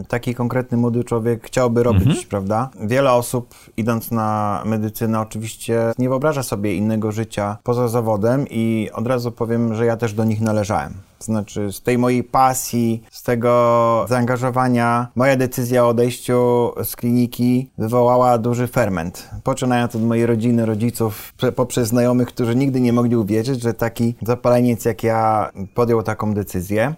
taki 0.08 0.36
konkretny 0.36 0.78
młody 0.78 1.04
człowiek 1.04 1.48
chciałby 1.48 1.84
robić, 1.84 2.08
mhm. 2.08 2.26
prawda? 2.30 2.70
Wiele 2.82 3.12
osób, 3.12 3.56
idąc 3.78 4.12
na 4.12 4.62
medycynę, 4.66 5.20
oczywiście 5.20 5.94
nie 5.98 6.10
wyobraża 6.10 6.44
sobie 6.44 6.76
innego 6.76 7.12
życia 7.12 7.58
poza 7.64 7.88
zawodem 7.88 8.46
i 8.50 8.90
od 8.94 9.08
razu 9.08 9.32
powiem, 9.32 9.76
że 9.76 9.86
ja 9.86 9.98
też 9.98 10.14
do 10.14 10.24
nich 10.24 10.42
należałem. 10.42 10.94
Znaczy, 11.20 11.72
z 11.72 11.82
tej 11.82 11.98
mojej 11.98 12.24
pasji, 12.24 13.04
z 13.12 13.24
tego 13.24 14.06
zaangażowania, 14.10 15.08
moja 15.16 15.36
decyzja 15.36 15.86
o 15.86 15.88
odejściu 15.88 16.72
z 16.84 16.96
kliniki 16.96 17.70
wywołała 17.78 18.38
duży 18.38 18.68
ferment. 18.68 19.30
Poczynając 19.44 19.96
od 19.96 20.04
mojej 20.04 20.26
rodziny, 20.26 20.66
rodziców, 20.66 21.34
poprzez 21.56 21.88
znajomych, 21.88 22.28
którzy 22.28 22.56
nigdy 22.56 22.82
nie 22.82 22.94
mogli 22.94 23.16
uwierzyć, 23.16 23.62
że 23.62 23.74
taki 23.74 24.16
zapaleniec 24.22 24.86
jak 24.86 25.04
ja 25.04 25.52
podjął 25.74 26.04
taką 26.04 26.34
decyzję. 26.34 26.96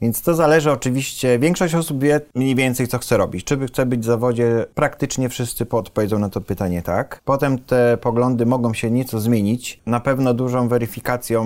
Więc 0.00 0.22
to 0.22 0.34
zależy 0.34 0.72
oczywiście, 0.72 1.38
większość 1.38 1.74
osób 1.74 2.02
wie 2.02 2.20
mniej 2.34 2.54
więcej, 2.54 2.88
co 2.88 2.98
chce 2.98 3.16
robić. 3.16 3.44
Czy 3.44 3.66
chce 3.66 3.86
być 3.86 4.00
w 4.00 4.04
zawodzie, 4.04 4.66
praktycznie 4.74 5.28
wszyscy 5.28 5.66
odpowiedzą 5.70 6.18
na 6.18 6.28
to 6.28 6.40
pytanie 6.40 6.82
tak. 6.82 7.20
Potem 7.24 7.58
te 7.58 7.96
poglądy 8.00 8.46
mogą 8.46 8.74
się 8.74 8.90
nieco 8.90 9.20
zmienić. 9.20 9.80
Na 9.86 10.00
pewno 10.00 10.34
dużą 10.34 10.68
weryfikacją 10.68 11.44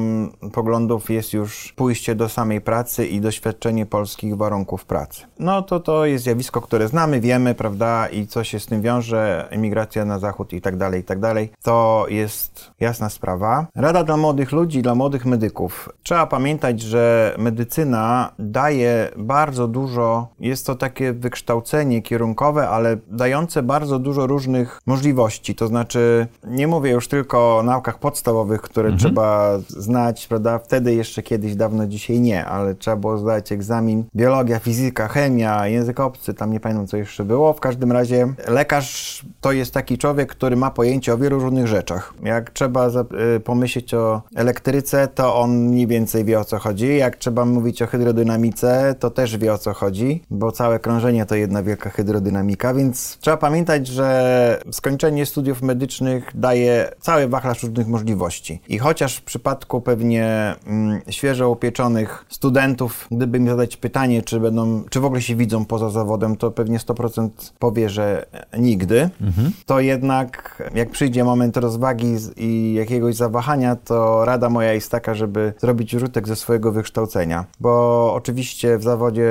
poglądów 0.53 1.11
jest 1.11 1.33
już 1.33 1.73
pójście 1.77 2.15
do 2.15 2.29
samej 2.29 2.61
pracy 2.61 3.07
i 3.07 3.21
doświadczenie 3.21 3.87
polskich 3.87 4.37
warunków 4.37 4.85
pracy. 4.85 5.23
No 5.39 5.63
to 5.63 5.81
to 5.81 6.07
jest 6.07 6.25
zjawisko, 6.25 6.61
które 6.61 6.89
znamy, 6.89 7.21
wiemy, 7.21 7.55
prawda, 7.55 8.09
i 8.09 8.27
co 8.27 8.45
się 8.45 8.61
z 8.61 8.67
tym 8.67 8.83
wiąże, 8.83 9.49
emigracja 9.51 10.05
na 10.05 10.19
zachód 10.19 10.53
i 10.53 10.61
tak 10.61 10.77
dalej, 10.77 11.01
i 11.01 11.05
tak 11.05 11.21
dalej. 11.21 11.51
To 11.63 12.07
jest 12.09 12.71
jasna 12.81 13.09
sprawa. 13.09 13.67
Rada 13.75 14.05
dla 14.05 14.17
młodych 14.17 14.53
ludzi, 14.53 14.83
dla 14.83 14.95
młodych 14.95 15.27
medyków. 15.27 15.89
Trzeba 16.03 16.27
pamiętać, 16.27 16.81
że 16.81 17.35
medycyna 17.39 18.33
daje 18.39 19.11
bardzo 19.17 19.69
dużo, 19.69 20.29
jest 20.41 20.67
to 20.67 20.75
takie 20.75 21.13
wykształcenie 21.13 22.03
kierunkowe, 22.03 22.69
ale 22.69 22.97
dające 23.11 23.63
bardzo 23.63 23.99
dużo 23.99 24.27
różnych 24.27 24.81
możliwości. 24.87 25.55
To 25.55 25.67
znaczy, 25.67 26.27
nie 26.47 26.67
mówię 26.67 26.91
już 26.91 27.09
tylko 27.09 27.59
o 27.59 27.63
naukach 27.63 27.99
podstawowych, 27.99 28.61
które 28.61 28.89
mhm. 28.89 28.99
trzeba 28.99 29.59
znać, 29.69 30.27
prawda? 30.27 30.59
Wtedy 30.59 30.95
jeszcze 30.95 31.23
kiedyś, 31.23 31.57
dawno 31.57 31.87
dzisiaj 31.87 32.21
nie, 32.21 32.47
ale 32.47 32.75
trzeba 32.75 32.97
było 32.97 33.19
zdać 33.19 33.53
egzamin 33.53 34.05
biologia, 34.17 34.59
fizyka, 34.59 35.09
chemia, 35.09 35.67
język 35.67 36.01
obcy, 36.01 36.35
tam 36.35 36.53
nie 36.53 36.61
pamiętam 36.61 36.87
co 36.87 36.97
jeszcze 36.97 37.25
było. 37.25 37.53
W 37.53 37.61
każdym 37.61 37.93
razie 37.93 38.35
lekarz 38.49 39.23
to 39.41 39.53
jest 39.53 39.75
taki 39.75 39.99
człowiek, 39.99 40.29
który 40.29 40.57
ma 40.57 40.71
pojęcie 40.71 41.15
o 41.15 41.19
wielu 41.19 41.41
różnych 41.41 41.67
rzeczach. 41.67 42.15
Jak 42.23 42.51
trzeba 42.51 42.89
y, 43.37 43.41
pomyśleć 43.41 43.95
o 43.95 44.23
elektryce, 44.35 45.09
to 45.09 45.37
on 45.37 45.51
mniej 45.51 45.87
więcej 45.87 46.25
wie 46.25 46.41
o 46.41 46.45
co 46.45 46.59
chodzi. 46.59 46.97
Jak 46.97 47.17
trzeba 47.17 47.45
mówić 47.45 47.83
o 47.83 47.87
hydrodynamice, 47.87 48.28
hydrodynamice, 48.29 48.95
to 48.99 49.11
też 49.11 49.37
wie 49.37 49.53
o 49.53 49.59
co 49.59 49.73
chodzi, 49.73 50.23
bo 50.31 50.53
całe 50.53 50.79
krążenie 50.79 51.27
to 51.27 51.35
jedna 51.35 51.63
wielka 51.63 51.91
hydrodynamika, 51.91 52.75
więc 52.75 53.19
trzeba 53.21 53.37
pamiętać, 53.37 53.87
że 53.87 54.61
skończenie 54.73 55.27
studiów 55.27 55.63
medycznych 55.63 56.31
daje 56.35 56.91
cały 57.01 57.29
wachlarz 57.29 57.63
różnych 57.63 57.87
możliwości. 57.89 58.61
I 58.69 58.79
chociaż 58.79 59.17
w 59.17 59.23
przypadku 59.23 59.81
pewnie 59.81 60.55
mm, 60.67 61.01
świeżo 61.11 61.51
upieczonych 61.51 62.25
studentów, 62.29 63.09
gdyby 63.11 63.41
mi 63.41 63.49
zadać 63.49 63.77
pytanie, 63.77 64.23
czy 64.23 64.41
będą, 64.41 64.85
czy 64.91 65.01
w 65.01 65.05
ogóle 65.05 65.23
się 65.23 65.37
widzą 65.37 65.65
poza 65.65 65.91
zawodem, 65.91 66.37
to 66.37 66.51
pewnie 66.51 66.79
100% 66.79 67.29
powie, 67.59 67.89
że 67.89 68.27
nigdy. 68.59 69.11
Mhm. 69.21 69.53
To 69.67 69.81
jednak, 69.81 70.63
jak 70.75 70.91
przyjdzie 70.91 71.25
moment 71.25 71.57
rozwagi 71.57 72.17
i 72.37 72.75
jakiegoś 72.75 73.15
zawahania, 73.15 73.77
to 73.77 74.25
rada 74.25 74.51
moja 74.51 74.73
jest 74.73 74.91
taka, 74.91 75.15
żeby 75.15 75.53
zrobić 75.59 75.91
rzutek 75.91 76.29
ze 76.29 76.37
swojego 76.37 76.73
wykształcenia, 76.73 77.45
bo 77.61 78.15
oczywiście 78.19 78.79
w 78.79 78.83
zawodzie 78.83 79.31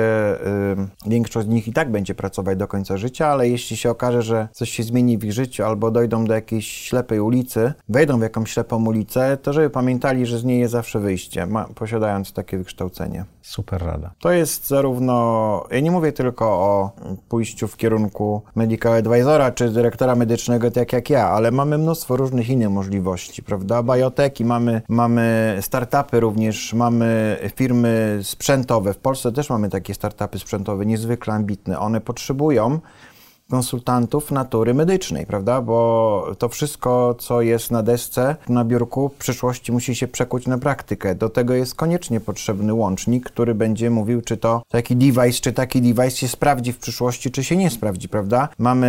y, 1.06 1.10
większość 1.10 1.46
z 1.46 1.50
nich 1.50 1.68
i 1.68 1.72
tak 1.72 1.90
będzie 1.90 2.14
pracować 2.14 2.58
do 2.58 2.68
końca 2.68 2.96
życia, 2.96 3.26
ale 3.26 3.48
jeśli 3.48 3.76
się 3.76 3.90
okaże, 3.90 4.22
że 4.22 4.48
coś 4.52 4.70
się 4.70 4.82
zmieni 4.82 5.18
w 5.18 5.24
ich 5.24 5.32
życiu 5.32 5.64
albo 5.64 5.90
dojdą 5.90 6.24
do 6.24 6.34
jakiejś 6.34 6.68
ślepej 6.68 7.20
ulicy, 7.20 7.72
wejdą 7.88 8.18
w 8.18 8.22
jakąś 8.22 8.50
ślepą 8.50 8.86
ulicę, 8.86 9.36
to 9.42 9.52
żeby 9.52 9.70
pamiętali, 9.70 10.26
że 10.26 10.38
z 10.38 10.44
niej 10.44 10.60
jest 10.60 10.72
zawsze 10.72 11.00
wyjście, 11.00 11.46
ma, 11.46 11.64
posiadając 11.74 12.32
takie 12.32 12.58
wykształcenie. 12.58 13.24
Super 13.48 13.82
rada. 13.82 14.10
To 14.18 14.32
jest 14.32 14.68
zarówno, 14.68 15.64
ja 15.70 15.80
nie 15.80 15.90
mówię 15.90 16.12
tylko 16.12 16.46
o 16.46 16.90
pójściu 17.28 17.68
w 17.68 17.76
kierunku 17.76 18.42
medical 18.54 18.92
advisora 18.92 19.52
czy 19.52 19.70
dyrektora 19.70 20.14
medycznego, 20.14 20.70
tak 20.70 20.92
jak 20.92 21.10
ja, 21.10 21.28
ale 21.28 21.50
mamy 21.50 21.78
mnóstwo 21.78 22.16
różnych 22.16 22.48
innych 22.48 22.70
możliwości, 22.70 23.42
prawda? 23.42 23.82
Bioteki, 23.82 24.44
mamy, 24.44 24.82
mamy 24.88 25.56
startupy 25.60 26.20
również, 26.20 26.74
mamy 26.74 27.38
firmy 27.56 28.20
sprzętowe. 28.22 28.94
W 28.94 28.98
Polsce 28.98 29.32
też 29.32 29.50
mamy 29.50 29.68
takie 29.68 29.94
startupy 29.94 30.38
sprzętowe 30.38 30.86
niezwykle 30.86 31.34
ambitne. 31.34 31.78
One 31.78 32.00
potrzebują 32.00 32.80
konsultantów 33.50 34.30
natury 34.30 34.74
medycznej, 34.74 35.26
prawda? 35.26 35.62
Bo 35.62 36.26
to 36.38 36.48
wszystko, 36.48 37.14
co 37.18 37.42
jest 37.42 37.70
na 37.70 37.82
desce, 37.82 38.36
na 38.48 38.64
biurku, 38.64 39.08
w 39.08 39.14
przyszłości 39.14 39.72
musi 39.72 39.94
się 39.94 40.08
przekuć 40.08 40.46
na 40.46 40.58
praktykę. 40.58 41.14
Do 41.14 41.28
tego 41.28 41.54
jest 41.54 41.74
koniecznie 41.74 42.20
potrzebny 42.20 42.74
łącznik, 42.74 43.24
który 43.30 43.54
będzie 43.54 43.90
mówił, 43.90 44.22
czy 44.22 44.36
to 44.36 44.62
taki 44.68 44.96
device, 44.96 45.40
czy 45.40 45.52
taki 45.52 45.82
device 45.82 46.10
się 46.10 46.28
sprawdzi 46.28 46.72
w 46.72 46.78
przyszłości, 46.78 47.30
czy 47.30 47.44
się 47.44 47.56
nie 47.56 47.70
sprawdzi, 47.70 48.08
prawda? 48.08 48.48
Mamy 48.58 48.88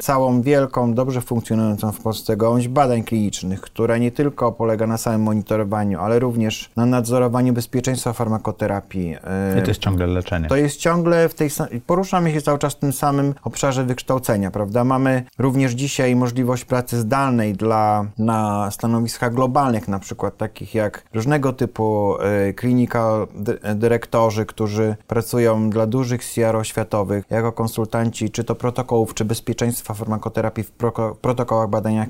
całą 0.00 0.42
wielką, 0.42 0.94
dobrze 0.94 1.20
funkcjonującą 1.20 1.92
w 1.92 2.00
Polsce 2.00 2.36
gałąź 2.36 2.68
badań 2.68 3.02
klinicznych, 3.02 3.60
która 3.60 3.98
nie 3.98 4.10
tylko 4.10 4.52
polega 4.52 4.86
na 4.86 4.98
samym 4.98 5.22
monitorowaniu, 5.22 6.00
ale 6.00 6.18
również 6.18 6.70
na 6.76 6.86
nadzorowaniu 6.86 7.52
bezpieczeństwa 7.52 8.12
farmakoterapii. 8.12 9.16
I 9.58 9.62
to 9.62 9.68
jest 9.68 9.80
ciągle 9.80 10.06
leczenie. 10.06 10.48
To 10.48 10.56
jest 10.56 10.76
ciągle 10.76 11.28
w 11.28 11.34
tej... 11.34 11.50
Poruszamy 11.86 12.32
się 12.32 12.42
cały 12.42 12.58
czas 12.58 12.74
w 12.74 12.78
tym 12.78 12.92
samym 12.92 13.34
obszarze 13.44 13.84
wykształcenia 13.84 13.99
wykształcenia, 14.00 14.50
prawda? 14.50 14.84
Mamy 14.84 15.22
również 15.38 15.72
dzisiaj 15.72 16.16
możliwość 16.16 16.64
pracy 16.64 17.00
zdalnej 17.00 17.54
dla, 17.54 18.06
na 18.18 18.70
stanowiskach 18.70 19.34
globalnych, 19.34 19.88
na 19.88 19.98
przykład 19.98 20.36
takich 20.36 20.74
jak 20.74 21.04
różnego 21.14 21.52
typu 21.52 22.16
y, 22.48 22.54
klinika 22.54 23.26
dyrektorzy, 23.74 24.46
którzy 24.46 24.96
pracują 25.06 25.70
dla 25.70 25.86
dużych 25.86 26.24
CRO 26.24 26.64
światowych 26.64 27.24
jako 27.30 27.52
konsultanci, 27.52 28.30
czy 28.30 28.44
to 28.44 28.54
protokołów, 28.54 29.14
czy 29.14 29.24
bezpieczeństwa 29.24 29.94
farmakoterapii 29.94 30.64
w 30.64 30.70
pro, 30.70 31.14
protokołach 31.20 31.70
badania 31.70 32.06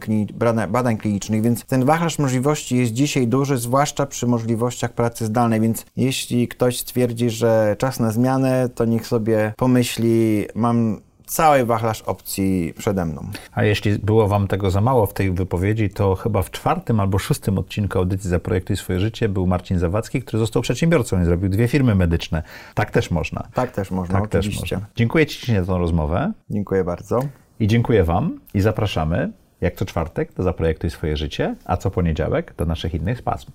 badań 0.68 0.96
klinicznych, 0.96 1.42
więc 1.42 1.64
ten 1.64 1.84
wachlarz 1.84 2.18
możliwości 2.18 2.76
jest 2.76 2.92
dzisiaj 2.92 3.28
duży, 3.28 3.58
zwłaszcza 3.58 4.06
przy 4.06 4.26
możliwościach 4.26 4.92
pracy 4.92 5.26
zdalnej, 5.26 5.60
więc 5.60 5.86
jeśli 5.96 6.48
ktoś 6.48 6.78
stwierdzi, 6.78 7.30
że 7.30 7.76
czas 7.78 8.00
na 8.00 8.10
zmianę, 8.10 8.68
to 8.74 8.84
niech 8.84 9.06
sobie 9.06 9.52
pomyśli, 9.56 10.46
mam 10.54 11.00
cały 11.30 11.64
wachlarz 11.64 12.02
opcji 12.02 12.74
przede 12.78 13.04
mną. 13.04 13.30
A 13.52 13.64
jeśli 13.64 13.98
było 13.98 14.28
Wam 14.28 14.48
tego 14.48 14.70
za 14.70 14.80
mało 14.80 15.06
w 15.06 15.12
tej 15.12 15.30
wypowiedzi, 15.30 15.90
to 15.90 16.14
chyba 16.14 16.42
w 16.42 16.50
czwartym 16.50 17.00
albo 17.00 17.18
szóstym 17.18 17.58
odcinku 17.58 17.98
audycji 17.98 18.30
Zaprojektuj 18.30 18.76
swoje 18.76 19.00
życie 19.00 19.28
był 19.28 19.46
Marcin 19.46 19.78
Zawadzki, 19.78 20.22
który 20.22 20.38
został 20.38 20.62
przedsiębiorcą 20.62 21.22
i 21.22 21.24
zrobił 21.24 21.48
dwie 21.48 21.68
firmy 21.68 21.94
medyczne. 21.94 22.42
Tak 22.74 22.90
też 22.90 23.10
można. 23.10 23.48
Tak 23.54 23.72
też 23.72 23.90
można, 23.90 24.14
tak 24.14 24.24
oczywiście. 24.24 24.60
Też 24.62 24.72
można. 24.72 24.86
Dziękuję 24.96 25.26
Ci 25.26 25.54
za 25.54 25.64
tą 25.64 25.78
rozmowę. 25.78 26.32
Dziękuję 26.50 26.84
bardzo. 26.84 27.20
I 27.60 27.66
dziękuję 27.66 28.04
Wam 28.04 28.40
i 28.54 28.60
zapraszamy, 28.60 29.32
jak 29.60 29.74
co 29.74 29.84
czwartek, 29.84 30.32
do 30.34 30.42
Zaprojektuj 30.42 30.90
swoje 30.90 31.16
życie, 31.16 31.56
a 31.64 31.76
co 31.76 31.90
poniedziałek 31.90 32.54
do 32.56 32.64
naszych 32.64 32.94
innych 32.94 33.22
pasm. 33.22 33.50